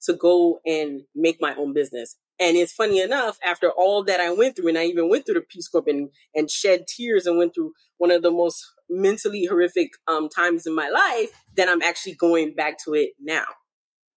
to 0.03 0.13
go 0.13 0.59
and 0.65 1.01
make 1.15 1.37
my 1.41 1.55
own 1.55 1.73
business. 1.73 2.15
And 2.39 2.55
it's 2.55 2.71
funny 2.71 3.01
enough, 3.01 3.39
after 3.43 3.71
all 3.71 4.03
that 4.03 4.19
I 4.19 4.31
went 4.31 4.55
through, 4.55 4.69
and 4.69 4.77
I 4.77 4.85
even 4.85 5.09
went 5.09 5.25
through 5.25 5.35
the 5.35 5.41
Peace 5.41 5.67
Corps 5.67 5.83
and, 5.87 6.09
and 6.35 6.51
shed 6.51 6.85
tears 6.87 7.25
and 7.25 7.37
went 7.37 7.55
through 7.55 7.73
one 7.97 8.11
of 8.11 8.21
the 8.21 8.29
most 8.31 8.63
mentally 8.89 9.45
horrific 9.45 9.89
um, 10.07 10.29
times 10.29 10.67
in 10.67 10.75
my 10.75 10.89
life, 10.89 11.31
that 11.55 11.67
I'm 11.67 11.81
actually 11.81 12.13
going 12.13 12.53
back 12.53 12.77
to 12.85 12.93
it 12.93 13.11
now. 13.19 13.45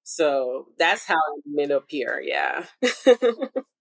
So 0.04 0.66
that's 0.78 1.06
how 1.06 1.14
I 1.16 1.40
ended 1.48 1.72
up 1.72 1.84
here. 1.88 2.22
Yeah. 2.24 2.64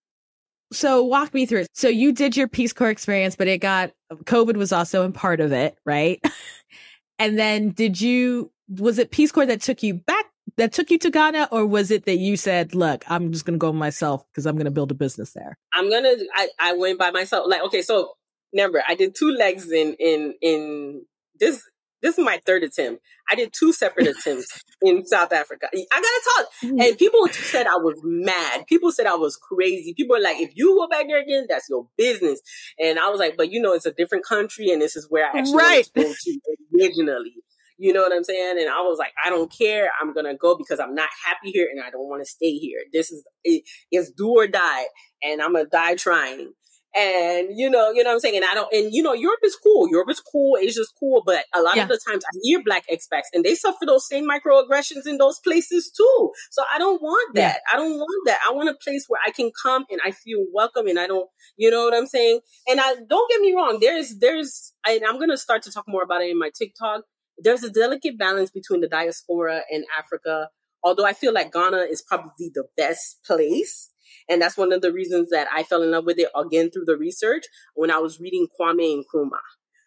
so 0.72 1.03
walk 1.03 1.34
me 1.34 1.45
through 1.45 1.61
it. 1.61 1.67
So 1.74 1.88
you 1.88 2.11
did 2.11 2.38
your 2.38 2.47
Peace 2.47 2.74
Corps 2.74 2.89
experience, 2.89 3.36
but 3.36 3.47
it 3.47 3.59
got 3.59 3.91
COVID 4.26 4.55
was 4.55 4.72
also 4.72 5.03
in 5.03 5.13
part 5.13 5.39
of 5.39 5.51
it, 5.51 5.78
right? 5.86 6.24
and 7.20 7.38
then 7.38 7.72
did 7.72 7.99
you 7.99 8.51
was 8.70 8.99
it 8.99 9.11
Peace 9.11 9.32
Corps 9.32 9.47
that 9.47 9.61
took 9.61 9.82
you 9.84 9.95
back 9.95 10.26
that 10.57 10.74
took 10.74 10.91
you 10.91 10.97
to 10.99 11.09
Ghana, 11.09 11.49
or 11.51 11.65
was 11.65 11.91
it 11.91 12.05
that 12.05 12.17
you 12.17 12.36
said, 12.38 12.76
"Look, 12.76 13.03
I'm 13.09 13.32
just 13.32 13.45
going 13.45 13.57
to 13.57 13.61
go 13.61 13.72
myself 13.72 14.24
because 14.28 14.45
I'm 14.45 14.55
going 14.55 14.65
to 14.65 14.72
build 14.72 14.91
a 14.91 14.95
business 14.95 15.32
there"? 15.34 15.57
I'm 15.74 15.89
gonna. 15.89 16.15
I, 16.36 16.49
I 16.59 16.74
went 16.74 16.99
by 16.99 17.11
myself. 17.11 17.47
Like, 17.47 17.63
okay, 17.63 17.82
so 17.82 18.13
remember, 18.53 18.84
I 18.88 18.95
did 18.95 19.15
two 19.15 19.32
legs 19.32 19.72
in 19.72 19.95
in 19.99 20.36
in 20.41 21.05
this. 21.39 21.63
This 22.01 22.17
is 22.17 22.23
my 22.23 22.39
third 22.45 22.63
attempt. 22.63 23.01
I 23.29 23.35
did 23.35 23.51
two 23.57 23.73
separate 23.73 24.07
attempts 24.07 24.47
in 24.81 25.05
South 25.05 25.33
Africa. 25.33 25.67
I 25.73 25.85
gotta 25.91 26.21
talk. 26.35 26.53
Mm-hmm. 26.63 26.79
And 26.81 26.97
people 26.97 27.27
said 27.29 27.67
I 27.67 27.75
was 27.75 27.99
mad. 28.03 28.65
People 28.67 28.91
said 28.91 29.05
I 29.05 29.15
was 29.15 29.37
crazy. 29.37 29.93
People 29.95 30.15
were 30.15 30.23
like, 30.23 30.39
if 30.39 30.51
you 30.55 30.75
go 30.75 30.87
back 30.87 31.07
there 31.07 31.21
again, 31.21 31.45
that's 31.49 31.67
your 31.69 31.87
business. 31.97 32.41
And 32.79 32.99
I 32.99 33.09
was 33.09 33.19
like, 33.19 33.35
but 33.37 33.51
you 33.51 33.61
know, 33.61 33.73
it's 33.73 33.85
a 33.85 33.91
different 33.91 34.25
country 34.25 34.69
and 34.69 34.81
this 34.81 34.95
is 34.95 35.07
where 35.09 35.25
I 35.25 35.39
actually 35.39 35.57
right. 35.57 35.83
to 35.83 36.03
go 36.03 36.13
to 36.13 36.39
originally. 36.79 37.33
You 37.81 37.93
know 37.93 38.01
what 38.01 38.11
I'm 38.13 38.25
saying? 38.25 38.57
And 38.59 38.69
I 38.69 38.81
was 38.81 38.97
like, 38.99 39.13
I 39.23 39.29
don't 39.29 39.51
care. 39.51 39.89
I'm 40.01 40.13
gonna 40.13 40.35
go 40.35 40.57
because 40.57 40.81
I'm 40.81 40.93
not 40.93 41.09
happy 41.25 41.51
here 41.51 41.67
and 41.71 41.81
I 41.81 41.89
don't 41.89 42.09
want 42.09 42.21
to 42.21 42.29
stay 42.29 42.51
here. 42.55 42.81
This 42.91 43.09
is 43.09 43.23
it, 43.45 43.63
it's 43.89 44.11
do 44.11 44.27
or 44.27 44.47
die, 44.47 44.83
and 45.23 45.41
I'm 45.41 45.53
gonna 45.53 45.65
die 45.65 45.95
trying. 45.95 46.51
And 46.95 47.49
you 47.55 47.69
know, 47.69 47.91
you 47.91 48.03
know 48.03 48.09
what 48.09 48.15
I'm 48.15 48.19
saying? 48.19 48.37
And 48.37 48.45
I 48.45 48.53
don't 48.53 48.71
and 48.73 48.93
you 48.93 49.03
know, 49.03 49.13
Europe 49.13 49.39
is 49.43 49.55
cool. 49.55 49.87
Europe 49.89 50.09
is 50.09 50.19
cool, 50.19 50.57
Asia's 50.57 50.91
cool, 50.99 51.23
but 51.25 51.45
a 51.55 51.61
lot 51.61 51.75
yeah. 51.75 51.83
of 51.83 51.89
the 51.89 51.99
times 52.07 52.23
I 52.25 52.37
hear 52.41 52.61
black 52.63 52.85
expats 52.91 53.27
and 53.33 53.43
they 53.43 53.55
suffer 53.55 53.85
those 53.85 54.07
same 54.07 54.27
microaggressions 54.27 55.05
in 55.05 55.17
those 55.17 55.39
places 55.39 55.91
too. 55.95 56.31
So 56.51 56.63
I 56.73 56.79
don't 56.79 57.01
want 57.01 57.35
that. 57.35 57.59
Yeah. 57.67 57.73
I 57.73 57.77
don't 57.77 57.97
want 57.97 58.27
that. 58.27 58.39
I 58.47 58.53
want 58.53 58.69
a 58.69 58.75
place 58.83 59.05
where 59.07 59.21
I 59.25 59.31
can 59.31 59.51
come 59.61 59.85
and 59.89 59.99
I 60.05 60.11
feel 60.11 60.45
welcome 60.53 60.87
and 60.87 60.99
I 60.99 61.07
don't 61.07 61.29
you 61.57 61.69
know 61.69 61.85
what 61.85 61.93
I'm 61.93 62.07
saying? 62.07 62.39
And 62.67 62.79
I 62.79 62.95
don't 63.07 63.29
get 63.29 63.41
me 63.41 63.53
wrong, 63.55 63.79
there's 63.79 64.17
there's 64.17 64.73
and 64.87 65.03
I'm 65.05 65.19
gonna 65.19 65.37
start 65.37 65.63
to 65.63 65.71
talk 65.71 65.85
more 65.87 66.03
about 66.03 66.21
it 66.21 66.31
in 66.31 66.39
my 66.39 66.49
TikTok 66.57 67.03
there's 67.41 67.63
a 67.63 67.69
delicate 67.69 68.17
balance 68.17 68.51
between 68.51 68.81
the 68.81 68.87
diaspora 68.87 69.61
and 69.71 69.85
Africa. 69.97 70.49
Although 70.83 71.05
I 71.05 71.13
feel 71.13 71.33
like 71.33 71.51
Ghana 71.51 71.87
is 71.89 72.01
probably 72.01 72.51
the 72.53 72.65
best 72.77 73.19
place. 73.25 73.91
And 74.30 74.41
that's 74.41 74.57
one 74.57 74.71
of 74.71 74.82
the 74.82 74.93
reasons 74.93 75.30
that 75.32 75.47
I 75.53 75.63
fell 75.63 75.82
in 75.82 75.91
love 75.91 76.05
with 76.05 76.19
it 76.19 76.30
again 76.36 76.69
through 76.69 76.86
the 76.86 76.97
research 76.97 77.45
when 77.73 77.91
I 77.91 77.97
was 77.97 78.19
reading 78.19 78.47
Kwame 78.59 79.01
Nkrumah. 79.01 79.39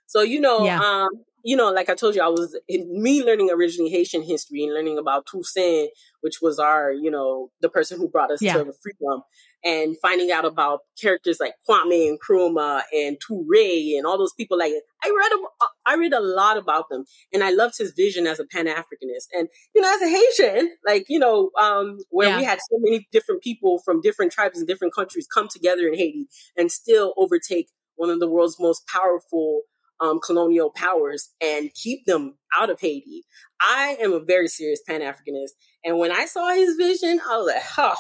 So, 0.07 0.22
you 0.22 0.40
know, 0.40 0.64
yeah. 0.64 0.80
um, 0.80 1.09
you 1.45 1.57
know, 1.57 1.70
like 1.70 1.88
I 1.88 1.95
told 1.95 2.14
you, 2.14 2.22
I 2.22 2.28
was 2.28 2.59
in, 2.68 3.03
me 3.03 3.24
learning 3.24 3.51
originally 3.51 3.90
Haitian 3.90 4.22
history 4.22 4.62
and 4.62 4.72
learning 4.72 4.99
about 4.99 5.26
Toussaint, 5.26 5.90
which 6.20 6.36
was 6.40 6.59
our, 6.59 6.93
you 6.93 7.11
know, 7.11 7.51
the 7.61 7.68
person 7.68 7.99
who 7.99 8.09
brought 8.09 8.30
us 8.30 8.40
yeah. 8.40 8.55
to 8.55 8.72
freedom, 8.82 9.22
and 9.64 9.97
finding 10.01 10.30
out 10.30 10.45
about 10.45 10.80
characters 11.01 11.38
like 11.40 11.55
Kwame 11.68 12.09
and 12.09 12.18
Nkrumah 12.18 12.82
and 12.93 13.16
Toure 13.18 13.97
and 13.97 14.07
all 14.07 14.18
those 14.18 14.32
people. 14.32 14.59
Like 14.59 14.72
I 15.03 15.14
read, 15.16 15.32
a, 15.32 15.66
I 15.86 15.97
read 15.97 16.12
a 16.12 16.20
lot 16.20 16.57
about 16.57 16.88
them, 16.88 17.05
and 17.32 17.43
I 17.43 17.51
loved 17.51 17.76
his 17.78 17.93
vision 17.93 18.26
as 18.26 18.38
a 18.38 18.45
Pan 18.45 18.66
Africanist. 18.66 19.28
And 19.32 19.49
you 19.74 19.82
know, 19.82 19.95
as 19.95 20.03
a 20.03 20.09
Haitian, 20.09 20.76
like 20.86 21.07
you 21.09 21.18
know, 21.18 21.51
um, 21.61 21.99
where 22.11 22.28
yeah. 22.28 22.38
we 22.38 22.45
had 22.45 22.59
so 22.70 22.78
many 22.78 23.09
different 23.11 23.43
people 23.43 23.80
from 23.84 24.01
different 24.01 24.32
tribes 24.32 24.59
and 24.59 24.66
different 24.66 24.95
countries 24.95 25.26
come 25.32 25.49
together 25.49 25.88
in 25.88 25.95
Haiti 25.95 26.26
and 26.57 26.70
still 26.70 27.14
overtake 27.16 27.68
one 27.97 28.11
of 28.11 28.20
the 28.20 28.28
world's 28.28 28.59
most 28.59 28.86
powerful 28.86 29.62
um, 30.03 30.20
colonial 30.20 30.70
powers 30.70 31.30
and 31.40 31.72
keep 31.74 32.05
them 32.07 32.36
out 32.59 32.70
of 32.70 32.80
Haiti. 32.80 33.24
I 33.61 33.96
am 34.00 34.12
a 34.12 34.20
very 34.20 34.48
serious 34.48 34.82
Pan 34.86 35.00
Africanist. 35.00 35.53
And 35.84 35.98
when 35.98 36.11
I 36.11 36.26
saw 36.26 36.53
his 36.53 36.74
vision, 36.76 37.20
I 37.26 37.36
was 37.36 37.46
like, 37.46 37.62
huh, 37.62 37.96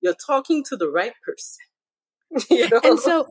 you're 0.00 0.16
talking 0.26 0.64
to 0.70 0.76
the 0.76 0.88
right 0.88 1.12
person. 1.22 2.46
you 2.50 2.68
know? 2.68 2.80
And 2.82 2.98
so, 2.98 3.28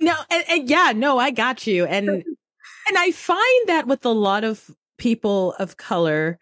no, 0.00 0.14
and, 0.30 0.44
and 0.48 0.68
yeah, 0.68 0.92
no, 0.94 1.18
I 1.18 1.30
got 1.30 1.66
you. 1.66 1.86
And, 1.86 2.08
and 2.88 2.98
I 2.98 3.12
find 3.12 3.68
that 3.68 3.86
with 3.86 4.04
a 4.04 4.10
lot 4.10 4.42
of 4.42 4.68
people 4.98 5.54
of 5.58 5.76
color, 5.76 6.38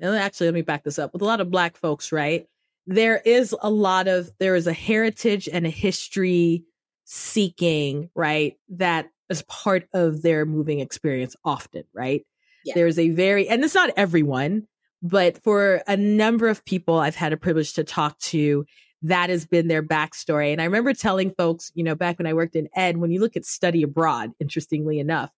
and 0.00 0.16
actually, 0.16 0.48
let 0.48 0.54
me 0.54 0.62
back 0.62 0.84
this 0.84 0.98
up 0.98 1.12
with 1.12 1.22
a 1.22 1.26
lot 1.26 1.40
of 1.40 1.50
black 1.50 1.76
folks, 1.76 2.12
right? 2.12 2.46
There 2.86 3.22
is 3.24 3.54
a 3.62 3.70
lot 3.70 4.08
of, 4.08 4.30
there 4.38 4.56
is 4.56 4.66
a 4.66 4.72
heritage 4.72 5.48
and 5.50 5.64
a 5.64 5.70
history 5.70 6.64
seeking, 7.04 8.10
right? 8.14 8.56
That 8.68 9.08
as 9.30 9.42
part 9.42 9.88
of 9.92 10.22
their 10.22 10.46
moving 10.46 10.80
experience 10.80 11.36
often, 11.44 11.84
right? 11.92 12.24
Yeah. 12.64 12.74
There's 12.74 12.98
a 12.98 13.10
very, 13.10 13.48
and 13.48 13.64
it's 13.64 13.74
not 13.74 13.90
everyone, 13.96 14.66
but 15.02 15.42
for 15.42 15.82
a 15.86 15.96
number 15.96 16.48
of 16.48 16.64
people 16.64 16.98
I've 16.98 17.16
had 17.16 17.32
a 17.32 17.36
privilege 17.36 17.74
to 17.74 17.84
talk 17.84 18.18
to, 18.20 18.64
that 19.02 19.30
has 19.30 19.46
been 19.46 19.68
their 19.68 19.82
backstory. 19.82 20.52
And 20.52 20.60
I 20.60 20.64
remember 20.64 20.92
telling 20.94 21.30
folks, 21.30 21.70
you 21.74 21.84
know, 21.84 21.94
back 21.94 22.18
when 22.18 22.26
I 22.26 22.34
worked 22.34 22.56
in 22.56 22.68
ed, 22.74 22.96
when 22.96 23.10
you 23.10 23.20
look 23.20 23.36
at 23.36 23.44
study 23.44 23.82
abroad, 23.82 24.32
interestingly 24.40 24.98
enough, 24.98 25.30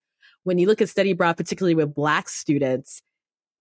when 0.45 0.59
you 0.59 0.67
look 0.67 0.81
at 0.81 0.89
study 0.89 1.11
abroad, 1.11 1.37
particularly 1.37 1.75
with 1.75 1.95
black 1.95 2.29
students, 2.29 3.03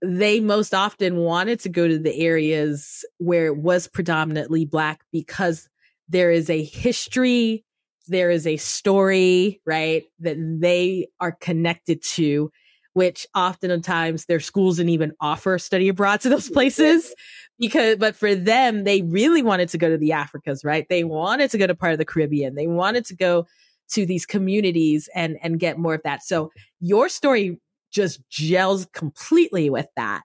they 0.01 0.39
most 0.39 0.73
often 0.73 1.17
wanted 1.17 1.59
to 1.61 1.69
go 1.69 1.88
to 1.88 1.97
the 1.97 2.15
areas 2.15 3.03
where 3.17 3.47
it 3.47 3.57
was 3.57 3.88
predominantly 3.88 4.65
black 4.65 5.01
because 5.11 5.67
there 6.07 6.32
is 6.32 6.49
a 6.49 6.63
history 6.63 7.65
there 8.08 8.32
is 8.32 8.47
a 8.47 8.58
story, 8.58 9.62
right, 9.66 10.03
that 10.20 10.38
they 10.60 11.08
are 11.20 11.32
connected 11.32 12.01
to 12.16 12.51
which 12.97 13.28
oftentimes 13.36 14.26
their 14.26 14.39
schools 14.39 14.78
didn't 14.78 14.89
even 14.89 15.12
offer 15.22 15.60
study 15.60 15.88
abroad 15.88 16.20
to 16.20 16.30
those 16.30 16.49
places 16.58 17.14
because, 17.60 17.97
but 17.97 18.16
for 18.16 18.34
them, 18.34 18.86
they 18.86 19.03
really 19.03 19.43
wanted 19.43 19.70
to 19.70 19.78
go 19.78 19.88
to 19.88 19.99
the 19.99 20.10
Africas, 20.10 20.66
right? 20.66 20.88
They 20.89 21.03
wanted 21.03 21.51
to 21.51 21.60
go 21.60 21.68
to 21.68 21.76
part 21.76 21.91
of 21.91 21.99
the 21.99 22.05
Caribbean. 22.05 22.55
They 22.55 22.66
wanted 22.66 23.05
to 23.05 23.16
go 23.16 23.45
to 23.91 24.08
these 24.08 24.26
communities 24.26 25.08
and, 25.14 25.38
and 25.43 25.60
get 25.60 25.78
more 25.78 25.93
of 25.93 26.01
that. 26.05 26.24
So 26.24 26.51
your 26.80 27.08
story 27.08 27.60
just 27.91 28.28
gels 28.30 28.88
completely 28.93 29.70
with 29.70 29.89
that. 29.95 30.24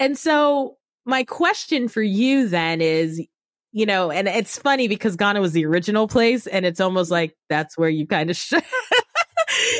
And 0.00 0.18
so 0.18 0.76
my 1.06 1.22
question 1.22 1.86
for 1.86 2.02
you 2.02 2.48
then 2.48 2.80
is, 2.80 3.22
you 3.72 3.86
know, 3.86 4.10
and 4.10 4.28
it's 4.28 4.58
funny 4.58 4.88
because 4.88 5.16
Ghana 5.16 5.40
was 5.40 5.52
the 5.52 5.66
original 5.66 6.08
place 6.08 6.46
and 6.46 6.64
it's 6.64 6.80
almost 6.80 7.10
like 7.10 7.36
that's 7.48 7.76
where 7.76 7.88
you 7.88 8.06
kind 8.06 8.30
of 8.30 8.36
sh- 8.36 8.54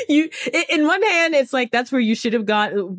you 0.09 0.29
in 0.69 0.85
one 0.85 1.01
hand 1.01 1.35
it's 1.35 1.53
like 1.53 1.71
that's 1.71 1.91
where 1.91 2.01
you 2.01 2.15
should 2.15 2.33
have 2.33 2.45
gone 2.45 2.97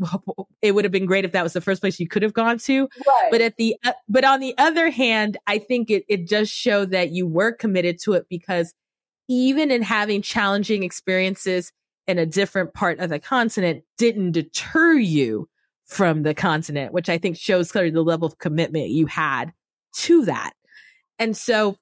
it 0.62 0.72
would 0.72 0.84
have 0.84 0.92
been 0.92 1.06
great 1.06 1.24
if 1.24 1.32
that 1.32 1.42
was 1.42 1.52
the 1.52 1.60
first 1.60 1.80
place 1.80 1.98
you 1.98 2.08
could 2.08 2.22
have 2.22 2.32
gone 2.32 2.58
to 2.58 2.82
right. 3.06 3.28
but 3.30 3.40
at 3.40 3.56
the 3.56 3.76
uh, 3.84 3.92
but 4.08 4.24
on 4.24 4.40
the 4.40 4.54
other 4.58 4.90
hand 4.90 5.36
i 5.46 5.58
think 5.58 5.90
it 5.90 6.04
it 6.08 6.28
does 6.28 6.48
show 6.48 6.84
that 6.84 7.10
you 7.10 7.26
were 7.26 7.52
committed 7.52 7.98
to 8.00 8.12
it 8.12 8.26
because 8.28 8.74
even 9.28 9.70
in 9.70 9.82
having 9.82 10.22
challenging 10.22 10.82
experiences 10.82 11.72
in 12.06 12.18
a 12.18 12.26
different 12.26 12.72
part 12.72 12.98
of 12.98 13.10
the 13.10 13.18
continent 13.18 13.84
didn't 13.98 14.32
deter 14.32 14.94
you 14.94 15.48
from 15.86 16.22
the 16.22 16.34
continent 16.34 16.92
which 16.92 17.08
i 17.08 17.18
think 17.18 17.36
shows 17.36 17.72
clearly 17.72 17.90
the 17.90 18.02
level 18.02 18.26
of 18.26 18.38
commitment 18.38 18.88
you 18.88 19.06
had 19.06 19.52
to 19.92 20.24
that 20.24 20.52
and 21.20 21.36
so 21.36 21.76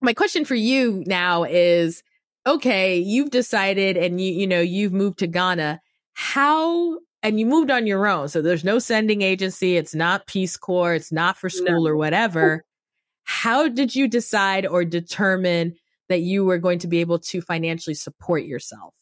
my 0.00 0.12
question 0.12 0.44
for 0.44 0.56
you 0.56 1.04
now 1.06 1.44
is 1.44 2.02
okay, 2.46 2.98
you've 2.98 3.30
decided 3.30 3.96
and 3.96 4.20
you, 4.20 4.32
you 4.32 4.46
know, 4.46 4.60
you've 4.60 4.92
moved 4.92 5.18
to 5.18 5.26
Ghana. 5.26 5.80
How, 6.14 6.98
and 7.22 7.40
you 7.40 7.46
moved 7.46 7.70
on 7.70 7.86
your 7.86 8.06
own. 8.06 8.28
So 8.28 8.40
there's 8.40 8.64
no 8.64 8.78
sending 8.78 9.22
agency. 9.22 9.76
It's 9.76 9.94
not 9.94 10.26
Peace 10.26 10.56
Corps. 10.56 10.94
It's 10.94 11.12
not 11.12 11.36
for 11.36 11.50
school 11.50 11.84
no. 11.84 11.90
or 11.90 11.96
whatever. 11.96 12.64
How 13.24 13.68
did 13.68 13.96
you 13.96 14.06
decide 14.06 14.64
or 14.64 14.84
determine 14.84 15.74
that 16.08 16.20
you 16.20 16.44
were 16.44 16.58
going 16.58 16.78
to 16.78 16.86
be 16.86 17.00
able 17.00 17.18
to 17.18 17.40
financially 17.40 17.94
support 17.94 18.44
yourself? 18.44 18.94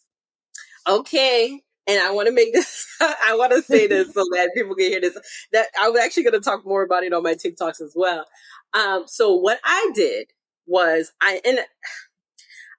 Okay. 0.89 1.61
And 1.87 2.01
I 2.01 2.13
want 2.13 2.29
to 2.29 2.35
make 2.35 2.53
this, 2.53 2.87
I 3.01 3.37
want 3.37 3.53
to 3.53 3.63
say 3.63 3.87
this 3.87 4.13
so 4.15 4.25
that 4.33 4.51
people 4.55 4.75
can 4.75 4.87
hear 4.87 5.01
this. 5.01 5.19
That 5.53 5.67
I 5.81 5.91
was 5.91 6.01
actually 6.01 6.25
going 6.25 6.35
to 6.35 6.41
talk 6.41 6.65
more 6.65 6.83
about 6.83 7.05
it 7.05 7.13
on 7.13 7.23
my 7.23 7.35
TikToks 7.35 7.81
as 7.81 7.93
well. 7.95 8.27
Um, 8.73 9.05
so 9.07 9.35
what 9.35 9.61
I 9.65 9.91
did 9.95 10.29
was 10.67 11.13
I, 11.21 11.41
and 11.45 11.61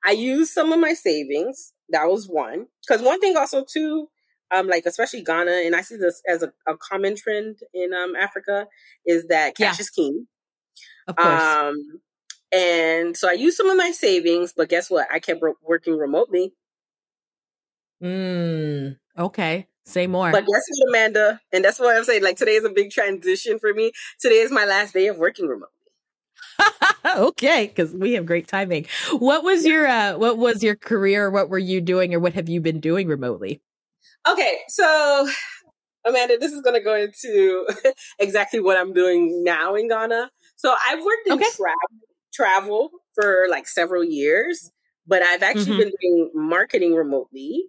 I 0.03 0.11
used 0.11 0.51
some 0.51 0.71
of 0.71 0.79
my 0.79 0.93
savings. 0.93 1.73
That 1.89 2.05
was 2.05 2.27
one. 2.27 2.67
Because 2.85 3.01
one 3.01 3.19
thing 3.19 3.37
also 3.37 3.63
too, 3.63 4.07
um, 4.51 4.67
like 4.67 4.85
especially 4.85 5.23
Ghana, 5.23 5.51
and 5.65 5.75
I 5.75 5.81
see 5.81 5.97
this 5.97 6.21
as 6.27 6.43
a, 6.43 6.51
a 6.67 6.77
common 6.77 7.15
trend 7.15 7.57
in 7.73 7.93
um 7.93 8.15
Africa, 8.15 8.67
is 9.05 9.27
that 9.27 9.55
cash 9.55 9.77
yeah. 9.77 9.81
is 9.81 9.89
king. 9.89 10.27
Of 11.07 11.15
course. 11.15 11.41
Um, 11.41 12.01
and 12.51 13.17
so 13.17 13.29
I 13.29 13.33
used 13.33 13.57
some 13.57 13.69
of 13.69 13.77
my 13.77 13.91
savings, 13.91 14.53
but 14.55 14.69
guess 14.69 14.89
what? 14.89 15.07
I 15.11 15.19
kept 15.19 15.43
working 15.63 15.97
remotely. 15.97 16.53
Mm, 18.03 18.97
okay. 19.17 19.67
Say 19.85 20.07
more. 20.07 20.31
But 20.31 20.45
guess 20.45 20.63
what, 20.67 20.89
Amanda? 20.89 21.39
And 21.51 21.63
that's 21.63 21.79
why 21.79 21.95
I'm 21.95 22.03
saying, 22.03 22.23
like, 22.23 22.37
today 22.37 22.55
is 22.55 22.65
a 22.65 22.69
big 22.69 22.89
transition 22.89 23.59
for 23.59 23.73
me. 23.73 23.91
Today 24.19 24.39
is 24.39 24.51
my 24.51 24.65
last 24.65 24.93
day 24.93 25.07
of 25.07 25.17
working 25.17 25.47
remotely. 25.47 25.69
okay, 27.15 27.67
because 27.67 27.93
we 27.93 28.13
have 28.13 28.25
great 28.25 28.47
timing. 28.47 28.87
What 29.11 29.43
was 29.43 29.65
your 29.65 29.87
uh, 29.87 30.17
what 30.17 30.37
was 30.37 30.63
your 30.63 30.75
career? 30.75 31.29
What 31.29 31.49
were 31.49 31.59
you 31.59 31.81
doing, 31.81 32.13
or 32.13 32.19
what 32.19 32.33
have 32.33 32.49
you 32.49 32.61
been 32.61 32.79
doing 32.79 33.07
remotely? 33.07 33.61
Okay, 34.27 34.59
so 34.69 35.27
Amanda, 36.05 36.37
this 36.37 36.51
is 36.51 36.61
going 36.61 36.75
to 36.75 36.83
go 36.83 36.95
into 36.95 37.67
exactly 38.19 38.59
what 38.59 38.77
I'm 38.77 38.93
doing 38.93 39.43
now 39.43 39.75
in 39.75 39.87
Ghana. 39.87 40.31
So 40.55 40.73
I've 40.87 41.03
worked 41.03 41.27
in 41.27 41.33
okay. 41.33 41.45
tra- 41.55 41.73
travel 42.33 42.91
for 43.13 43.45
like 43.49 43.67
several 43.67 44.03
years, 44.03 44.71
but 45.07 45.21
I've 45.21 45.43
actually 45.43 45.65
mm-hmm. 45.65 45.79
been 45.79 45.91
doing 46.01 46.31
marketing 46.33 46.93
remotely. 46.93 47.65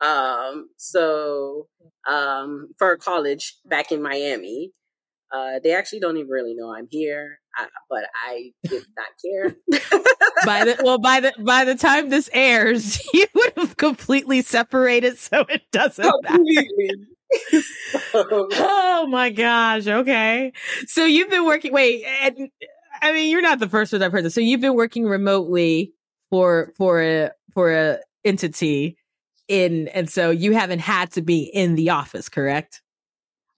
Um, 0.00 0.68
so 0.76 1.68
um, 2.08 2.68
for 2.78 2.96
college 2.96 3.56
back 3.64 3.92
in 3.92 4.02
Miami, 4.02 4.72
uh, 5.32 5.58
they 5.62 5.74
actually 5.74 6.00
don't 6.00 6.16
even 6.16 6.30
really 6.30 6.54
know 6.54 6.72
I'm 6.72 6.86
here, 6.90 7.40
uh, 7.58 7.66
but 7.90 8.04
I 8.24 8.52
did 8.64 8.84
not 8.96 9.08
care. 9.24 9.56
by 10.44 10.64
the 10.64 10.80
well, 10.84 10.98
by 10.98 11.20
the 11.20 11.32
by 11.44 11.64
the 11.64 11.74
time 11.74 12.10
this 12.10 12.30
airs, 12.32 13.00
you 13.14 13.26
would 13.34 13.52
have 13.56 13.76
completely 13.76 14.42
separated, 14.42 15.18
so 15.18 15.40
it 15.48 15.62
doesn't 15.72 16.04
completely. 16.24 16.90
matter. 16.90 17.10
oh 18.14 19.06
my 19.10 19.30
gosh! 19.30 19.86
Okay, 19.88 20.52
so 20.86 21.04
you've 21.04 21.30
been 21.30 21.44
working. 21.44 21.72
Wait, 21.72 22.04
and, 22.22 22.48
I 23.02 23.12
mean, 23.12 23.30
you're 23.30 23.42
not 23.42 23.58
the 23.58 23.68
first 23.68 23.92
one 23.92 24.02
I've 24.02 24.12
heard 24.12 24.24
this. 24.24 24.34
So 24.34 24.40
you've 24.40 24.60
been 24.60 24.76
working 24.76 25.06
remotely 25.06 25.92
for 26.30 26.72
for 26.76 27.02
a 27.02 27.30
for 27.52 27.72
a 27.72 27.98
entity 28.24 28.96
in, 29.48 29.88
and 29.88 30.10
so 30.10 30.30
you 30.30 30.52
haven't 30.52 30.80
had 30.80 31.12
to 31.12 31.22
be 31.22 31.42
in 31.42 31.74
the 31.74 31.90
office, 31.90 32.28
correct? 32.28 32.82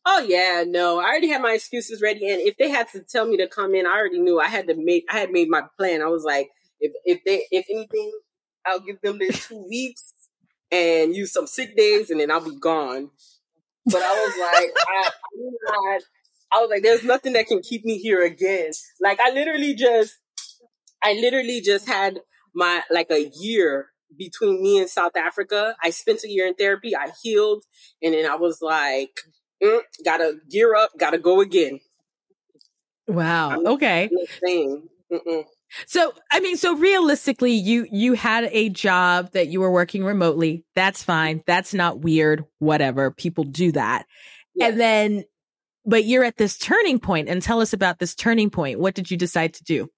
Oh 0.05 0.21
yeah, 0.21 0.65
no. 0.67 0.99
I 0.99 1.05
already 1.05 1.29
had 1.29 1.43
my 1.43 1.53
excuses 1.53 2.01
ready, 2.01 2.31
and 2.31 2.41
if 2.41 2.57
they 2.57 2.71
had 2.71 2.89
to 2.93 3.01
tell 3.01 3.27
me 3.27 3.37
to 3.39 3.49
come 3.49 3.75
in, 3.75 3.87
I 3.87 3.91
already 3.91 4.19
knew 4.19 4.41
I 4.41 4.47
had 4.47 4.67
to 4.69 4.75
make. 4.75 5.05
I 5.11 5.19
had 5.19 5.31
made 5.31 5.49
my 5.49 5.63
plan. 5.77 6.03
I 6.03 6.07
was 6.07 6.25
like, 6.25 6.49
if 6.81 6.93
if 7.05 7.21
they 7.25 7.45
if 7.51 7.67
anything, 7.71 8.13
I'll 8.67 8.81
give 8.81 9.01
them 9.03 9.19
the 9.19 9.33
two 9.33 9.67
weeks 9.69 10.15
and 10.71 11.15
use 11.15 11.33
some 11.33 11.47
sick 11.47 11.77
days, 11.77 12.11
and 12.11 12.21
then 12.21 12.31
I'll 12.31 12.41
be 12.45 12.59
gone. 12.59 13.11
But 13.87 14.03
I 14.03 14.15
was 14.15 14.35
like, 14.39 14.71
I, 14.87 15.11
I, 15.69 15.99
I 16.53 16.61
was 16.61 16.71
like, 16.71 16.83
there's 16.83 17.05
nothing 17.05 17.33
that 17.35 17.47
can 17.47 17.63
keep 17.63 17.85
me 17.85 17.99
here 17.99 18.25
again. 18.25 18.71
Like 19.01 19.19
I 19.21 19.31
literally 19.31 19.75
just, 19.75 20.19
I 21.03 21.15
literally 21.15 21.61
just 21.61 21.87
had 21.87 22.21
my 22.55 22.83
like 22.91 23.11
a 23.11 23.31
year 23.35 23.89
between 24.17 24.63
me 24.63 24.79
and 24.79 24.89
South 24.89 25.17
Africa. 25.17 25.77
I 25.83 25.91
spent 25.91 26.25
a 26.25 26.29
year 26.31 26.47
in 26.47 26.55
therapy. 26.55 26.97
I 26.97 27.11
healed, 27.23 27.65
and 28.03 28.15
then 28.15 28.31
I 28.31 28.37
was 28.37 28.59
like, 28.63 29.11
mm, 29.63 29.81
gotta 30.05 30.37
gear 30.51 30.75
up, 30.75 30.91
gotta 30.99 31.19
go 31.19 31.41
again. 31.41 31.81
Wow. 33.07 33.61
okay. 33.65 34.11
So, 35.87 36.13
I 36.31 36.41
mean, 36.41 36.57
so 36.57 36.77
realistically, 36.77 37.53
you, 37.53 37.87
you 37.91 38.15
had 38.15 38.49
a 38.53 38.69
job 38.71 39.33
that 39.33 39.49
you 39.49 39.61
were 39.61 39.71
working 39.71 40.05
remotely. 40.05 40.65
That's 40.75 41.03
fine. 41.03 41.43
That's 41.47 41.75
not 41.75 42.01
weird. 42.01 42.45
Whatever. 42.59 43.11
People 43.11 43.45
do 43.45 43.73
that. 43.73 44.07
Yes. 44.55 44.71
And 44.73 44.81
then, 44.81 45.25
but 45.85 46.05
you're 46.05 46.25
at 46.25 46.37
this 46.37 46.59
turning 46.59 46.99
point 46.99 47.29
and 47.29 47.43
tell 47.43 47.61
us 47.61 47.73
about 47.73 47.99
this 47.99 48.15
turning 48.15 48.51
point. 48.51 48.81
What 48.81 48.95
did 48.95 49.11
you 49.11 49.17
decide 49.17 49.55
to 49.55 49.65
do? 49.65 49.89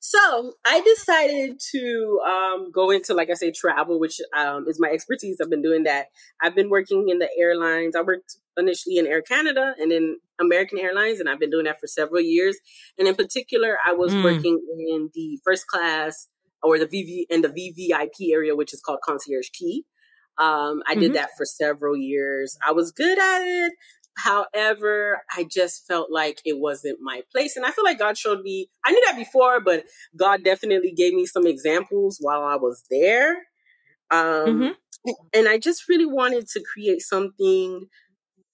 So 0.00 0.52
I 0.64 0.80
decided 0.80 1.60
to 1.72 2.20
um, 2.24 2.70
go 2.72 2.90
into, 2.90 3.14
like 3.14 3.30
I 3.30 3.34
say, 3.34 3.50
travel, 3.50 3.98
which 3.98 4.20
um, 4.36 4.66
is 4.68 4.78
my 4.78 4.88
expertise. 4.88 5.38
I've 5.42 5.50
been 5.50 5.62
doing 5.62 5.84
that. 5.84 6.06
I've 6.40 6.54
been 6.54 6.70
working 6.70 7.08
in 7.08 7.18
the 7.18 7.28
airlines. 7.38 7.96
I 7.96 8.02
worked 8.02 8.36
initially 8.56 8.98
in 8.98 9.06
Air 9.06 9.22
Canada 9.22 9.74
and 9.78 9.90
then 9.90 10.18
American 10.40 10.78
Airlines, 10.78 11.18
and 11.18 11.28
I've 11.28 11.40
been 11.40 11.50
doing 11.50 11.64
that 11.64 11.80
for 11.80 11.88
several 11.88 12.20
years. 12.20 12.56
And 12.96 13.08
in 13.08 13.16
particular, 13.16 13.76
I 13.84 13.92
was 13.92 14.12
mm. 14.12 14.22
working 14.22 14.60
in 14.88 15.10
the 15.14 15.40
first 15.44 15.66
class 15.66 16.28
or 16.62 16.78
the 16.78 16.86
VV 16.86 17.24
in 17.30 17.42
the 17.42 17.48
VVIP 17.48 18.32
area, 18.32 18.54
which 18.54 18.72
is 18.72 18.80
called 18.80 19.00
Concierge 19.04 19.50
Key. 19.52 19.84
Um, 20.38 20.82
I 20.86 20.92
mm-hmm. 20.92 21.00
did 21.00 21.14
that 21.14 21.30
for 21.36 21.44
several 21.44 21.96
years. 21.96 22.56
I 22.66 22.70
was 22.70 22.92
good 22.92 23.18
at 23.18 23.42
it. 23.42 23.72
However, 24.18 25.22
I 25.36 25.44
just 25.44 25.86
felt 25.86 26.10
like 26.10 26.40
it 26.44 26.58
wasn't 26.58 26.98
my 27.00 27.22
place. 27.30 27.56
And 27.56 27.64
I 27.64 27.70
feel 27.70 27.84
like 27.84 28.00
God 28.00 28.18
showed 28.18 28.42
me, 28.42 28.68
I 28.84 28.90
knew 28.90 29.02
that 29.06 29.16
before, 29.16 29.60
but 29.60 29.84
God 30.16 30.42
definitely 30.42 30.92
gave 30.92 31.14
me 31.14 31.24
some 31.24 31.46
examples 31.46 32.18
while 32.20 32.42
I 32.42 32.56
was 32.56 32.82
there. 32.90 33.36
Um, 34.10 34.74
mm-hmm. 35.06 35.10
And 35.32 35.48
I 35.48 35.58
just 35.58 35.88
really 35.88 36.06
wanted 36.06 36.48
to 36.48 36.62
create 36.62 37.00
something 37.02 37.86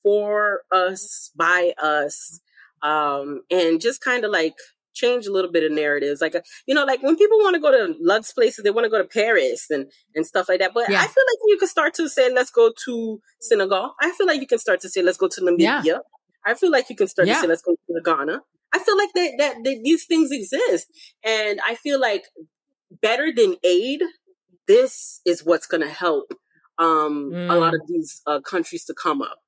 for 0.02 0.60
us, 0.70 1.30
by 1.34 1.72
us, 1.82 2.40
um, 2.82 3.40
and 3.50 3.80
just 3.80 4.02
kind 4.02 4.24
of 4.24 4.30
like 4.30 4.56
change 4.94 5.26
a 5.26 5.32
little 5.32 5.50
bit 5.50 5.64
of 5.64 5.72
narratives. 5.72 6.20
Like, 6.20 6.34
uh, 6.34 6.40
you 6.66 6.74
know, 6.74 6.84
like 6.84 7.02
when 7.02 7.16
people 7.16 7.38
want 7.38 7.54
to 7.54 7.60
go 7.60 7.70
to 7.70 7.94
Lux 8.00 8.32
places, 8.32 8.62
they 8.62 8.70
want 8.70 8.84
to 8.84 8.90
go 8.90 8.98
to 8.98 9.08
Paris 9.08 9.66
and, 9.70 9.90
and 10.14 10.26
stuff 10.26 10.48
like 10.48 10.60
that. 10.60 10.72
But 10.72 10.88
yeah. 10.88 11.00
I 11.00 11.06
feel 11.06 11.24
like 11.28 11.38
you 11.46 11.58
can 11.58 11.68
start 11.68 11.94
to 11.94 12.08
say, 12.08 12.32
let's 12.32 12.50
go 12.50 12.72
to 12.86 13.20
Senegal. 13.40 13.94
I 14.00 14.10
feel 14.12 14.26
like 14.26 14.40
you 14.40 14.46
can 14.46 14.58
start 14.58 14.80
to 14.82 14.88
say, 14.88 15.02
let's 15.02 15.18
go 15.18 15.28
to 15.28 15.40
Namibia. 15.40 15.84
Yeah. 15.84 15.98
I 16.46 16.54
feel 16.54 16.70
like 16.70 16.88
you 16.90 16.96
can 16.96 17.08
start 17.08 17.28
yeah. 17.28 17.34
to 17.34 17.40
say, 17.40 17.46
let's 17.46 17.62
go 17.62 17.72
to 17.74 18.00
Ghana. 18.04 18.42
I 18.72 18.78
feel 18.78 18.96
like 18.96 19.12
that, 19.14 19.32
that, 19.38 19.54
that 19.64 19.80
these 19.84 20.04
things 20.04 20.30
exist. 20.32 20.88
And 21.24 21.60
I 21.66 21.74
feel 21.74 22.00
like 22.00 22.24
better 23.02 23.32
than 23.34 23.56
aid, 23.62 24.02
this 24.66 25.20
is 25.24 25.44
what's 25.44 25.66
going 25.66 25.82
to 25.82 25.88
help 25.88 26.32
um, 26.78 27.30
mm. 27.32 27.52
a 27.52 27.56
lot 27.56 27.72
mm. 27.72 27.80
of 27.80 27.86
these 27.86 28.20
uh, 28.26 28.40
countries 28.40 28.84
to 28.86 28.94
come 28.94 29.22
up. 29.22 29.38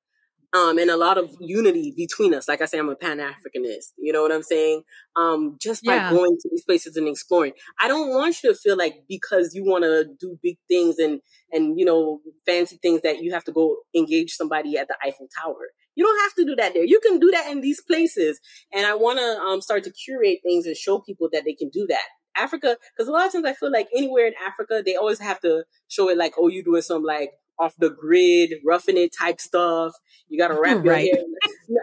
Um, 0.57 0.77
and 0.77 0.89
a 0.89 0.97
lot 0.97 1.17
of 1.17 1.29
unity 1.39 1.93
between 1.95 2.33
us. 2.33 2.47
Like 2.47 2.61
I 2.61 2.65
say, 2.65 2.79
I'm 2.79 2.89
a 2.89 2.95
Pan 2.95 3.19
Africanist. 3.19 3.93
You 3.97 4.11
know 4.13 4.21
what 4.21 4.31
I'm 4.31 4.43
saying? 4.43 4.83
Um, 5.15 5.57
just 5.61 5.83
by 5.83 5.95
yeah. 5.95 6.09
going 6.09 6.37
to 6.39 6.49
these 6.49 6.63
places 6.63 6.95
and 6.97 7.07
exploring. 7.07 7.53
I 7.79 7.87
don't 7.87 8.09
want 8.09 8.41
you 8.43 8.51
to 8.51 8.57
feel 8.57 8.77
like 8.77 9.03
because 9.07 9.53
you 9.53 9.63
want 9.63 9.83
to 9.83 10.05
do 10.19 10.39
big 10.41 10.57
things 10.67 10.97
and 10.99 11.21
and 11.51 11.79
you 11.79 11.85
know 11.85 12.19
fancy 12.45 12.77
things 12.81 13.01
that 13.01 13.21
you 13.21 13.33
have 13.33 13.43
to 13.45 13.51
go 13.51 13.77
engage 13.95 14.33
somebody 14.33 14.77
at 14.77 14.87
the 14.87 14.95
Eiffel 15.05 15.27
Tower. 15.41 15.69
You 15.95 16.05
don't 16.05 16.21
have 16.21 16.33
to 16.35 16.45
do 16.45 16.55
that 16.55 16.73
there. 16.73 16.85
You 16.85 16.99
can 16.99 17.19
do 17.19 17.31
that 17.31 17.51
in 17.51 17.61
these 17.61 17.81
places. 17.81 18.39
And 18.71 18.85
I 18.85 18.93
want 18.93 19.19
to 19.19 19.39
um, 19.41 19.61
start 19.61 19.83
to 19.85 19.91
curate 19.91 20.39
things 20.43 20.65
and 20.65 20.75
show 20.75 20.99
people 20.99 21.29
that 21.33 21.43
they 21.43 21.53
can 21.53 21.69
do 21.69 21.87
that. 21.89 22.03
Africa, 22.35 22.77
because 22.95 23.07
a 23.07 23.11
lot 23.11 23.25
of 23.25 23.33
times 23.33 23.45
I 23.45 23.53
feel 23.53 23.71
like 23.71 23.87
anywhere 23.95 24.27
in 24.27 24.33
Africa, 24.45 24.83
they 24.85 24.95
always 24.95 25.19
have 25.19 25.39
to 25.41 25.63
show 25.87 26.07
it 26.09 26.17
like, 26.17 26.33
oh, 26.37 26.49
you're 26.49 26.63
doing 26.63 26.83
some 26.83 27.01
like 27.01 27.31
off 27.59 27.75
the 27.77 27.89
grid, 27.89 28.53
roughing 28.65 28.97
it 28.97 29.11
type 29.17 29.39
stuff. 29.41 29.93
You 30.27 30.39
got 30.39 30.49
to 30.49 30.53
wrap 30.61 30.83
your 30.83 30.93
right. 30.93 31.11
hair. 31.13 31.23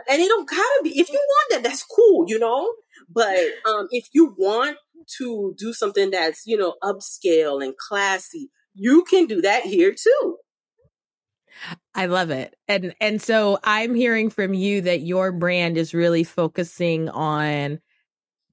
And 0.09 0.23
it 0.23 0.29
don't 0.29 0.49
gotta 0.49 0.81
be, 0.83 0.99
if 0.99 1.09
you 1.11 1.21
want 1.27 1.51
that, 1.51 1.69
that's 1.69 1.85
cool, 1.85 2.25
you 2.29 2.39
know? 2.39 2.73
But 3.09 3.39
um, 3.67 3.89
if 3.91 4.09
you 4.13 4.35
want 4.39 4.77
to 5.19 5.55
do 5.59 5.73
something 5.73 6.11
that's, 6.11 6.47
you 6.47 6.57
know, 6.57 6.75
upscale 6.83 7.63
and 7.63 7.77
classy, 7.77 8.51
you 8.75 9.05
can 9.05 9.27
do 9.27 9.41
that 9.43 9.65
here 9.65 9.95
too. 9.95 10.37
I 11.95 12.07
love 12.07 12.31
it. 12.31 12.57
And 12.67 12.95
and 13.01 13.23
so 13.23 13.59
I'm 13.63 13.95
hearing 13.95 14.31
from 14.31 14.55
you 14.55 14.81
that 14.83 15.03
your 15.03 15.31
brand 15.31 15.79
is 15.79 15.95
really 15.95 16.25
focusing 16.25 17.09
on 17.09 17.81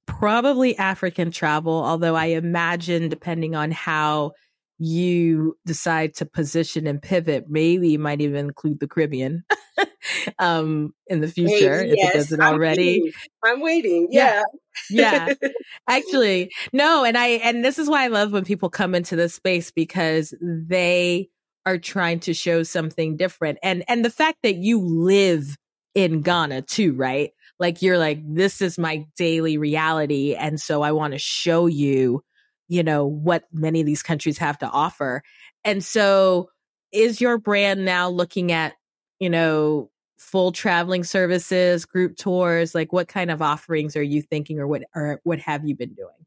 probably 0.06 0.78
African 0.78 1.30
travel, 1.30 1.72
although 1.72 2.14
I 2.14 2.26
imagine 2.26 3.08
depending 3.08 3.54
on 3.54 3.70
how 3.70 4.32
you 4.78 5.56
decide 5.64 6.14
to 6.14 6.26
position 6.26 6.86
and 6.86 7.00
pivot, 7.00 7.46
maybe 7.48 7.90
you 7.90 7.98
might 7.98 8.20
even 8.20 8.46
include 8.46 8.80
the 8.80 8.88
Caribbean 8.88 9.44
um, 10.38 10.92
in 11.06 11.20
the 11.20 11.28
future 11.28 11.78
maybe, 11.78 11.90
if 11.90 11.96
yes. 11.98 12.14
it 12.14 12.18
doesn't 12.18 12.40
already. 12.40 12.96
I'm 12.96 13.02
waiting. 13.02 13.12
I'm 13.44 13.60
waiting. 13.60 14.08
Yeah. 14.10 14.42
yeah. 14.90 15.34
yeah. 15.40 15.48
Actually, 15.88 16.50
no, 16.72 17.04
and 17.04 17.16
I 17.16 17.26
and 17.26 17.64
this 17.64 17.78
is 17.78 17.88
why 17.88 18.04
I 18.04 18.08
love 18.08 18.32
when 18.32 18.44
people 18.44 18.70
come 18.70 18.94
into 18.94 19.16
this 19.16 19.34
space 19.34 19.70
because 19.70 20.34
they 20.40 21.28
are 21.64 21.78
trying 21.78 22.20
to 22.20 22.34
show 22.34 22.62
something 22.62 23.16
different. 23.16 23.58
And 23.62 23.84
and 23.88 24.04
the 24.04 24.10
fact 24.10 24.38
that 24.42 24.56
you 24.56 24.80
live 24.80 25.56
in 25.94 26.22
Ghana 26.22 26.62
too, 26.62 26.94
right? 26.94 27.30
Like 27.58 27.82
you're 27.82 27.98
like 27.98 28.20
this 28.24 28.60
is 28.60 28.78
my 28.78 29.06
daily 29.16 29.58
reality 29.58 30.34
and 30.34 30.60
so 30.60 30.82
I 30.82 30.92
want 30.92 31.12
to 31.12 31.18
show 31.18 31.66
you 31.66 32.22
you 32.68 32.82
know, 32.82 33.06
what 33.06 33.44
many 33.52 33.80
of 33.80 33.86
these 33.86 34.02
countries 34.02 34.38
have 34.38 34.58
to 34.58 34.68
offer. 34.68 35.22
And 35.64 35.84
so 35.84 36.50
is 36.92 37.20
your 37.20 37.38
brand 37.38 37.84
now 37.84 38.08
looking 38.08 38.52
at, 38.52 38.74
you 39.18 39.30
know, 39.30 39.90
full 40.18 40.52
traveling 40.52 41.04
services, 41.04 41.84
group 41.84 42.16
tours? 42.16 42.74
Like 42.74 42.92
what 42.92 43.08
kind 43.08 43.30
of 43.30 43.42
offerings 43.42 43.96
are 43.96 44.02
you 44.02 44.22
thinking 44.22 44.58
or 44.58 44.66
what 44.66 44.82
or 44.94 45.20
what 45.24 45.38
have 45.40 45.66
you 45.66 45.74
been 45.74 45.94
doing? 45.94 46.26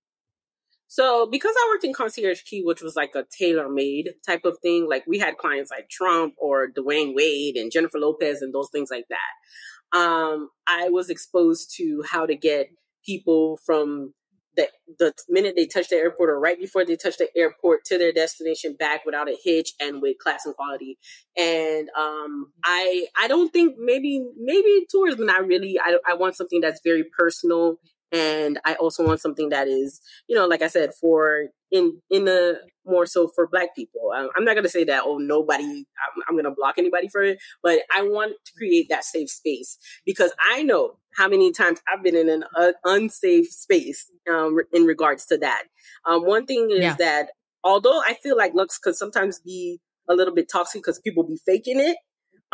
So 0.87 1.27
because 1.29 1.53
I 1.57 1.69
worked 1.73 1.83
in 1.83 1.93
Concierge 1.93 2.43
Key, 2.43 2.61
which 2.63 2.81
was 2.81 2.95
like 2.95 3.15
a 3.15 3.25
tailor 3.29 3.67
made 3.67 4.11
type 4.25 4.45
of 4.45 4.57
thing, 4.61 4.87
like 4.87 5.03
we 5.07 5.19
had 5.19 5.37
clients 5.37 5.71
like 5.71 5.89
Trump 5.89 6.35
or 6.37 6.69
Dwyane 6.69 7.13
Wade 7.13 7.57
and 7.57 7.71
Jennifer 7.71 7.99
Lopez 7.99 8.41
and 8.41 8.53
those 8.53 8.69
things 8.71 8.89
like 8.89 9.05
that. 9.09 9.97
Um, 9.97 10.49
I 10.67 10.89
was 10.89 11.09
exposed 11.09 11.73
to 11.77 12.03
how 12.09 12.25
to 12.25 12.35
get 12.35 12.69
people 13.05 13.59
from 13.65 14.13
the 14.55 14.69
the 14.99 15.13
minute 15.29 15.55
they 15.55 15.65
touch 15.65 15.89
the 15.89 15.95
airport 15.95 16.29
or 16.29 16.39
right 16.39 16.59
before 16.59 16.85
they 16.85 16.95
touch 16.95 17.17
the 17.17 17.27
airport 17.35 17.85
to 17.85 17.97
their 17.97 18.11
destination 18.11 18.75
back 18.77 19.05
without 19.05 19.29
a 19.29 19.37
hitch 19.43 19.73
and 19.79 20.01
with 20.01 20.17
class 20.17 20.45
and 20.45 20.55
quality. 20.55 20.97
And 21.37 21.89
um, 21.97 22.51
I 22.63 23.07
I 23.19 23.27
don't 23.27 23.51
think 23.51 23.75
maybe 23.77 24.25
maybe 24.37 24.85
tourism 24.89 25.25
not 25.25 25.45
really. 25.45 25.79
I 25.79 25.97
I 26.07 26.15
want 26.15 26.35
something 26.35 26.61
that's 26.61 26.81
very 26.83 27.03
personal 27.17 27.77
and 28.11 28.59
I 28.65 28.75
also 28.75 29.05
want 29.05 29.21
something 29.21 29.49
that 29.49 29.67
is, 29.67 29.99
you 30.27 30.35
know, 30.35 30.45
like 30.47 30.61
I 30.61 30.67
said, 30.67 30.91
for 30.93 31.47
in 31.71 32.01
in 32.09 32.25
the 32.25 32.59
more 32.85 33.05
so 33.05 33.27
for 33.27 33.47
Black 33.47 33.75
people. 33.75 34.11
I'm 34.13 34.45
not 34.45 34.53
going 34.53 34.63
to 34.63 34.69
say 34.69 34.83
that 34.85 35.03
oh 35.05 35.17
nobody, 35.17 35.63
I'm, 35.63 36.23
I'm 36.27 36.35
going 36.35 36.45
to 36.45 36.51
block 36.51 36.75
anybody 36.77 37.07
for 37.07 37.21
it, 37.23 37.39
but 37.63 37.79
I 37.95 38.03
want 38.03 38.33
to 38.45 38.53
create 38.57 38.87
that 38.89 39.03
safe 39.03 39.29
space 39.29 39.77
because 40.05 40.33
I 40.51 40.63
know 40.63 40.97
how 41.15 41.27
many 41.27 41.51
times 41.51 41.81
I've 41.91 42.03
been 42.03 42.15
in 42.15 42.29
an 42.29 42.43
uh, 42.57 42.73
unsafe 42.83 43.47
space 43.47 44.09
um, 44.31 44.59
in 44.73 44.83
regards 44.83 45.25
to 45.27 45.37
that. 45.39 45.63
Um, 46.05 46.25
one 46.25 46.45
thing 46.45 46.69
is 46.71 46.81
yeah. 46.81 46.95
that 46.99 47.29
although 47.63 48.01
I 48.05 48.15
feel 48.21 48.37
like 48.37 48.53
looks 48.53 48.77
could 48.77 48.95
sometimes 48.95 49.39
be 49.39 49.79
a 50.09 50.13
little 50.13 50.33
bit 50.33 50.49
toxic 50.51 50.81
because 50.81 50.99
people 50.99 51.23
be 51.23 51.39
faking 51.45 51.79
it. 51.79 51.97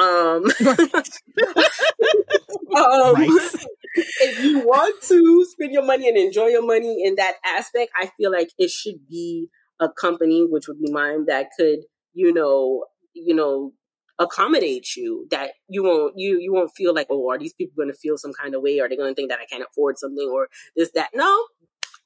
Um, 0.02 0.46
um, 2.76 3.16
right. 3.16 3.56
if 3.96 4.44
you 4.44 4.60
want 4.60 5.02
to 5.04 5.46
spend 5.50 5.72
your 5.72 5.86
money 5.86 6.08
and 6.08 6.18
enjoy 6.18 6.48
your 6.48 6.66
money 6.66 7.04
in 7.06 7.16
that 7.16 7.36
aspect, 7.46 7.92
I 8.02 8.10
feel 8.18 8.32
like 8.32 8.50
it 8.58 8.72
should 8.72 9.08
be 9.08 9.50
a 9.80 9.90
company, 9.90 10.46
which 10.50 10.68
would 10.68 10.82
be 10.82 10.92
mine, 10.92 11.26
that 11.28 11.50
could, 11.58 11.80
you 12.14 12.34
know, 12.34 12.86
you 13.14 13.36
know, 13.36 13.74
accommodate 14.20 14.96
you 14.96 15.28
that 15.32 15.52
you 15.68 15.84
won't 15.84 16.14
you 16.16 16.38
you 16.40 16.54
won't 16.54 16.70
feel 16.76 16.94
like 16.94 17.08
oh 17.10 17.28
are 17.32 17.40
these 17.40 17.54
people 17.54 17.74
going 17.76 17.92
to 17.92 17.98
feel 17.98 18.18
some 18.18 18.34
kind 18.34 18.56
of 18.56 18.62
way? 18.62 18.80
Are 18.80 18.88
they 18.88 18.96
going 18.96 19.10
to 19.10 19.16
think 19.16 19.30
that 19.30 19.40
i 19.40 19.46
can't 19.46 19.64
afford 19.70 19.98
something 19.98 20.30
or 20.32 20.48
this 20.76 20.92
that? 20.94 21.10
No 21.14 21.46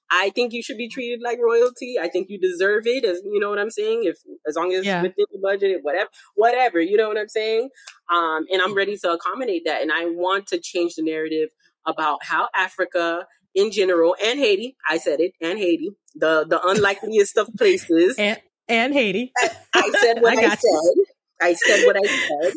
I 0.10 0.30
think 0.30 0.54
you 0.54 0.62
should 0.62 0.78
be 0.78 0.88
treated 0.88 1.22
like 1.24 1.40
royalty. 1.44 1.96
I 2.00 2.08
think 2.08 2.30
you 2.30 2.40
deserve 2.40 2.86
it, 2.86 3.04
as 3.06 3.22
you 3.24 3.40
know 3.40 3.50
what 3.50 3.60
I'm 3.60 3.72
saying. 3.72 4.04
If 4.04 4.18
as 4.48 4.56
long 4.56 4.74
as 4.74 4.86
yeah. 4.86 5.02
within 5.02 5.26
the 5.32 5.40
budget, 5.42 5.80
whatever, 5.82 6.10
whatever, 6.36 6.80
you 6.80 6.98
know 6.98 7.08
what 7.08 7.18
I'm 7.18 7.28
saying. 7.28 7.70
Um, 8.14 8.46
and 8.52 8.62
I'm 8.62 8.76
ready 8.76 8.98
to 8.98 9.12
accommodate 9.12 9.64
that. 9.66 9.82
And 9.82 9.92
I 9.92 10.06
want 10.06 10.48
to 10.48 10.60
change 10.60 10.96
the 10.96 11.04
narrative 11.04 11.50
about 11.88 12.24
how 12.24 12.50
Africa 12.56 13.26
in 13.56 13.72
general 13.72 14.16
and 14.24 14.38
Haiti, 14.38 14.76
I 14.90 14.98
said 14.98 15.20
it, 15.22 15.34
and 15.42 15.58
Haiti, 15.58 15.92
the 16.14 16.46
the 16.48 16.62
unlikeliest 16.64 17.38
of 17.38 17.50
places, 17.58 18.16
and, 18.20 18.40
and 18.68 18.94
Haiti. 18.94 19.32
I 19.74 19.92
said 20.02 20.22
what 20.22 20.38
I, 20.38 20.42
I 20.42 20.50
said. 20.50 20.60
You. 20.62 21.06
I 21.42 21.54
said 21.54 21.86
what 21.86 21.98
I 21.98 22.08
said. 22.08 22.54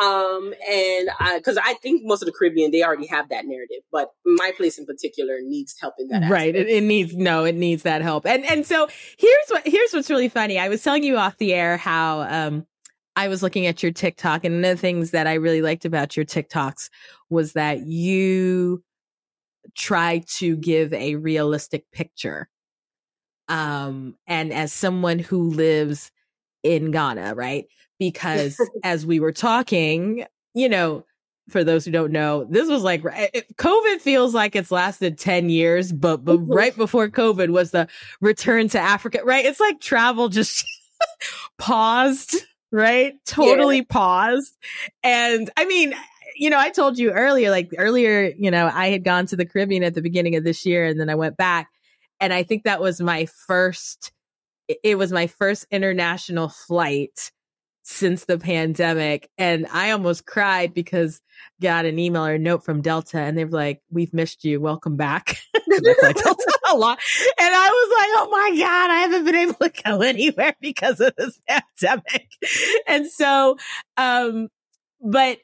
Um, 0.00 0.54
and 0.70 1.08
because 1.36 1.56
I, 1.56 1.70
I, 1.70 1.74
think 1.74 2.02
most 2.04 2.22
of 2.22 2.26
the 2.26 2.32
Caribbean, 2.32 2.70
they 2.70 2.84
already 2.84 3.06
have 3.08 3.28
that 3.30 3.46
narrative, 3.46 3.82
but 3.90 4.12
my 4.24 4.52
place 4.56 4.78
in 4.78 4.86
particular 4.86 5.38
needs 5.42 5.74
help 5.80 5.94
in 5.98 6.06
that. 6.08 6.30
Right. 6.30 6.54
It, 6.54 6.68
it, 6.68 6.84
needs, 6.84 7.16
no, 7.16 7.44
it 7.44 7.56
needs 7.56 7.82
that 7.82 8.00
help. 8.00 8.24
And, 8.24 8.44
and 8.44 8.64
so 8.64 8.88
here's 9.18 9.48
what, 9.48 9.66
here's 9.66 9.92
what's 9.92 10.08
really 10.08 10.28
funny. 10.28 10.56
I 10.56 10.68
was 10.68 10.84
telling 10.84 11.02
you 11.02 11.16
off 11.16 11.36
the 11.38 11.52
air 11.52 11.76
how, 11.76 12.20
um, 12.20 12.64
I 13.16 13.26
was 13.26 13.42
looking 13.42 13.66
at 13.66 13.82
your 13.82 13.90
TikTok, 13.90 14.44
and 14.44 14.54
one 14.54 14.64
of 14.64 14.76
the 14.76 14.80
things 14.80 15.10
that 15.10 15.26
I 15.26 15.34
really 15.34 15.60
liked 15.60 15.84
about 15.84 16.16
your 16.16 16.24
TikToks 16.24 16.88
was 17.28 17.54
that 17.54 17.84
you 17.84 18.84
try 19.76 20.22
to 20.36 20.56
give 20.56 20.92
a 20.92 21.16
realistic 21.16 21.90
picture. 21.90 22.48
Um, 23.48 24.14
and 24.28 24.52
as 24.52 24.72
someone 24.72 25.18
who 25.18 25.50
lives 25.50 26.12
in 26.62 26.92
Ghana, 26.92 27.34
right? 27.34 27.64
Because 27.98 28.60
as 28.84 29.04
we 29.04 29.20
were 29.20 29.32
talking, 29.32 30.24
you 30.54 30.68
know, 30.68 31.04
for 31.48 31.64
those 31.64 31.84
who 31.84 31.90
don't 31.90 32.12
know, 32.12 32.44
this 32.44 32.68
was 32.68 32.82
like 32.82 33.02
COVID 33.02 34.00
feels 34.00 34.34
like 34.34 34.54
it's 34.54 34.70
lasted 34.70 35.18
10 35.18 35.48
years, 35.48 35.92
but, 35.92 36.24
but 36.24 36.38
mm-hmm. 36.38 36.52
right 36.52 36.76
before 36.76 37.08
COVID 37.08 37.48
was 37.48 37.70
the 37.70 37.88
return 38.20 38.68
to 38.68 38.78
Africa, 38.78 39.20
right? 39.24 39.44
It's 39.44 39.60
like 39.60 39.80
travel 39.80 40.28
just 40.28 40.64
paused 41.58 42.36
right? 42.70 43.14
Totally 43.26 43.78
yeah. 43.78 43.84
paused. 43.88 44.56
And 45.02 45.50
I 45.56 45.64
mean, 45.64 45.94
you 46.36 46.50
know, 46.50 46.58
I 46.58 46.70
told 46.70 46.98
you 46.98 47.12
earlier, 47.12 47.50
like 47.50 47.70
earlier, 47.76 48.32
you 48.36 48.50
know, 48.50 48.70
I 48.72 48.88
had 48.88 49.04
gone 49.04 49.26
to 49.26 49.36
the 49.36 49.46
Caribbean 49.46 49.82
at 49.82 49.94
the 49.94 50.02
beginning 50.02 50.36
of 50.36 50.44
this 50.44 50.64
year 50.64 50.84
and 50.84 51.00
then 51.00 51.10
I 51.10 51.14
went 51.14 51.36
back. 51.36 51.68
And 52.20 52.32
I 52.32 52.42
think 52.42 52.64
that 52.64 52.80
was 52.80 53.00
my 53.00 53.26
first, 53.26 54.12
it 54.82 54.98
was 54.98 55.12
my 55.12 55.26
first 55.26 55.66
international 55.70 56.48
flight 56.48 57.32
since 57.90 58.26
the 58.26 58.38
pandemic. 58.38 59.30
And 59.38 59.66
I 59.72 59.92
almost 59.92 60.26
cried 60.26 60.74
because 60.74 61.22
got 61.62 61.86
an 61.86 61.98
email 61.98 62.26
or 62.26 62.36
note 62.36 62.62
from 62.62 62.82
Delta 62.82 63.18
and 63.18 63.36
they're 63.36 63.48
like, 63.48 63.80
we've 63.90 64.12
missed 64.12 64.44
you. 64.44 64.60
Welcome 64.60 64.96
back. 64.96 65.38
Delta 65.70 66.36
a 66.70 66.76
lot. 66.76 66.98
And 67.40 67.54
I 67.54 67.68
was 67.70 67.96
like, 67.98 68.08
oh 68.14 68.28
my 68.30 68.60
God, 68.60 68.90
I 68.90 68.96
haven't 68.98 69.24
been 69.24 69.34
able 69.34 69.54
to 69.54 69.82
go 69.82 70.02
anywhere 70.02 70.54
because 70.60 71.00
of 71.00 71.14
this 71.16 71.40
pandemic. 71.48 72.28
And 72.86 73.06
so, 73.06 73.56
um, 73.96 74.48
but 75.00 75.38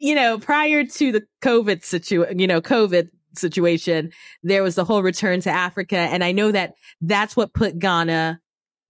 you 0.00 0.16
know, 0.16 0.38
prior 0.38 0.84
to 0.84 1.12
the 1.12 1.22
COVID 1.42 1.84
situation, 1.84 2.40
you 2.40 2.48
know, 2.48 2.60
COVID 2.60 3.10
situation, 3.36 4.10
there 4.42 4.64
was 4.64 4.74
the 4.74 4.84
whole 4.84 5.04
return 5.04 5.40
to 5.42 5.50
Africa. 5.50 5.98
And 5.98 6.24
I 6.24 6.32
know 6.32 6.50
that 6.50 6.74
that's 7.00 7.36
what 7.36 7.54
put 7.54 7.78
Ghana 7.78 8.40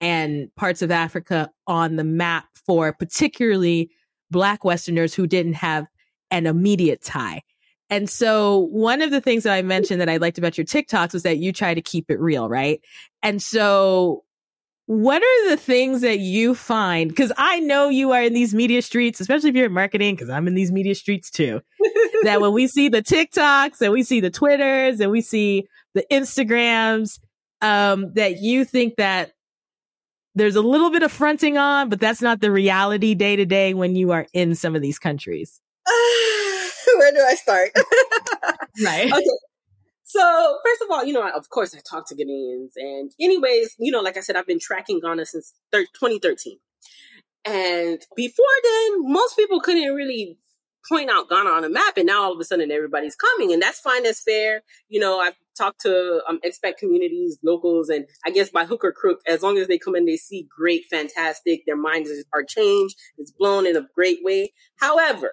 and 0.00 0.54
parts 0.56 0.82
of 0.82 0.90
Africa 0.90 1.50
on 1.66 1.96
the 1.96 2.04
map 2.04 2.46
for 2.66 2.92
particularly 2.92 3.90
Black 4.30 4.64
Westerners 4.64 5.14
who 5.14 5.26
didn't 5.26 5.54
have 5.54 5.86
an 6.30 6.46
immediate 6.46 7.02
tie. 7.02 7.42
And 7.88 8.10
so 8.10 8.68
one 8.72 9.00
of 9.00 9.10
the 9.10 9.20
things 9.20 9.44
that 9.44 9.52
I 9.52 9.62
mentioned 9.62 10.00
that 10.00 10.08
I 10.08 10.16
liked 10.16 10.38
about 10.38 10.58
your 10.58 10.64
TikToks 10.64 11.12
was 11.12 11.22
that 11.22 11.38
you 11.38 11.52
try 11.52 11.72
to 11.72 11.80
keep 11.80 12.10
it 12.10 12.18
real, 12.18 12.48
right? 12.48 12.80
And 13.22 13.40
so 13.40 14.24
what 14.86 15.22
are 15.22 15.50
the 15.50 15.56
things 15.56 16.00
that 16.00 16.18
you 16.18 16.54
find? 16.54 17.08
Because 17.08 17.32
I 17.36 17.60
know 17.60 17.88
you 17.88 18.12
are 18.12 18.22
in 18.22 18.34
these 18.34 18.54
media 18.54 18.82
streets, 18.82 19.20
especially 19.20 19.50
if 19.50 19.56
you're 19.56 19.66
in 19.66 19.72
marketing, 19.72 20.14
because 20.14 20.30
I'm 20.30 20.46
in 20.48 20.54
these 20.54 20.72
media 20.72 20.94
streets 20.94 21.30
too. 21.30 21.60
that 22.22 22.40
when 22.40 22.52
we 22.52 22.66
see 22.66 22.88
the 22.88 23.02
TikToks 23.02 23.80
and 23.80 23.92
we 23.92 24.02
see 24.02 24.20
the 24.20 24.30
Twitters 24.30 25.00
and 25.00 25.10
we 25.10 25.20
see 25.20 25.66
the 25.94 26.04
Instagrams, 26.10 27.20
um, 27.62 28.12
that 28.14 28.40
you 28.40 28.64
think 28.64 28.96
that 28.96 29.32
there's 30.36 30.54
a 30.54 30.60
little 30.60 30.90
bit 30.90 31.02
of 31.02 31.10
fronting 31.10 31.56
on, 31.56 31.88
but 31.88 31.98
that's 31.98 32.20
not 32.20 32.40
the 32.40 32.52
reality 32.52 33.14
day 33.14 33.36
to 33.36 33.46
day 33.46 33.74
when 33.74 33.96
you 33.96 34.12
are 34.12 34.26
in 34.34 34.54
some 34.54 34.76
of 34.76 34.82
these 34.82 34.98
countries. 34.98 35.60
Where 35.86 37.12
do 37.12 37.20
I 37.20 37.34
start? 37.34 37.70
right. 38.84 39.12
Okay. 39.12 39.24
So 40.04 40.58
first 40.64 40.82
of 40.82 40.90
all, 40.90 41.04
you 41.04 41.12
know, 41.12 41.28
of 41.28 41.48
course 41.48 41.74
I 41.74 41.80
talk 41.80 42.06
to 42.08 42.14
Ghanaians 42.14 42.72
and 42.76 43.10
anyways, 43.18 43.74
you 43.78 43.90
know, 43.90 44.00
like 44.00 44.16
I 44.16 44.20
said, 44.20 44.36
I've 44.36 44.46
been 44.46 44.60
tracking 44.60 45.00
Ghana 45.00 45.26
since 45.26 45.52
2013. 45.72 46.58
And 47.46 48.00
before 48.14 48.44
then, 48.62 49.12
most 49.12 49.36
people 49.36 49.60
couldn't 49.60 49.94
really 49.94 50.38
point 50.88 51.10
out 51.10 51.28
Ghana 51.28 51.48
on 51.48 51.64
a 51.64 51.68
map. 51.68 51.96
And 51.96 52.06
now 52.06 52.24
all 52.24 52.32
of 52.32 52.40
a 52.40 52.44
sudden 52.44 52.70
everybody's 52.70 53.16
coming 53.16 53.52
and 53.52 53.62
that's 53.62 53.80
fine. 53.80 54.02
That's 54.02 54.22
fair. 54.22 54.62
You 54.88 55.00
know, 55.00 55.18
I've 55.18 55.36
talked 55.56 55.80
to 55.82 56.20
um, 56.28 56.38
expat 56.44 56.76
communities, 56.78 57.38
locals, 57.42 57.88
and 57.88 58.06
I 58.24 58.30
guess 58.30 58.50
by 58.50 58.64
hook 58.64 58.84
or 58.84 58.92
crook, 58.92 59.20
as 59.26 59.42
long 59.42 59.58
as 59.58 59.66
they 59.68 59.78
come 59.78 59.96
in, 59.96 60.06
they 60.06 60.16
see 60.16 60.46
great, 60.56 60.84
fantastic, 60.90 61.62
their 61.66 61.76
minds 61.76 62.10
are 62.32 62.44
changed. 62.44 62.96
It's 63.18 63.32
blown 63.32 63.66
in 63.66 63.76
a 63.76 63.86
great 63.94 64.18
way. 64.22 64.52
However, 64.76 65.32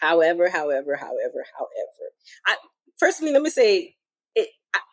however, 0.00 0.48
however, 0.48 0.96
however, 0.96 1.44
however, 1.56 2.12
I, 2.46 2.56
personally, 2.98 3.32
let 3.32 3.42
me 3.42 3.50
say, 3.50 3.96
it, 4.34 4.48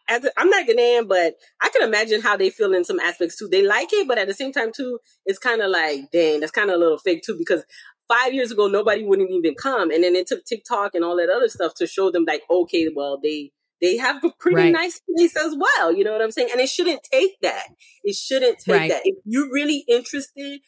as 0.08 0.24
a, 0.24 0.32
I'm 0.38 0.50
not 0.50 0.68
Ghanaian, 0.68 1.08
but 1.08 1.36
I 1.62 1.70
can 1.70 1.84
imagine 1.84 2.22
how 2.22 2.38
they 2.38 2.50
feel 2.50 2.74
in 2.74 2.86
some 2.86 3.00
aspects 3.00 3.38
too. 3.38 3.48
They 3.48 3.66
like 3.66 3.90
it, 3.92 4.08
but 4.08 4.18
at 4.18 4.28
the 4.28 4.34
same 4.34 4.52
time 4.52 4.72
too, 4.72 5.00
it's 5.26 5.40
kind 5.40 5.62
of 5.62 5.72
like, 5.72 6.12
dang, 6.12 6.40
that's 6.40 6.52
kind 6.52 6.70
of 6.70 6.76
a 6.76 6.80
little 6.80 6.98
fake 6.98 7.24
too, 7.26 7.36
because 7.38 7.66
five 8.08 8.34
years 8.34 8.52
ago, 8.52 8.68
nobody 8.68 9.04
wouldn't 9.04 9.32
even 9.32 9.56
come. 9.56 9.92
And 9.92 10.04
then 10.04 10.16
it 10.16 10.28
took 10.28 10.46
TikTok 10.46 10.94
and 10.94 11.04
all 11.04 11.18
that 11.18 11.30
other 11.30 11.50
stuff 11.50 11.74
to 11.76 11.88
show 11.88 12.12
them 12.12 12.26
like, 12.28 12.44
okay, 12.50 12.88
well, 12.96 13.20
they, 13.22 13.52
they 13.82 13.98
have 13.98 14.24
a 14.24 14.32
pretty 14.40 14.58
right. 14.58 14.74
nice 14.74 15.02
place 15.16 15.36
as 15.36 15.56
well. 15.58 15.94
You 15.94 16.04
know 16.04 16.12
what 16.12 16.22
I'm 16.22 16.32
saying? 16.32 16.50
And 16.52 16.62
it 16.62 16.70
shouldn't 16.70 17.02
take 17.12 17.40
that. 17.42 17.68
It 18.04 18.16
shouldn't 18.16 18.60
take 18.60 18.76
right. 18.76 18.92
that. 18.92 19.02
If 19.04 19.16
you're 19.26 19.52
really 19.52 19.84
interested, 19.88 20.62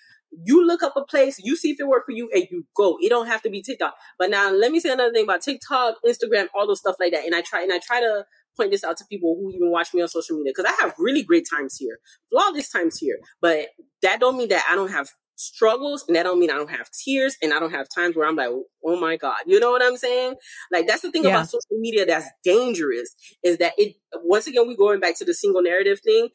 you 0.45 0.65
look 0.65 0.83
up 0.83 0.93
a 0.97 1.03
place, 1.03 1.39
you 1.39 1.55
see 1.55 1.71
if 1.71 1.79
it 1.79 1.87
works 1.87 2.05
for 2.05 2.11
you, 2.11 2.29
and 2.33 2.45
you 2.51 2.65
go. 2.75 2.97
It 2.99 3.09
don't 3.09 3.27
have 3.27 3.41
to 3.43 3.49
be 3.49 3.61
TikTok. 3.61 3.95
But 4.19 4.29
now 4.29 4.51
let 4.51 4.71
me 4.71 4.79
say 4.79 4.91
another 4.91 5.13
thing 5.13 5.23
about 5.23 5.41
TikTok, 5.41 5.95
Instagram, 6.05 6.47
all 6.53 6.67
those 6.67 6.79
stuff 6.79 6.95
like 6.99 7.13
that. 7.13 7.25
And 7.25 7.33
I 7.33 7.41
try 7.41 7.63
and 7.63 7.71
I 7.71 7.79
try 7.79 8.01
to 8.01 8.25
point 8.57 8.71
this 8.71 8.83
out 8.83 8.97
to 8.97 9.05
people 9.09 9.37
who 9.39 9.51
even 9.51 9.71
watch 9.71 9.93
me 9.93 10.01
on 10.01 10.07
social 10.07 10.37
media 10.37 10.51
because 10.55 10.71
I 10.71 10.83
have 10.83 10.95
really 10.97 11.23
great 11.23 11.45
times 11.49 11.77
here, 11.77 11.99
flawless 12.29 12.69
times 12.69 12.97
here. 12.97 13.17
But 13.41 13.67
that 14.01 14.19
don't 14.19 14.37
mean 14.37 14.49
that 14.49 14.65
I 14.69 14.75
don't 14.75 14.91
have 14.91 15.09
struggles 15.38 16.03
and 16.07 16.15
that 16.15 16.23
don't 16.23 16.39
mean 16.39 16.49
I 16.49 16.55
don't 16.55 16.69
have 16.69 16.89
tears 16.91 17.38
and 17.41 17.53
I 17.53 17.59
don't 17.59 17.71
have 17.71 17.88
times 17.93 18.15
where 18.15 18.27
I'm 18.27 18.35
like, 18.35 18.49
oh 18.49 18.99
my 18.99 19.17
God. 19.17 19.38
You 19.45 19.59
know 19.59 19.71
what 19.71 19.83
I'm 19.83 19.97
saying? 19.97 20.35
Like 20.71 20.88
that's 20.88 21.01
the 21.01 21.11
thing 21.11 21.23
yeah. 21.23 21.29
about 21.29 21.49
social 21.49 21.77
media 21.79 22.05
that's 22.05 22.27
dangerous 22.43 23.15
is 23.43 23.57
that 23.57 23.73
it 23.77 23.95
once 24.23 24.47
again 24.47 24.67
we're 24.67 24.75
going 24.75 24.99
back 24.99 25.17
to 25.19 25.25
the 25.25 25.33
single 25.33 25.61
narrative 25.61 25.99
thing 26.03 26.29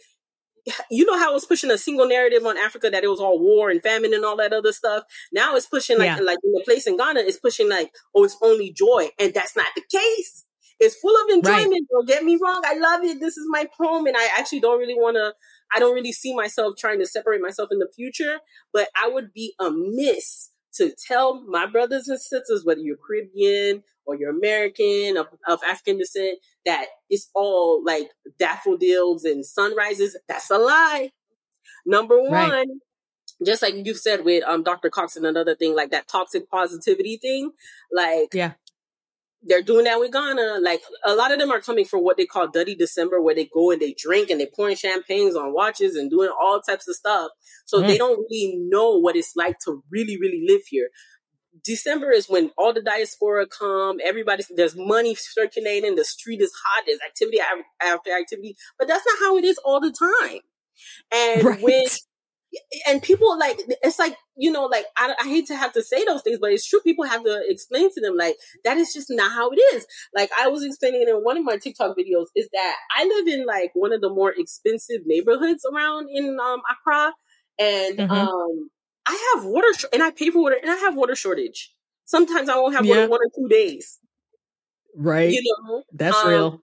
you 0.91 1.05
know 1.05 1.19
how 1.19 1.31
it 1.31 1.35
was 1.35 1.47
pushing 1.47 1.71
a 1.71 1.79
single 1.79 2.07
narrative 2.07 2.45
on 2.45 2.57
Africa 2.57 2.91
that 2.91 3.05
it 3.05 3.09
was 3.09 3.21
all 3.21 3.39
war 3.39 3.71
and 3.71 3.83
famine 3.83 4.15
and 4.15 4.25
all 4.25 4.37
that 4.37 4.53
other 4.53 4.73
stuff. 4.73 5.05
Now 5.33 5.57
it's 5.57 5.67
pushing 5.67 5.99
like 5.99 6.07
yeah. 6.07 6.25
like 6.25 6.39
in 6.45 6.53
the 6.53 6.63
place 6.65 6.87
in 6.87 6.97
Ghana, 6.97 7.21
it's 7.21 7.39
pushing 7.39 7.69
like, 7.69 7.93
oh, 8.15 8.25
it's 8.25 8.37
only 8.43 8.73
joy. 8.73 9.11
And 9.19 9.35
that's 9.35 9.57
not 9.57 9.67
the 9.75 9.83
case. 9.91 10.47
It's 10.81 10.97
full 10.97 11.15
of 11.15 11.31
enjoyment. 11.31 11.71
Right. 11.71 11.81
Don't 11.93 12.09
get 12.09 12.25
me 12.25 12.39
wrong. 12.43 12.63
I 12.67 12.75
love 12.75 13.05
it. 13.05 13.21
This 13.21 13.37
is 13.37 13.47
my 13.49 13.69
home, 13.79 14.07
And 14.07 14.17
I 14.17 14.29
actually 14.37 14.61
don't 14.61 14.81
really 14.81 14.95
want 14.95 15.17
to, 15.17 15.33
I 15.75 15.79
don't 15.79 15.95
really 15.95 16.13
see 16.13 16.35
myself 16.35 16.75
trying 16.79 16.99
to 17.01 17.07
separate 17.07 17.41
myself 17.41 17.71
in 17.71 17.79
the 17.79 17.89
future, 17.95 18.41
but 18.73 18.89
I 19.01 19.09
would 19.09 19.33
be 19.33 19.55
amiss 19.61 20.51
to 20.75 20.93
tell 21.07 21.43
my 21.47 21.67
brothers 21.67 22.09
and 22.09 22.21
sisters, 22.21 22.65
whether 22.65 22.81
you're 22.81 22.97
Caribbean 22.97 23.83
or 24.05 24.17
you're 24.17 24.31
American 24.31 25.17
of, 25.17 25.27
of 25.47 25.61
African 25.69 25.99
descent, 25.99 26.39
that 26.65 26.87
it's 27.11 27.31
all 27.35 27.83
like 27.85 28.09
daffodils 28.39 29.25
and 29.25 29.45
sunrises. 29.45 30.19
That's 30.29 30.51
a 30.51 30.59
lie. 30.59 31.11
Number 31.85 32.21
one, 32.21 32.51
right. 32.51 32.67
just 33.45 33.63
like 33.63 33.75
you've 33.75 33.99
said 33.99 34.25
with 34.25 34.45
um 34.45 34.63
Dr. 34.63 34.91
Cox 34.91 35.17
and 35.17 35.27
another 35.27 35.55
thing, 35.55 35.75
like 35.75 35.91
that 35.91 36.09
toxic 36.09 36.49
positivity 36.51 37.19
thing, 37.21 37.53
like 37.93 38.29
yeah 38.33 38.53
they're 39.45 39.63
doing 39.63 39.85
that 39.85 39.99
with 39.99 40.13
Ghana. 40.13 40.59
Like 40.61 40.83
a 41.05 41.15
lot 41.15 41.33
of 41.33 41.39
them 41.39 41.51
are 41.51 41.61
coming 41.61 41.85
for 41.85 41.99
what 41.99 42.17
they 42.17 42.27
call 42.27 42.49
Detty 42.49 42.77
December, 42.77 43.21
where 43.21 43.35
they 43.35 43.49
go 43.53 43.71
and 43.71 43.81
they 43.81 43.95
drink 43.97 44.31
and 44.31 44.41
they 44.41 44.47
pouring 44.47 44.77
champagnes 44.77 45.37
on 45.37 45.53
watches 45.53 45.97
and 45.97 46.11
doing 46.11 46.31
all 46.41 46.61
types 46.61 46.89
of 46.89 46.95
stuff. 46.95 47.31
So 47.67 47.81
mm. 47.81 47.87
they 47.87 47.99
don't 47.99 48.19
really 48.19 48.59
know 48.59 48.99
what 48.99 49.17
it's 49.17 49.35
like 49.37 49.59
to 49.65 49.83
really, 49.91 50.19
really 50.19 50.45
live 50.47 50.63
here. 50.69 50.89
December 51.65 52.11
is 52.11 52.29
when 52.29 52.51
all 52.57 52.73
the 52.73 52.83
diaspora 52.83 53.47
come. 53.47 53.99
Everybody, 54.05 54.45
there's 54.57 54.77
money 54.77 55.15
circulating. 55.15 55.97
The 55.97 56.05
street 56.05 56.41
is 56.41 56.53
hot. 56.65 56.85
There's 56.87 57.01
activity 57.07 57.39
after 57.81 58.11
activity, 58.17 58.57
but 58.79 58.89
that's 58.89 59.05
not 59.07 59.19
how 59.21 59.37
it 59.37 59.45
is 59.45 59.59
all 59.59 59.81
the 59.81 59.93
time. 59.93 60.41
And 61.13 61.45
right. 61.45 61.63
when 61.63 61.85
and 62.87 63.03
people 63.03 63.39
like 63.39 63.59
it's 63.83 63.99
like 63.99 64.17
you 64.37 64.51
know 64.51 64.65
like 64.67 64.85
I, 64.97 65.15
I, 65.21 65.25
hate 65.25 65.47
to 65.47 65.57
have 65.57 65.73
to 65.73 65.83
say 65.83 66.05
those 66.05 66.23
things 66.23 66.39
but 66.41 66.53
it's 66.53 66.67
true 66.67 66.81
people 66.81 67.05
have 67.05 67.25
to 67.25 67.43
explain 67.49 67.93
to 67.93 68.01
them 68.01 68.17
like 68.17 68.37
that 68.65 68.77
is 68.77 68.93
just 68.93 69.09
not 69.11 69.33
how 69.33 69.51
it 69.51 69.61
is. 69.75 69.87
Like 70.15 70.31
i 70.39 70.49
was 70.49 70.65
explaining 70.65 71.07
in 71.09 71.17
one 71.17 71.39
of 71.39 71.45
my 71.45 71.57
tiktok 71.57 71.97
videos 71.97 72.27
is 72.37 72.49
that 72.53 72.77
i 72.97 73.05
live 73.05 73.27
in 73.29 73.47
like 73.47 73.71
one 73.75 73.93
of 73.93 74.01
the 74.01 74.11
more 74.11 74.33
expensive 74.37 75.03
neighborhoods 75.07 75.65
around 75.73 76.09
in 76.13 76.39
um 76.39 76.61
accra 76.71 77.13
and 77.59 77.99
mm-hmm. 77.99 78.13
um 78.13 78.71
i 79.07 79.35
have 79.35 79.45
water 79.45 79.73
sh- 79.77 79.85
and 79.93 80.03
i 80.03 80.11
pay 80.11 80.31
for 80.31 80.43
water 80.43 80.59
and 80.61 80.71
i 80.71 80.77
have 80.77 80.97
water 80.97 81.15
shortage. 81.15 81.73
Sometimes 82.05 82.49
i 82.49 82.57
won't 82.57 82.75
have 82.75 82.85
yeah. 82.85 82.97
water 82.97 83.09
one 83.09 83.21
or 83.21 83.31
two 83.35 83.49
days. 83.49 83.99
Right. 84.95 85.33
You 85.33 85.43
know? 85.43 85.83
That's 85.93 86.17
um, 86.17 86.29
real 86.29 86.63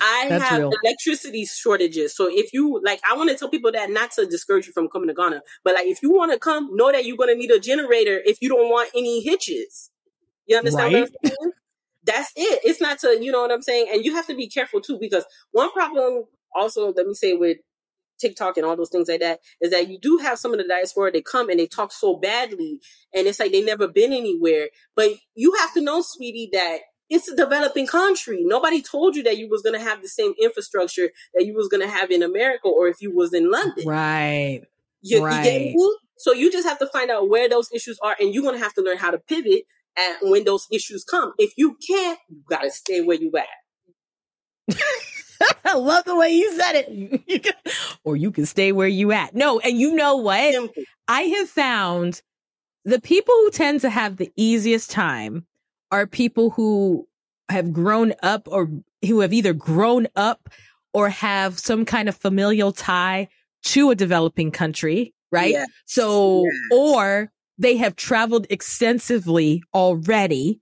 I 0.00 0.26
have 0.30 0.58
real. 0.58 0.72
electricity 0.84 1.44
shortages. 1.44 2.16
So 2.16 2.28
if 2.30 2.52
you 2.52 2.80
like, 2.84 3.00
I 3.08 3.16
want 3.16 3.30
to 3.30 3.36
tell 3.36 3.48
people 3.48 3.72
that 3.72 3.90
not 3.90 4.12
to 4.12 4.26
discourage 4.26 4.66
you 4.66 4.72
from 4.72 4.88
coming 4.88 5.08
to 5.08 5.14
Ghana, 5.14 5.42
but 5.64 5.74
like 5.74 5.86
if 5.86 6.02
you 6.02 6.12
want 6.12 6.32
to 6.32 6.38
come, 6.38 6.74
know 6.74 6.92
that 6.92 7.04
you're 7.04 7.16
going 7.16 7.30
to 7.30 7.36
need 7.36 7.50
a 7.50 7.58
generator 7.58 8.20
if 8.24 8.38
you 8.40 8.48
don't 8.48 8.70
want 8.70 8.90
any 8.94 9.22
hitches. 9.22 9.90
You 10.46 10.56
understand 10.56 10.94
right? 10.94 11.00
what 11.00 11.10
I'm 11.24 11.30
saying? 11.30 11.52
That's 12.04 12.32
it. 12.36 12.60
It's 12.64 12.80
not 12.80 12.98
to, 13.00 13.18
you 13.20 13.32
know 13.32 13.42
what 13.42 13.52
I'm 13.52 13.62
saying? 13.62 13.88
And 13.92 14.04
you 14.04 14.14
have 14.14 14.26
to 14.28 14.34
be 14.34 14.48
careful 14.48 14.80
too, 14.80 14.98
because 15.00 15.24
one 15.52 15.70
problem 15.72 16.24
also, 16.54 16.92
let 16.92 17.06
me 17.06 17.14
say 17.14 17.34
with 17.34 17.58
TikTok 18.18 18.56
and 18.56 18.66
all 18.66 18.76
those 18.76 18.88
things 18.88 19.08
like 19.08 19.20
that 19.20 19.40
is 19.60 19.70
that 19.70 19.88
you 19.88 19.98
do 19.98 20.18
have 20.18 20.38
some 20.38 20.52
of 20.52 20.58
the 20.58 20.66
diaspora, 20.66 21.12
they 21.12 21.22
come 21.22 21.48
and 21.50 21.58
they 21.58 21.66
talk 21.66 21.92
so 21.92 22.16
badly 22.16 22.80
and 23.14 23.26
it's 23.26 23.38
like 23.38 23.52
they 23.52 23.62
never 23.62 23.88
been 23.88 24.12
anywhere. 24.12 24.68
But 24.96 25.12
you 25.34 25.54
have 25.60 25.72
to 25.74 25.80
know, 25.80 26.02
sweetie, 26.02 26.50
that 26.52 26.78
it's 27.10 27.28
a 27.28 27.36
developing 27.36 27.86
country. 27.86 28.42
Nobody 28.42 28.82
told 28.82 29.16
you 29.16 29.22
that 29.24 29.38
you 29.38 29.48
was 29.48 29.62
going 29.62 29.78
to 29.78 29.84
have 29.84 30.02
the 30.02 30.08
same 30.08 30.34
infrastructure 30.40 31.10
that 31.34 31.46
you 31.46 31.54
was 31.54 31.68
going 31.68 31.82
to 31.82 31.88
have 31.88 32.10
in 32.10 32.22
America 32.22 32.68
or 32.68 32.88
if 32.88 33.00
you 33.00 33.14
was 33.14 33.32
in 33.32 33.50
London. 33.50 33.86
Right. 33.86 34.62
You, 35.00 35.24
right. 35.24 35.72
You? 35.74 35.98
So 36.18 36.32
you 36.32 36.50
just 36.50 36.66
have 36.66 36.78
to 36.80 36.86
find 36.86 37.10
out 37.10 37.28
where 37.28 37.48
those 37.48 37.70
issues 37.72 37.98
are 38.02 38.16
and 38.20 38.34
you're 38.34 38.42
going 38.42 38.56
to 38.56 38.62
have 38.62 38.74
to 38.74 38.82
learn 38.82 38.98
how 38.98 39.10
to 39.10 39.18
pivot 39.18 39.62
and 39.96 40.30
when 40.30 40.44
those 40.44 40.66
issues 40.70 41.04
come. 41.04 41.32
If 41.38 41.52
you 41.56 41.76
can't, 41.86 42.18
you 42.28 42.42
got 42.48 42.62
to 42.62 42.70
stay 42.70 43.00
where 43.00 43.16
you 43.16 43.32
at. 43.36 44.76
I 45.64 45.74
love 45.76 46.04
the 46.04 46.16
way 46.16 46.30
you 46.30 46.52
said 46.58 46.84
it. 46.86 47.54
or 48.04 48.16
you 48.16 48.30
can 48.30 48.44
stay 48.46 48.72
where 48.72 48.88
you 48.88 49.12
at. 49.12 49.34
No, 49.34 49.60
and 49.60 49.78
you 49.78 49.94
know 49.94 50.16
what? 50.16 50.52
Simple. 50.52 50.82
I 51.06 51.22
have 51.22 51.48
found 51.48 52.22
the 52.84 53.00
people 53.00 53.34
who 53.34 53.50
tend 53.50 53.80
to 53.82 53.90
have 53.90 54.16
the 54.16 54.30
easiest 54.36 54.90
time 54.90 55.46
are 55.90 56.06
people 56.06 56.50
who 56.50 57.06
have 57.48 57.72
grown 57.72 58.14
up 58.22 58.48
or 58.50 58.70
who 59.06 59.20
have 59.20 59.32
either 59.32 59.52
grown 59.52 60.06
up 60.16 60.48
or 60.92 61.08
have 61.08 61.58
some 61.58 61.84
kind 61.84 62.08
of 62.08 62.16
familial 62.16 62.72
tie 62.72 63.28
to 63.62 63.90
a 63.90 63.94
developing 63.94 64.50
country, 64.50 65.14
right? 65.30 65.52
Yes. 65.52 65.68
So, 65.86 66.44
yes. 66.44 66.52
or 66.72 67.30
they 67.58 67.76
have 67.76 67.96
traveled 67.96 68.46
extensively 68.50 69.62
already 69.74 70.60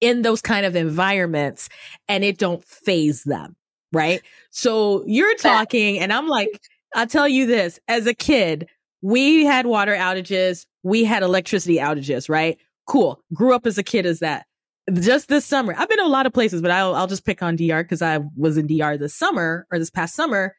in 0.00 0.22
those 0.22 0.40
kind 0.40 0.64
of 0.64 0.76
environments 0.76 1.68
and 2.08 2.22
it 2.24 2.38
don't 2.38 2.64
phase 2.64 3.24
them, 3.24 3.56
right? 3.92 4.22
So 4.50 5.04
you're 5.06 5.36
talking 5.36 5.98
and 5.98 6.12
I'm 6.12 6.28
like, 6.28 6.60
I'll 6.94 7.06
tell 7.06 7.28
you 7.28 7.46
this, 7.46 7.80
as 7.88 8.06
a 8.06 8.14
kid, 8.14 8.68
we 9.02 9.44
had 9.44 9.66
water 9.66 9.94
outages, 9.94 10.66
we 10.82 11.04
had 11.04 11.22
electricity 11.22 11.76
outages, 11.76 12.28
right? 12.28 12.58
Cool. 12.88 13.22
Grew 13.34 13.54
up 13.54 13.66
as 13.66 13.78
a 13.78 13.82
kid 13.82 14.06
as 14.06 14.20
that. 14.20 14.46
Just 14.92 15.28
this 15.28 15.44
summer, 15.44 15.74
I've 15.76 15.88
been 15.88 15.98
to 15.98 16.04
a 16.04 16.08
lot 16.08 16.24
of 16.24 16.32
places, 16.32 16.62
but 16.62 16.70
I'll, 16.70 16.94
I'll 16.94 17.06
just 17.06 17.26
pick 17.26 17.42
on 17.42 17.56
DR 17.56 17.82
because 17.82 18.00
I 18.00 18.20
was 18.36 18.56
in 18.56 18.66
DR 18.66 18.96
this 18.96 19.14
summer 19.14 19.66
or 19.70 19.78
this 19.78 19.90
past 19.90 20.14
summer. 20.14 20.56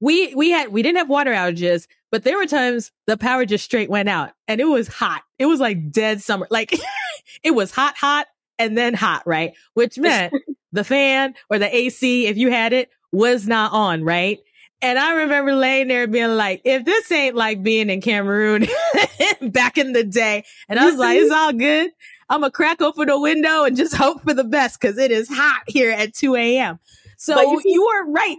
We, 0.00 0.34
we 0.34 0.50
had, 0.50 0.72
we 0.72 0.82
didn't 0.82 0.96
have 0.96 1.10
water 1.10 1.32
outages, 1.32 1.86
but 2.10 2.24
there 2.24 2.38
were 2.38 2.46
times 2.46 2.90
the 3.06 3.18
power 3.18 3.44
just 3.44 3.64
straight 3.64 3.90
went 3.90 4.08
out 4.08 4.30
and 4.46 4.60
it 4.60 4.64
was 4.64 4.88
hot. 4.88 5.22
It 5.38 5.44
was 5.44 5.60
like 5.60 5.90
dead 5.90 6.22
summer. 6.22 6.46
Like 6.50 6.74
it 7.42 7.50
was 7.50 7.70
hot, 7.70 7.98
hot 7.98 8.26
and 8.58 8.76
then 8.78 8.94
hot, 8.94 9.24
right? 9.26 9.52
Which 9.74 9.98
meant 9.98 10.32
the 10.72 10.84
fan 10.84 11.34
or 11.50 11.58
the 11.58 11.74
AC, 11.74 12.26
if 12.26 12.38
you 12.38 12.50
had 12.50 12.72
it, 12.72 12.88
was 13.12 13.46
not 13.46 13.72
on, 13.72 14.02
right? 14.02 14.38
And 14.80 14.98
I 14.98 15.12
remember 15.14 15.54
laying 15.54 15.88
there 15.88 16.06
being 16.06 16.36
like, 16.36 16.62
if 16.64 16.84
this 16.84 17.10
ain't 17.10 17.34
like 17.34 17.62
being 17.62 17.90
in 17.90 18.00
Cameroon 18.00 18.66
back 19.42 19.76
in 19.76 19.92
the 19.92 20.04
day. 20.04 20.44
And 20.68 20.78
I 20.78 20.86
was 20.86 20.96
like, 20.96 21.18
it's 21.18 21.32
all 21.32 21.52
good. 21.52 21.90
I'm 22.30 22.42
gonna 22.42 22.52
crack 22.52 22.80
open 22.80 23.08
a 23.08 23.18
window 23.18 23.64
and 23.64 23.76
just 23.76 23.94
hope 23.96 24.22
for 24.22 24.34
the 24.34 24.44
best 24.44 24.80
because 24.80 24.98
it 24.98 25.10
is 25.10 25.28
hot 25.28 25.62
here 25.66 25.90
at 25.90 26.14
2 26.14 26.36
a.m. 26.36 26.78
So 27.16 27.40
you, 27.40 27.62
you 27.64 27.84
are 27.86 28.10
right. 28.10 28.36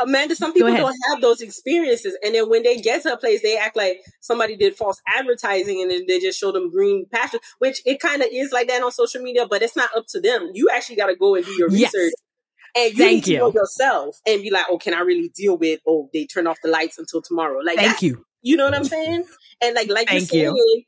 Amanda, 0.00 0.36
some 0.36 0.52
people 0.52 0.72
don't 0.72 0.96
have 1.10 1.20
those 1.20 1.40
experiences. 1.40 2.16
And 2.24 2.34
then 2.34 2.48
when 2.48 2.62
they 2.62 2.76
get 2.76 3.02
to 3.02 3.14
a 3.14 3.16
place, 3.16 3.42
they 3.42 3.58
act 3.58 3.76
like 3.76 4.00
somebody 4.20 4.56
did 4.56 4.76
false 4.76 5.02
advertising 5.18 5.82
and 5.82 5.90
then 5.90 6.04
they 6.06 6.20
just 6.20 6.38
show 6.38 6.52
them 6.52 6.70
green 6.70 7.06
pastures, 7.12 7.40
which 7.58 7.82
it 7.84 8.00
kind 8.00 8.22
of 8.22 8.28
is 8.32 8.52
like 8.52 8.68
that 8.68 8.82
on 8.82 8.92
social 8.92 9.20
media, 9.20 9.46
but 9.46 9.62
it's 9.62 9.76
not 9.76 9.90
up 9.96 10.06
to 10.08 10.20
them. 10.20 10.50
You 10.54 10.70
actually 10.72 10.96
got 10.96 11.06
to 11.06 11.16
go 11.16 11.34
and 11.34 11.44
do 11.44 11.52
your 11.52 11.68
yes. 11.70 11.92
research. 11.92 12.12
And 12.76 12.92
you 12.92 12.98
Thank 12.98 13.14
need 13.14 13.24
to 13.24 13.32
you. 13.32 13.38
know 13.38 13.52
yourself 13.52 14.20
and 14.26 14.42
be 14.42 14.50
like, 14.50 14.66
oh, 14.68 14.78
can 14.78 14.94
I 14.94 15.00
really 15.00 15.30
deal 15.34 15.56
with, 15.56 15.80
oh, 15.86 16.10
they 16.12 16.26
turn 16.26 16.46
off 16.46 16.58
the 16.62 16.70
lights 16.70 16.98
until 16.98 17.22
tomorrow? 17.22 17.60
Like, 17.60 17.76
Thank 17.76 18.02
you. 18.02 18.24
You 18.42 18.56
know 18.56 18.64
what 18.66 18.74
I'm 18.74 18.84
saying? 18.84 19.24
And 19.62 19.74
like, 19.74 19.88
like 19.88 20.08
Thank 20.08 20.32
you're 20.32 20.52
saying, 20.52 20.56
you 20.56 20.84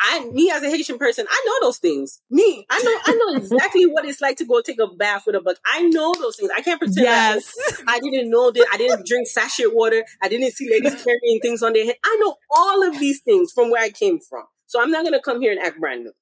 I, 0.00 0.24
me 0.32 0.50
as 0.50 0.62
a 0.62 0.68
Haitian 0.68 0.98
person, 0.98 1.26
I 1.28 1.44
know 1.46 1.66
those 1.66 1.78
things. 1.78 2.20
Me, 2.30 2.64
I 2.70 2.82
know, 2.82 3.12
I 3.12 3.16
know 3.16 3.36
exactly 3.42 3.84
what 3.86 4.04
it's 4.04 4.20
like 4.20 4.36
to 4.36 4.44
go 4.44 4.60
take 4.60 4.78
a 4.80 4.86
bath 4.86 5.24
with 5.26 5.34
a 5.34 5.40
buck. 5.40 5.56
I 5.66 5.82
know 5.82 6.14
those 6.14 6.36
things. 6.36 6.50
I 6.56 6.62
can't 6.62 6.78
pretend. 6.78 7.04
Yes. 7.04 7.52
Like, 7.68 7.80
I 7.88 8.00
didn't 8.00 8.30
know 8.30 8.50
that. 8.50 8.66
I 8.72 8.76
didn't 8.76 9.06
drink 9.06 9.26
sachet 9.26 9.66
water. 9.66 10.04
I 10.22 10.28
didn't 10.28 10.52
see 10.52 10.70
ladies 10.70 11.02
carrying 11.04 11.40
things 11.40 11.62
on 11.62 11.72
their 11.72 11.84
head. 11.84 11.96
I 12.04 12.16
know 12.20 12.36
all 12.50 12.88
of 12.88 12.98
these 12.98 13.20
things 13.22 13.50
from 13.52 13.70
where 13.70 13.82
I 13.82 13.90
came 13.90 14.20
from. 14.20 14.44
So 14.66 14.80
I'm 14.80 14.90
not 14.90 15.02
going 15.02 15.14
to 15.14 15.20
come 15.20 15.40
here 15.40 15.50
and 15.50 15.60
act 15.60 15.80
brand 15.80 16.04
new. 16.04 16.12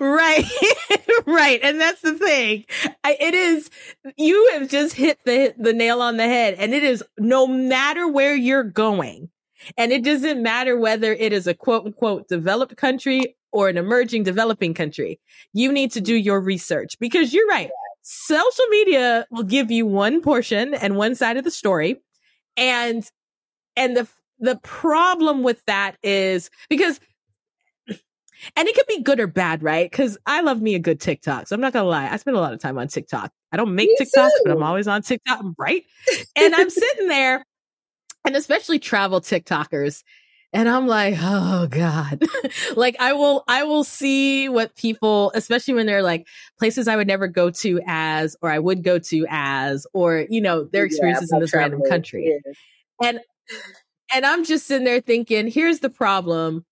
Right, 0.00 0.44
right, 1.26 1.60
and 1.62 1.80
that's 1.80 2.00
the 2.00 2.14
thing. 2.14 2.64
I, 3.02 3.16
it 3.18 3.34
is 3.34 3.70
you 4.16 4.50
have 4.52 4.68
just 4.68 4.94
hit 4.94 5.18
the 5.24 5.54
the 5.58 5.72
nail 5.72 6.00
on 6.00 6.16
the 6.16 6.24
head, 6.24 6.54
and 6.58 6.72
it 6.72 6.84
is 6.84 7.02
no 7.18 7.46
matter 7.46 8.06
where 8.06 8.34
you're 8.34 8.62
going, 8.64 9.30
and 9.76 9.92
it 9.92 10.04
doesn't 10.04 10.42
matter 10.42 10.78
whether 10.78 11.12
it 11.12 11.32
is 11.32 11.46
a 11.46 11.54
quote 11.54 11.86
unquote 11.86 12.28
developed 12.28 12.76
country 12.76 13.36
or 13.54 13.68
an 13.68 13.78
emerging 13.78 14.24
developing 14.24 14.74
country. 14.74 15.20
You 15.52 15.72
need 15.72 15.92
to 15.92 16.00
do 16.00 16.14
your 16.14 16.40
research 16.40 16.98
because 16.98 17.32
you're 17.32 17.46
right. 17.46 17.70
Social 18.02 18.66
media 18.68 19.26
will 19.30 19.44
give 19.44 19.70
you 19.70 19.86
one 19.86 20.20
portion 20.20 20.74
and 20.74 20.96
one 20.96 21.14
side 21.14 21.36
of 21.36 21.44
the 21.44 21.52
story. 21.52 22.02
And, 22.56 23.08
and 23.76 23.96
the, 23.96 24.08
the 24.40 24.56
problem 24.56 25.44
with 25.44 25.64
that 25.66 25.96
is 26.02 26.50
because 26.68 26.98
and 28.56 28.68
it 28.68 28.74
could 28.74 28.86
be 28.86 29.02
good 29.02 29.20
or 29.20 29.26
bad, 29.26 29.62
right? 29.62 29.90
Because 29.90 30.18
I 30.26 30.40
love 30.40 30.60
me 30.60 30.74
a 30.74 30.78
good 30.78 31.00
TikTok. 31.00 31.48
So 31.48 31.54
I'm 31.54 31.60
not 31.60 31.72
gonna 31.72 31.88
lie, 31.88 32.08
I 32.10 32.16
spend 32.16 32.36
a 32.36 32.40
lot 32.40 32.52
of 32.52 32.60
time 32.60 32.78
on 32.78 32.88
TikTok. 32.88 33.32
I 33.52 33.56
don't 33.56 33.74
make 33.74 33.88
me 33.88 33.96
TikToks, 34.00 34.28
too. 34.28 34.42
but 34.44 34.52
I'm 34.52 34.62
always 34.62 34.88
on 34.88 35.02
TikTok, 35.02 35.44
right? 35.58 35.84
And 36.36 36.54
I'm 36.54 36.70
sitting 36.70 37.08
there 37.08 37.44
and 38.24 38.36
especially 38.36 38.78
travel 38.78 39.20
TikTokers. 39.20 40.02
And 40.52 40.68
I'm 40.68 40.86
like, 40.86 41.16
oh 41.18 41.66
God. 41.66 42.24
like 42.76 42.96
I 43.00 43.12
will, 43.12 43.42
I 43.48 43.64
will 43.64 43.82
see 43.82 44.48
what 44.48 44.76
people, 44.76 45.32
especially 45.34 45.74
when 45.74 45.86
they're 45.86 46.02
like 46.02 46.28
places 46.58 46.86
I 46.86 46.94
would 46.94 47.08
never 47.08 47.26
go 47.26 47.50
to 47.50 47.80
as, 47.86 48.36
or 48.40 48.50
I 48.50 48.60
would 48.60 48.84
go 48.84 49.00
to 49.00 49.26
as, 49.28 49.84
or, 49.92 50.26
you 50.30 50.40
know, 50.40 50.64
their 50.64 50.84
experiences 50.84 51.30
yeah, 51.32 51.36
in 51.36 51.40
this 51.40 51.54
random 51.54 51.82
country. 51.88 52.40
Yeah. 52.44 53.08
And, 53.08 53.20
and 54.14 54.24
I'm 54.24 54.44
just 54.44 54.68
sitting 54.68 54.84
there 54.84 55.00
thinking, 55.00 55.48
here's 55.48 55.80
the 55.80 55.90
problem. 55.90 56.64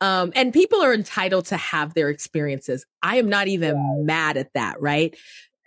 Um, 0.00 0.32
and 0.34 0.52
people 0.52 0.80
are 0.82 0.94
entitled 0.94 1.46
to 1.46 1.56
have 1.56 1.94
their 1.94 2.08
experiences. 2.08 2.86
I 3.02 3.16
am 3.16 3.28
not 3.28 3.48
even 3.48 3.76
yeah. 3.76 4.04
mad 4.04 4.36
at 4.36 4.52
that, 4.54 4.80
right? 4.80 5.16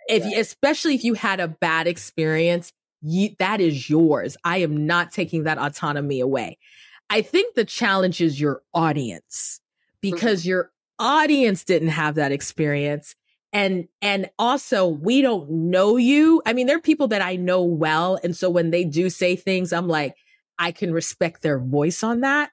If, 0.08 0.24
especially 0.24 0.94
if 0.94 1.04
you 1.04 1.14
had 1.14 1.40
a 1.40 1.48
bad 1.48 1.86
experience, 1.86 2.72
you, 3.00 3.30
that 3.38 3.60
is 3.60 3.88
yours. 3.88 4.36
I 4.44 4.58
am 4.58 4.86
not 4.86 5.12
taking 5.12 5.44
that 5.44 5.58
autonomy 5.58 6.20
away. 6.20 6.58
I 7.08 7.22
think 7.22 7.54
the 7.54 7.64
challenge 7.64 8.20
is 8.20 8.40
your 8.40 8.62
audience 8.72 9.60
because 10.00 10.40
mm-hmm. 10.40 10.50
your 10.50 10.72
audience 10.98 11.64
didn't 11.64 11.88
have 11.88 12.16
that 12.16 12.32
experience. 12.32 13.14
And, 13.52 13.88
and 14.02 14.30
also 14.38 14.88
we 14.88 15.22
don't 15.22 15.48
know 15.48 15.96
you. 15.96 16.42
I 16.44 16.54
mean, 16.54 16.66
there 16.66 16.76
are 16.76 16.82
people 16.82 17.08
that 17.08 17.22
I 17.22 17.36
know 17.36 17.62
well. 17.62 18.18
And 18.24 18.36
so 18.36 18.50
when 18.50 18.70
they 18.70 18.84
do 18.84 19.10
say 19.10 19.36
things, 19.36 19.72
I'm 19.72 19.86
like, 19.86 20.16
I 20.58 20.72
can 20.72 20.92
respect 20.92 21.42
their 21.42 21.58
voice 21.58 22.02
on 22.02 22.20
that. 22.20 22.50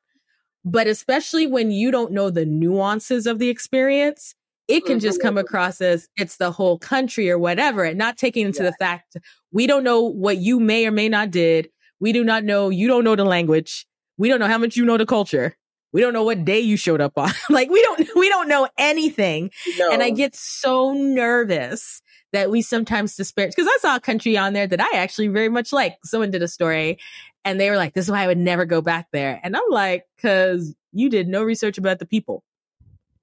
But 0.63 0.87
especially 0.87 1.47
when 1.47 1.71
you 1.71 1.91
don't 1.91 2.11
know 2.11 2.29
the 2.29 2.45
nuances 2.45 3.25
of 3.25 3.39
the 3.39 3.49
experience, 3.49 4.35
it 4.67 4.85
can 4.85 4.99
just 4.99 5.21
come 5.21 5.35
mm-hmm. 5.35 5.45
across 5.45 5.81
as 5.81 6.07
it's 6.17 6.37
the 6.37 6.51
whole 6.51 6.77
country 6.77 7.29
or 7.29 7.37
whatever 7.37 7.83
and 7.83 7.97
not 7.97 8.17
taking 8.17 8.45
into 8.45 8.63
yeah. 8.63 8.69
the 8.69 8.75
fact 8.79 9.17
we 9.51 9.67
don't 9.67 9.83
know 9.83 10.01
what 10.01 10.37
you 10.37 10.59
may 10.59 10.85
or 10.85 10.91
may 10.91 11.09
not 11.09 11.31
did. 11.31 11.69
We 11.99 12.13
do 12.13 12.23
not 12.23 12.43
know 12.43 12.69
you 12.69 12.87
don't 12.87 13.03
know 13.03 13.15
the 13.15 13.25
language. 13.25 13.85
We 14.17 14.29
don't 14.29 14.39
know 14.39 14.47
how 14.47 14.57
much 14.57 14.77
you 14.77 14.85
know 14.85 14.97
the 14.97 15.05
culture. 15.05 15.57
We 15.93 15.99
don't 15.99 16.13
know 16.13 16.23
what 16.23 16.45
day 16.45 16.59
you 16.59 16.77
showed 16.77 17.01
up 17.01 17.17
on. 17.17 17.31
like 17.49 17.69
we 17.69 17.81
don't 17.81 18.07
we 18.15 18.29
don't 18.29 18.47
know 18.47 18.69
anything. 18.77 19.51
No. 19.77 19.91
And 19.91 20.01
I 20.01 20.09
get 20.09 20.35
so 20.35 20.93
nervous 20.93 22.01
that 22.33 22.49
we 22.49 22.61
sometimes 22.61 23.15
disparage 23.15 23.53
because 23.55 23.69
I 23.69 23.77
saw 23.81 23.95
a 23.97 23.99
country 23.99 24.37
on 24.37 24.53
there 24.53 24.67
that 24.67 24.79
I 24.79 24.97
actually 24.97 25.27
very 25.27 25.49
much 25.49 25.73
like. 25.73 25.97
Someone 26.05 26.31
did 26.31 26.41
a 26.41 26.47
story 26.47 26.97
and 27.45 27.59
they 27.59 27.69
were 27.69 27.77
like, 27.77 27.93
This 27.93 28.05
is 28.05 28.11
why 28.11 28.23
I 28.23 28.27
would 28.27 28.37
never 28.37 28.65
go 28.65 28.81
back 28.81 29.07
there. 29.11 29.39
And 29.43 29.55
I'm 29.55 29.69
like, 29.69 30.05
because 30.15 30.75
you 30.91 31.09
did 31.09 31.27
no 31.27 31.43
research 31.43 31.77
about 31.77 31.99
the 31.99 32.05
people 32.05 32.43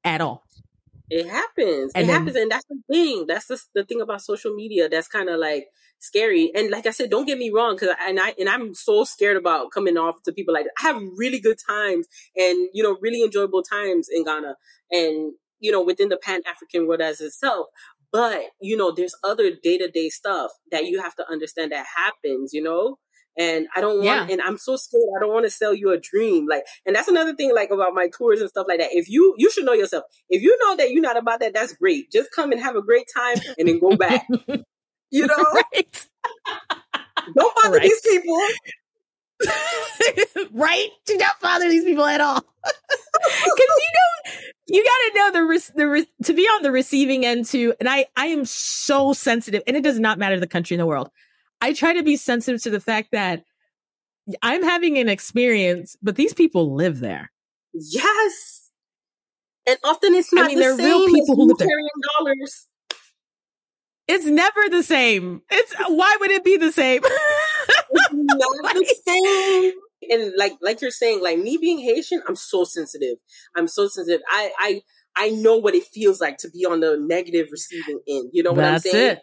at 0.04 0.20
all. 0.20 0.44
It 1.10 1.26
happens. 1.26 1.92
And 1.94 2.04
it 2.04 2.06
then, 2.06 2.18
happens. 2.18 2.36
And 2.36 2.50
that's 2.50 2.66
the 2.68 2.80
thing. 2.90 3.24
That's 3.26 3.46
the, 3.46 3.60
the 3.74 3.84
thing 3.84 4.00
about 4.00 4.20
social 4.22 4.54
media 4.54 4.88
that's 4.88 5.08
kind 5.08 5.28
of 5.28 5.38
like 5.40 5.68
scary. 5.98 6.52
And 6.54 6.70
like 6.70 6.86
I 6.86 6.90
said, 6.90 7.10
don't 7.10 7.26
get 7.26 7.38
me 7.38 7.50
wrong, 7.50 7.76
because 7.76 7.94
and 8.06 8.20
I 8.20 8.34
and 8.38 8.48
I'm 8.48 8.74
so 8.74 9.04
scared 9.04 9.36
about 9.36 9.70
coming 9.72 9.96
off 9.96 10.22
to 10.24 10.32
people 10.32 10.54
like 10.54 10.64
that. 10.64 10.72
I 10.82 10.92
have 10.92 11.02
really 11.16 11.40
good 11.40 11.58
times 11.66 12.06
and 12.36 12.68
you 12.72 12.82
know, 12.82 12.98
really 13.00 13.22
enjoyable 13.22 13.62
times 13.62 14.08
in 14.10 14.24
Ghana 14.24 14.56
and 14.90 15.32
you 15.60 15.72
know, 15.72 15.82
within 15.82 16.08
the 16.08 16.16
Pan 16.16 16.42
African 16.46 16.86
world 16.86 17.00
as 17.00 17.20
itself. 17.20 17.66
But, 18.10 18.42
you 18.60 18.76
know, 18.76 18.92
there's 18.94 19.14
other 19.22 19.50
day 19.50 19.76
to 19.78 19.90
day 19.90 20.08
stuff 20.08 20.52
that 20.70 20.86
you 20.86 21.00
have 21.02 21.14
to 21.16 21.30
understand 21.30 21.72
that 21.72 21.86
happens, 21.96 22.52
you 22.52 22.62
know? 22.62 22.98
And 23.39 23.68
I 23.74 23.80
don't 23.80 24.05
want, 24.05 24.05
yeah. 24.05 24.26
and 24.28 24.43
I'm 24.43 24.59
so 24.59 24.76
scared. 24.76 25.05
I 25.16 25.20
don't 25.20 25.32
want 25.32 25.47
to 25.47 25.51
sell 25.51 25.72
you 25.72 25.91
a 25.91 25.99
dream. 25.99 26.49
Like, 26.49 26.64
and 26.84 26.97
that's 26.97 27.07
another 27.07 27.34
thing, 27.34 27.55
like 27.55 27.70
about 27.70 27.95
my 27.95 28.09
tours 28.09 28.41
and 28.41 28.51
stuff 28.51 28.66
like 28.68 28.80
that. 28.80 28.91
If 28.93 29.09
you, 29.09 29.34
you 29.39 29.51
should 29.51 29.64
know 29.64 29.74
yourself. 29.74 30.05
If 30.28 30.43
you 30.43 30.59
know 30.61 30.76
that 30.76 30.91
you're 30.91 31.03
not 31.03 31.16
about 31.16 31.39
that, 31.41 31.55
that's 31.55 31.72
great. 31.74 32.11
Just 32.11 32.32
come 32.32 32.51
and 32.51 32.61
have 32.61 32.74
a 32.74 32.82
great 32.82 33.07
time 33.14 33.36
and 33.57 33.68
then 33.68 33.78
go 33.78 33.97
back. 33.97 34.26
you 35.11 35.26
know? 35.26 35.36
Right. 35.55 36.07
Don't 37.36 37.55
bother 37.62 37.78
right. 37.78 37.82
these 37.82 38.01
people. 38.01 38.39
right? 40.53 40.89
Do 41.07 41.16
not 41.16 41.41
bother 41.41 41.68
these 41.68 41.84
people 41.84 42.05
at 42.05 42.20
all. 42.20 42.45
Because 43.20 43.59
you 43.59 43.93
know, 43.95 44.32
you 44.68 44.84
got 44.84 44.91
to 44.91 45.12
know 45.14 45.32
the 45.32 45.47
re- 45.47 45.74
the 45.74 45.89
re- 45.89 46.09
to 46.24 46.32
be 46.34 46.43
on 46.43 46.62
the 46.62 46.70
receiving 46.70 47.26
end 47.26 47.47
too. 47.47 47.74
And 47.80 47.89
I 47.89 48.07
I 48.16 48.26
am 48.26 48.45
so 48.45 49.12
sensitive, 49.12 49.62
and 49.66 49.76
it 49.76 49.82
does 49.82 49.99
not 49.99 50.18
matter 50.18 50.39
the 50.39 50.47
country 50.47 50.74
in 50.74 50.78
the 50.78 50.86
world. 50.86 51.11
I 51.61 51.72
try 51.72 51.94
to 51.94 52.02
be 52.02 52.16
sensitive 52.16 52.62
to 52.62 52.70
the 52.70 52.80
fact 52.80 53.09
that 53.12 53.44
I'm 54.42 54.62
having 54.62 54.98
an 54.98 55.09
experience, 55.09 55.96
but 56.02 56.16
these 56.16 56.34
people 56.34 56.74
live 56.74 57.00
there. 57.00 57.30
Yes. 57.72 58.70
And 59.66 59.78
often 59.84 60.14
it's 60.14 60.32
not 60.32 60.46
I 60.46 60.48
mean, 60.48 60.59
the 60.59 60.64
they're 60.64 60.76
real 60.76 61.06
people 61.06 61.36
who 61.36 61.48
live 61.48 61.59
carrying 61.59 61.88
dollars. 62.18 62.66
It's 64.06 64.24
never 64.24 64.68
the 64.70 64.82
same. 64.82 65.42
It's 65.50 65.74
why 65.88 66.16
would 66.20 66.30
it 66.30 66.42
be 66.42 66.56
the 66.56 66.72
same? 66.72 67.02
it's 67.04 68.12
not 68.12 68.74
the 68.74 68.96
same. 69.06 69.72
And 70.11 70.32
like 70.38 70.52
like 70.62 70.80
you're 70.80 70.90
saying, 70.90 71.22
like 71.22 71.38
me 71.38 71.59
being 71.59 71.78
Haitian, 71.78 72.22
I'm 72.26 72.36
so 72.36 72.64
sensitive. 72.64 73.18
I'm 73.54 73.68
so 73.68 73.88
sensitive. 73.88 74.22
I 74.30 74.52
I 74.59 74.82
I 75.14 75.30
know 75.30 75.59
what 75.59 75.74
it 75.74 75.84
feels 75.84 76.20
like 76.20 76.38
to 76.38 76.50
be 76.50 76.64
on 76.64 76.80
the 76.80 76.96
negative 76.98 77.48
receiving 77.50 78.00
end. 78.09 78.30
You 78.32 78.44
know 78.44 78.52
what 78.52 78.64
I'm 78.64 78.78
saying? 78.78 79.16
It. 79.16 79.22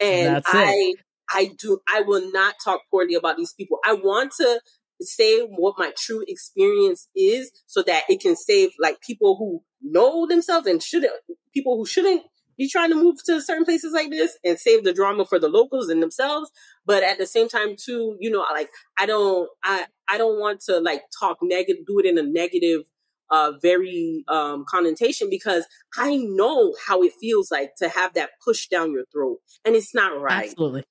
And 0.00 0.36
That's 0.36 0.54
I 0.54 0.72
it. 0.72 0.96
I 1.32 1.52
do, 1.58 1.80
I 1.92 2.02
will 2.02 2.30
not 2.32 2.56
talk 2.62 2.82
poorly 2.90 3.14
about 3.14 3.36
these 3.36 3.52
people. 3.52 3.78
I 3.84 3.94
want 3.94 4.32
to 4.38 4.60
say 5.00 5.40
what 5.42 5.76
my 5.78 5.92
true 5.96 6.24
experience 6.28 7.08
is 7.16 7.50
so 7.66 7.82
that 7.82 8.04
it 8.08 8.20
can 8.20 8.36
save 8.36 8.70
like 8.78 9.00
people 9.00 9.36
who 9.38 9.62
know 9.82 10.26
themselves 10.26 10.66
and 10.66 10.82
shouldn't, 10.82 11.12
people 11.54 11.76
who 11.76 11.86
shouldn't 11.86 12.22
be 12.58 12.68
trying 12.68 12.90
to 12.90 12.96
move 12.96 13.16
to 13.24 13.40
certain 13.40 13.64
places 13.64 13.94
like 13.94 14.10
this 14.10 14.36
and 14.44 14.58
save 14.58 14.84
the 14.84 14.92
drama 14.92 15.24
for 15.24 15.38
the 15.38 15.48
locals 15.48 15.88
and 15.88 16.02
themselves. 16.02 16.50
But 16.84 17.02
at 17.02 17.16
the 17.16 17.26
same 17.26 17.48
time 17.48 17.76
too, 17.82 18.16
you 18.20 18.30
know, 18.30 18.44
like 18.52 18.68
I 18.98 19.06
don't, 19.06 19.48
I, 19.64 19.86
I 20.08 20.18
don't 20.18 20.38
want 20.38 20.60
to 20.66 20.78
like 20.78 21.02
talk 21.18 21.38
negative, 21.40 21.86
do 21.86 21.98
it 22.00 22.06
in 22.06 22.18
a 22.18 22.22
negative 22.22 22.82
uh, 23.30 23.52
very 23.62 24.24
um, 24.28 24.64
connotation 24.68 25.28
because 25.30 25.66
I 25.96 26.16
know 26.16 26.74
how 26.86 27.02
it 27.02 27.12
feels 27.20 27.50
like 27.50 27.70
to 27.78 27.88
have 27.88 28.14
that 28.14 28.30
push 28.44 28.66
down 28.68 28.92
your 28.92 29.04
throat, 29.12 29.38
and 29.64 29.76
it's 29.76 29.94
not 29.94 30.20
right. 30.20 30.50
Absolutely. 30.50 30.84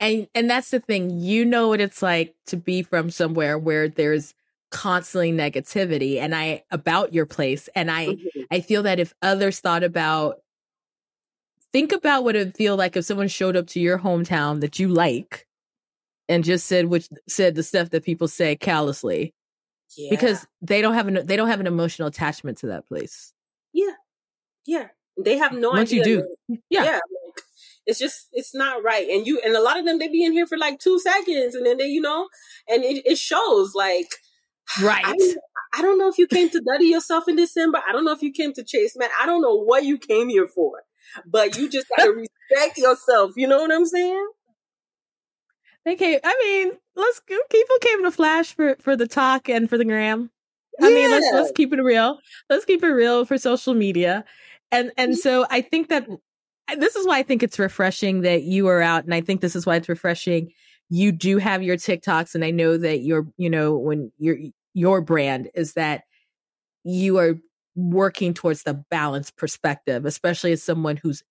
And 0.00 0.28
and 0.34 0.48
that's 0.50 0.70
the 0.70 0.80
thing. 0.80 1.20
You 1.20 1.44
know 1.44 1.68
what 1.68 1.80
it's 1.80 2.02
like 2.02 2.34
to 2.46 2.56
be 2.56 2.82
from 2.82 3.10
somewhere 3.10 3.58
where 3.58 3.88
there's 3.88 4.34
constantly 4.70 5.32
negativity 5.32 6.18
and 6.18 6.34
I 6.34 6.64
about 6.70 7.12
your 7.12 7.26
place. 7.26 7.68
And 7.74 7.90
I 7.90 8.06
mm-hmm. 8.06 8.40
I 8.50 8.60
feel 8.60 8.82
that 8.84 8.98
if 8.98 9.14
others 9.22 9.60
thought 9.60 9.84
about 9.84 10.40
think 11.72 11.92
about 11.92 12.24
what 12.24 12.36
it 12.36 12.46
would 12.46 12.56
feel 12.56 12.76
like 12.76 12.96
if 12.96 13.04
someone 13.04 13.28
showed 13.28 13.56
up 13.56 13.66
to 13.68 13.80
your 13.80 13.98
hometown 13.98 14.60
that 14.60 14.78
you 14.78 14.88
like 14.88 15.46
and 16.28 16.44
just 16.44 16.66
said 16.66 16.86
which 16.86 17.08
said 17.28 17.54
the 17.54 17.62
stuff 17.62 17.90
that 17.90 18.04
people 18.04 18.28
say 18.28 18.56
callously 18.56 19.34
yeah. 19.96 20.10
because 20.10 20.46
they 20.60 20.82
don't 20.82 20.94
have 20.94 21.08
an 21.08 21.26
they 21.26 21.36
don't 21.36 21.48
have 21.48 21.60
an 21.60 21.66
emotional 21.66 22.08
attachment 22.08 22.58
to 22.58 22.68
that 22.68 22.86
place. 22.86 23.32
Yeah, 23.72 23.94
yeah, 24.66 24.88
they 25.18 25.38
have 25.38 25.52
no 25.52 25.70
Once 25.70 25.90
idea. 25.90 25.98
you 25.98 26.04
do, 26.48 26.58
yeah, 26.70 26.84
yeah 26.84 27.00
it's 27.86 27.98
just 27.98 28.28
it's 28.32 28.54
not 28.54 28.82
right. 28.82 29.08
And 29.08 29.26
you 29.26 29.40
and 29.44 29.54
a 29.54 29.62
lot 29.62 29.78
of 29.78 29.84
them 29.84 29.98
they 29.98 30.08
be 30.08 30.24
in 30.24 30.32
here 30.32 30.46
for 30.46 30.58
like 30.58 30.78
two 30.78 30.98
seconds, 30.98 31.54
and 31.54 31.66
then 31.66 31.78
they 31.78 31.86
you 31.86 32.00
know, 32.00 32.28
and 32.68 32.84
it, 32.84 33.02
it 33.04 33.18
shows 33.18 33.74
like 33.74 34.08
right. 34.82 35.04
I, 35.04 35.16
I 35.74 35.82
don't 35.82 35.98
know 35.98 36.08
if 36.08 36.18
you 36.18 36.26
came 36.26 36.50
to 36.50 36.60
duddy 36.60 36.86
yourself 36.86 37.28
in 37.28 37.36
December. 37.36 37.80
I 37.88 37.92
don't 37.92 38.04
know 38.04 38.12
if 38.12 38.22
you 38.22 38.32
came 38.32 38.52
to 38.54 38.64
chase 38.64 38.96
man. 38.96 39.08
I 39.20 39.26
don't 39.26 39.42
know 39.42 39.56
what 39.56 39.84
you 39.84 39.98
came 39.98 40.28
here 40.28 40.46
for, 40.46 40.82
but 41.26 41.56
you 41.56 41.68
just 41.68 41.86
gotta 41.96 42.12
respect 42.50 42.78
yourself. 42.78 43.32
You 43.36 43.48
know 43.48 43.60
what 43.60 43.72
I'm 43.72 43.86
saying? 43.86 44.28
They 45.84 45.96
came. 45.96 46.20
I 46.22 46.36
mean, 46.44 46.78
let's 46.94 47.20
people 47.26 47.76
came 47.80 48.04
to 48.04 48.10
Flash 48.10 48.54
for 48.54 48.76
for 48.80 48.96
the 48.96 49.08
talk 49.08 49.48
and 49.48 49.68
for 49.68 49.76
the 49.76 49.84
gram. 49.84 50.30
I 50.80 50.88
yeah. 50.88 50.94
mean, 50.94 51.10
let's 51.10 51.26
let's 51.32 51.52
keep 51.52 51.72
it 51.72 51.82
real. 51.82 52.18
Let's 52.48 52.64
keep 52.64 52.82
it 52.82 52.88
real 52.88 53.24
for 53.24 53.36
social 53.36 53.74
media, 53.74 54.24
and 54.70 54.92
and 54.96 55.12
mm-hmm. 55.12 55.18
so 55.18 55.46
I 55.50 55.60
think 55.60 55.88
that 55.88 56.06
this 56.76 56.96
is 56.96 57.06
why 57.06 57.18
I 57.18 57.22
think 57.22 57.42
it's 57.42 57.58
refreshing 57.58 58.22
that 58.22 58.42
you 58.42 58.68
are 58.68 58.82
out, 58.82 59.04
and 59.04 59.14
I 59.14 59.20
think 59.20 59.40
this 59.40 59.56
is 59.56 59.66
why 59.66 59.76
it's 59.76 59.88
refreshing. 59.88 60.52
You 60.88 61.12
do 61.12 61.38
have 61.38 61.62
your 61.62 61.76
TikToks, 61.76 62.34
and 62.34 62.44
I 62.44 62.50
know 62.50 62.76
that 62.76 63.00
you're, 63.00 63.26
you 63.36 63.50
know, 63.50 63.76
when 63.76 64.12
your 64.18 64.36
your 64.74 65.00
brand 65.00 65.48
is 65.54 65.74
that 65.74 66.02
you 66.84 67.18
are 67.18 67.38
working 67.74 68.34
towards 68.34 68.62
the 68.62 68.74
balanced 68.90 69.36
perspective, 69.36 70.04
especially 70.04 70.52
as 70.52 70.62
someone 70.62 70.96
who's 70.96 71.22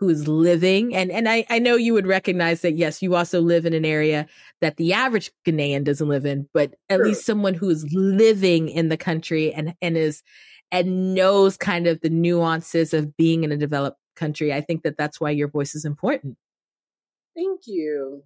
who's 0.00 0.26
living 0.26 0.96
and 0.96 1.12
and 1.12 1.28
I, 1.28 1.44
I 1.50 1.58
know 1.58 1.76
you 1.76 1.92
would 1.92 2.06
recognize 2.06 2.62
that 2.62 2.74
yes 2.74 3.02
you 3.02 3.14
also 3.14 3.42
live 3.42 3.66
in 3.66 3.74
an 3.74 3.84
area 3.84 4.26
that 4.62 4.78
the 4.78 4.94
average 4.94 5.30
Ghanaian 5.46 5.84
doesn't 5.84 6.08
live 6.08 6.24
in 6.24 6.48
but 6.54 6.74
at 6.88 6.96
sure. 6.96 7.04
least 7.04 7.26
someone 7.26 7.52
who 7.52 7.68
is 7.68 7.86
living 7.92 8.70
in 8.70 8.88
the 8.88 8.96
country 8.96 9.52
and 9.52 9.74
and 9.82 9.98
is 9.98 10.22
and 10.72 11.14
knows 11.14 11.58
kind 11.58 11.86
of 11.86 12.00
the 12.00 12.08
nuances 12.08 12.94
of 12.94 13.14
being 13.18 13.44
in 13.44 13.52
a 13.52 13.58
developed 13.58 13.99
country 14.20 14.52
I 14.52 14.60
think 14.60 14.82
that 14.82 14.96
that's 14.96 15.20
why 15.20 15.30
your 15.30 15.48
voice 15.48 15.74
is 15.74 15.84
important 15.84 16.36
thank 17.36 17.62
you 17.66 18.22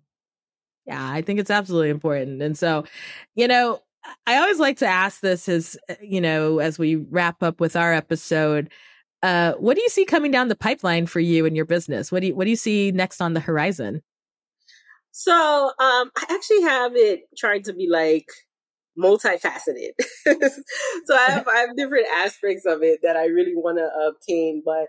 yeah 0.86 1.10
I 1.10 1.22
think 1.22 1.40
it's 1.40 1.50
absolutely 1.50 1.90
important 1.90 2.42
and 2.42 2.58
so 2.58 2.84
you 3.34 3.48
know 3.48 3.80
I 4.26 4.36
always 4.36 4.58
like 4.58 4.76
to 4.78 4.86
ask 4.86 5.20
this 5.20 5.48
as 5.48 5.78
you 6.02 6.20
know 6.20 6.58
as 6.58 6.78
we 6.78 6.96
wrap 6.96 7.42
up 7.42 7.60
with 7.60 7.76
our 7.76 7.92
episode 7.92 8.70
uh, 9.24 9.54
what 9.54 9.74
do 9.74 9.82
you 9.82 9.88
see 9.88 10.04
coming 10.04 10.30
down 10.30 10.48
the 10.48 10.54
pipeline 10.54 11.06
for 11.06 11.18
you 11.18 11.46
and 11.46 11.56
your 11.56 11.64
business? 11.64 12.12
What 12.12 12.20
do 12.20 12.26
you 12.26 12.34
What 12.34 12.44
do 12.44 12.50
you 12.50 12.56
see 12.56 12.92
next 12.92 13.22
on 13.22 13.32
the 13.32 13.40
horizon? 13.40 14.02
So, 15.12 15.32
um, 15.32 16.10
I 16.14 16.24
actually 16.28 16.60
have 16.60 16.92
it 16.94 17.20
trying 17.38 17.62
to 17.62 17.72
be 17.72 17.88
like 17.88 18.26
multifaceted. 18.98 19.92
so 20.26 21.16
I 21.16 21.26
have 21.30 21.48
I 21.48 21.56
have 21.60 21.74
different 21.74 22.06
aspects 22.18 22.66
of 22.66 22.82
it 22.82 23.00
that 23.02 23.16
I 23.16 23.26
really 23.26 23.54
want 23.54 23.78
to 23.78 23.88
obtain, 24.08 24.62
but 24.62 24.88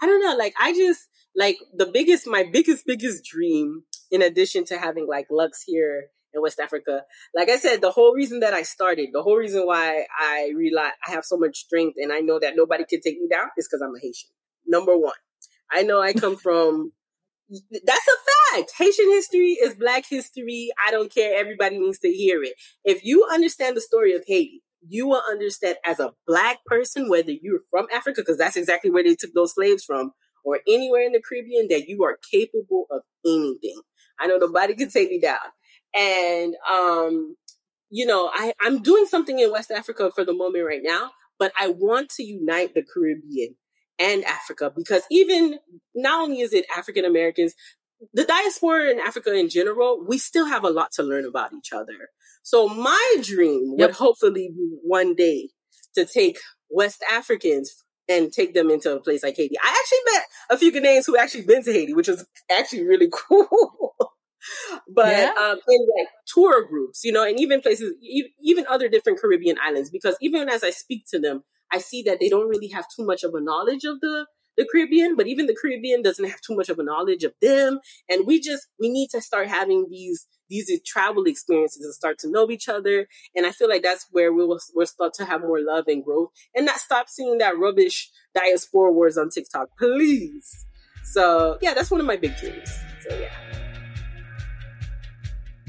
I 0.00 0.06
don't 0.06 0.22
know. 0.22 0.36
Like 0.36 0.54
I 0.60 0.72
just 0.72 1.08
like 1.36 1.58
the 1.74 1.86
biggest, 1.86 2.26
my 2.26 2.44
biggest, 2.50 2.84
biggest 2.86 3.24
dream, 3.24 3.82
in 4.10 4.22
addition 4.22 4.64
to 4.66 4.78
having 4.78 5.06
like 5.08 5.26
Lux 5.30 5.62
here 5.62 6.10
in 6.32 6.42
West 6.42 6.60
Africa. 6.60 7.02
Like 7.34 7.48
I 7.48 7.56
said, 7.56 7.80
the 7.80 7.90
whole 7.90 8.14
reason 8.14 8.40
that 8.40 8.54
I 8.54 8.62
started, 8.62 9.10
the 9.12 9.22
whole 9.22 9.36
reason 9.36 9.66
why 9.66 10.06
I 10.18 10.52
realize 10.56 10.92
I 11.06 11.12
have 11.12 11.24
so 11.24 11.36
much 11.36 11.56
strength 11.58 11.96
and 12.00 12.12
I 12.12 12.20
know 12.20 12.38
that 12.38 12.54
nobody 12.56 12.84
can 12.84 13.00
take 13.00 13.18
me 13.18 13.28
down 13.30 13.48
is 13.56 13.68
because 13.68 13.82
I'm 13.82 13.94
a 13.94 14.00
Haitian. 14.00 14.30
Number 14.66 14.96
one, 14.96 15.14
I 15.70 15.82
know 15.82 16.00
I 16.00 16.12
come 16.12 16.36
from. 16.42 16.92
That's 17.50 18.08
a 18.08 18.56
fact. 18.56 18.72
Haitian 18.78 19.10
history 19.10 19.50
is 19.52 19.74
Black 19.74 20.06
history. 20.08 20.70
I 20.84 20.90
don't 20.90 21.14
care. 21.14 21.38
Everybody 21.38 21.78
needs 21.78 21.98
to 22.00 22.08
hear 22.08 22.42
it. 22.42 22.54
If 22.84 23.04
you 23.04 23.26
understand 23.30 23.76
the 23.76 23.82
story 23.82 24.14
of 24.14 24.24
Haiti, 24.26 24.62
you 24.88 25.06
will 25.08 25.22
understand 25.30 25.76
as 25.84 26.00
a 26.00 26.12
Black 26.26 26.64
person, 26.66 27.08
whether 27.08 27.32
you're 27.32 27.60
from 27.70 27.86
Africa, 27.92 28.22
because 28.22 28.38
that's 28.38 28.56
exactly 28.56 28.90
where 28.90 29.04
they 29.04 29.14
took 29.14 29.32
those 29.34 29.54
slaves 29.54 29.84
from, 29.84 30.12
or 30.44 30.60
anywhere 30.68 31.02
in 31.02 31.12
the 31.12 31.22
Caribbean, 31.26 31.68
that 31.68 31.88
you 31.88 32.04
are 32.04 32.18
capable 32.30 32.86
of 32.90 33.02
anything. 33.24 33.80
I 34.20 34.26
know 34.26 34.36
nobody 34.36 34.74
can 34.74 34.90
take 34.90 35.10
me 35.10 35.20
down. 35.20 35.38
And, 35.94 36.54
um, 36.70 37.36
you 37.90 38.06
know, 38.06 38.30
I, 38.32 38.52
I'm 38.60 38.82
doing 38.82 39.06
something 39.06 39.38
in 39.38 39.52
West 39.52 39.70
Africa 39.70 40.10
for 40.14 40.24
the 40.24 40.34
moment 40.34 40.66
right 40.66 40.82
now, 40.82 41.10
but 41.38 41.52
I 41.58 41.68
want 41.68 42.10
to 42.10 42.24
unite 42.24 42.74
the 42.74 42.82
Caribbean 42.82 43.54
and 43.98 44.24
Africa 44.24 44.72
because 44.74 45.02
even 45.10 45.58
not 45.94 46.24
only 46.24 46.40
is 46.40 46.52
it 46.52 46.66
African 46.76 47.04
Americans, 47.04 47.54
the 48.12 48.24
diaspora 48.24 48.90
in 48.90 49.00
Africa 49.00 49.34
in 49.34 49.48
general, 49.48 50.04
we 50.06 50.18
still 50.18 50.46
have 50.46 50.64
a 50.64 50.70
lot 50.70 50.92
to 50.92 51.02
learn 51.02 51.24
about 51.24 51.52
each 51.52 51.72
other. 51.72 52.10
So 52.42 52.68
my 52.68 53.16
dream 53.22 53.74
yep. 53.78 53.90
would 53.90 53.96
hopefully 53.96 54.50
be 54.54 54.76
one 54.82 55.14
day 55.14 55.50
to 55.94 56.04
take 56.04 56.38
West 56.70 57.02
Africans 57.10 57.84
and 58.08 58.30
take 58.32 58.52
them 58.52 58.70
into 58.70 58.94
a 58.94 59.00
place 59.00 59.22
like 59.22 59.36
Haiti. 59.36 59.56
I 59.62 59.68
actually 59.68 60.12
met 60.14 60.24
a 60.50 60.58
few 60.58 60.72
Ghanaians 60.72 61.06
who 61.06 61.16
actually 61.16 61.44
been 61.44 61.62
to 61.64 61.72
Haiti, 61.72 61.94
which 61.94 62.08
was 62.08 62.26
actually 62.50 62.84
really 62.84 63.08
cool 63.12 63.94
but 64.88 65.08
yeah. 65.08 65.32
um, 65.38 65.58
in 65.68 65.86
like 65.98 66.08
tour 66.26 66.66
groups, 66.66 67.04
you 67.04 67.12
know, 67.12 67.24
and 67.24 67.38
even 67.40 67.60
places, 67.60 67.94
even 68.42 68.66
other 68.66 68.88
different 68.88 69.20
Caribbean 69.20 69.56
islands, 69.64 69.90
because 69.90 70.16
even 70.20 70.48
as 70.48 70.62
I 70.62 70.70
speak 70.70 71.04
to 71.10 71.18
them, 71.18 71.44
I 71.72 71.78
see 71.78 72.02
that 72.02 72.20
they 72.20 72.28
don't 72.28 72.48
really 72.48 72.68
have 72.68 72.86
too 72.94 73.04
much 73.04 73.24
of 73.24 73.34
a 73.34 73.40
knowledge 73.40 73.84
of 73.84 74.00
the 74.00 74.26
the 74.56 74.66
Caribbean, 74.70 75.16
but 75.16 75.26
even 75.26 75.46
the 75.46 75.56
Caribbean 75.60 76.02
doesn't 76.02 76.24
have 76.24 76.40
too 76.40 76.56
much 76.56 76.68
of 76.68 76.78
a 76.78 76.84
knowledge 76.84 77.24
of 77.24 77.32
them. 77.40 77.80
And 78.08 78.26
we 78.26 78.40
just 78.40 78.66
we 78.80 78.88
need 78.88 79.10
to 79.10 79.20
start 79.20 79.48
having 79.48 79.86
these 79.90 80.26
these 80.48 80.70
travel 80.84 81.24
experiences 81.24 81.84
and 81.84 81.94
start 81.94 82.18
to 82.20 82.30
know 82.30 82.50
each 82.50 82.68
other. 82.68 83.06
And 83.34 83.46
I 83.46 83.50
feel 83.52 83.68
like 83.68 83.82
that's 83.82 84.06
where 84.10 84.32
we 84.32 84.44
will 84.44 84.60
we'll 84.74 84.86
start 84.86 85.14
to 85.14 85.24
have 85.24 85.40
more 85.40 85.60
love 85.60 85.84
and 85.88 86.04
growth, 86.04 86.30
and 86.54 86.66
not 86.66 86.78
stop 86.78 87.08
seeing 87.08 87.38
that 87.38 87.58
rubbish 87.58 88.10
diaspora 88.34 88.92
wars 88.92 89.16
on 89.16 89.30
TikTok, 89.30 89.68
please. 89.78 90.66
So 91.04 91.58
yeah, 91.60 91.74
that's 91.74 91.90
one 91.90 92.00
of 92.00 92.06
my 92.06 92.16
big 92.16 92.36
dreams. 92.36 92.70
So 93.08 93.18
yeah. 93.18 93.32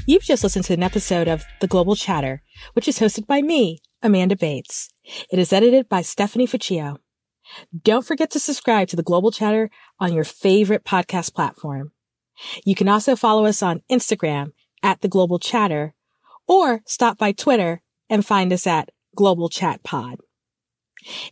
You've 0.08 0.24
just 0.24 0.44
listened 0.44 0.66
to 0.66 0.74
an 0.74 0.84
episode 0.84 1.28
of 1.28 1.46
The 1.62 1.68
Global 1.68 1.96
Chatter, 1.96 2.44
which 2.74 2.88
is 2.88 3.00
hosted 3.00 3.26
by 3.26 3.42
me, 3.42 3.80
Amanda 4.04 4.36
Bates. 4.36 4.90
It 5.32 5.40
is 5.40 5.52
edited 5.52 5.90
by 5.90 6.04
Stephanie 6.04 6.46
Ficcio. 6.46 6.98
Don't 7.84 8.06
forget 8.06 8.32
to 8.32 8.40
subscribe 8.40 8.88
to 8.90 8.96
The 8.96 9.04
Global 9.04 9.32
Chatter 9.32 9.70
on 10.00 10.14
your 10.14 10.24
favorite 10.24 10.84
podcast 10.84 11.34
platform. 11.34 11.92
You 12.66 12.76
can 12.76 12.90
also 12.90 13.16
follow 13.16 13.46
us 13.46 13.64
on 13.64 13.82
Instagram 13.90 14.52
at 14.84 15.02
The 15.02 15.08
Global 15.08 15.40
Chatter 15.40 15.94
or 16.48 16.82
stop 16.86 17.18
by 17.18 17.32
Twitter 17.32 17.82
and 18.10 18.26
find 18.26 18.54
us 18.54 18.68
at 18.68 18.90
Global 19.16 19.50
Chat 19.50 19.84
Pod. 19.84 20.20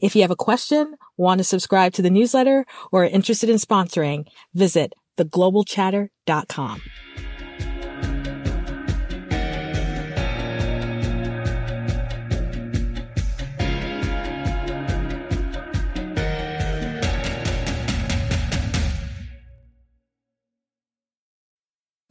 If 0.02 0.16
you 0.16 0.22
have 0.22 0.32
a 0.32 0.36
question, 0.36 0.96
want 1.18 1.40
to 1.40 1.44
subscribe 1.44 1.94
to 1.94 2.02
the 2.02 2.10
newsletter, 2.10 2.66
or 2.92 3.04
are 3.04 3.08
interested 3.08 3.50
in 3.50 3.58
sponsoring, 3.58 4.26
visit 4.54 4.94
theglobalchatter.com. 5.18 6.82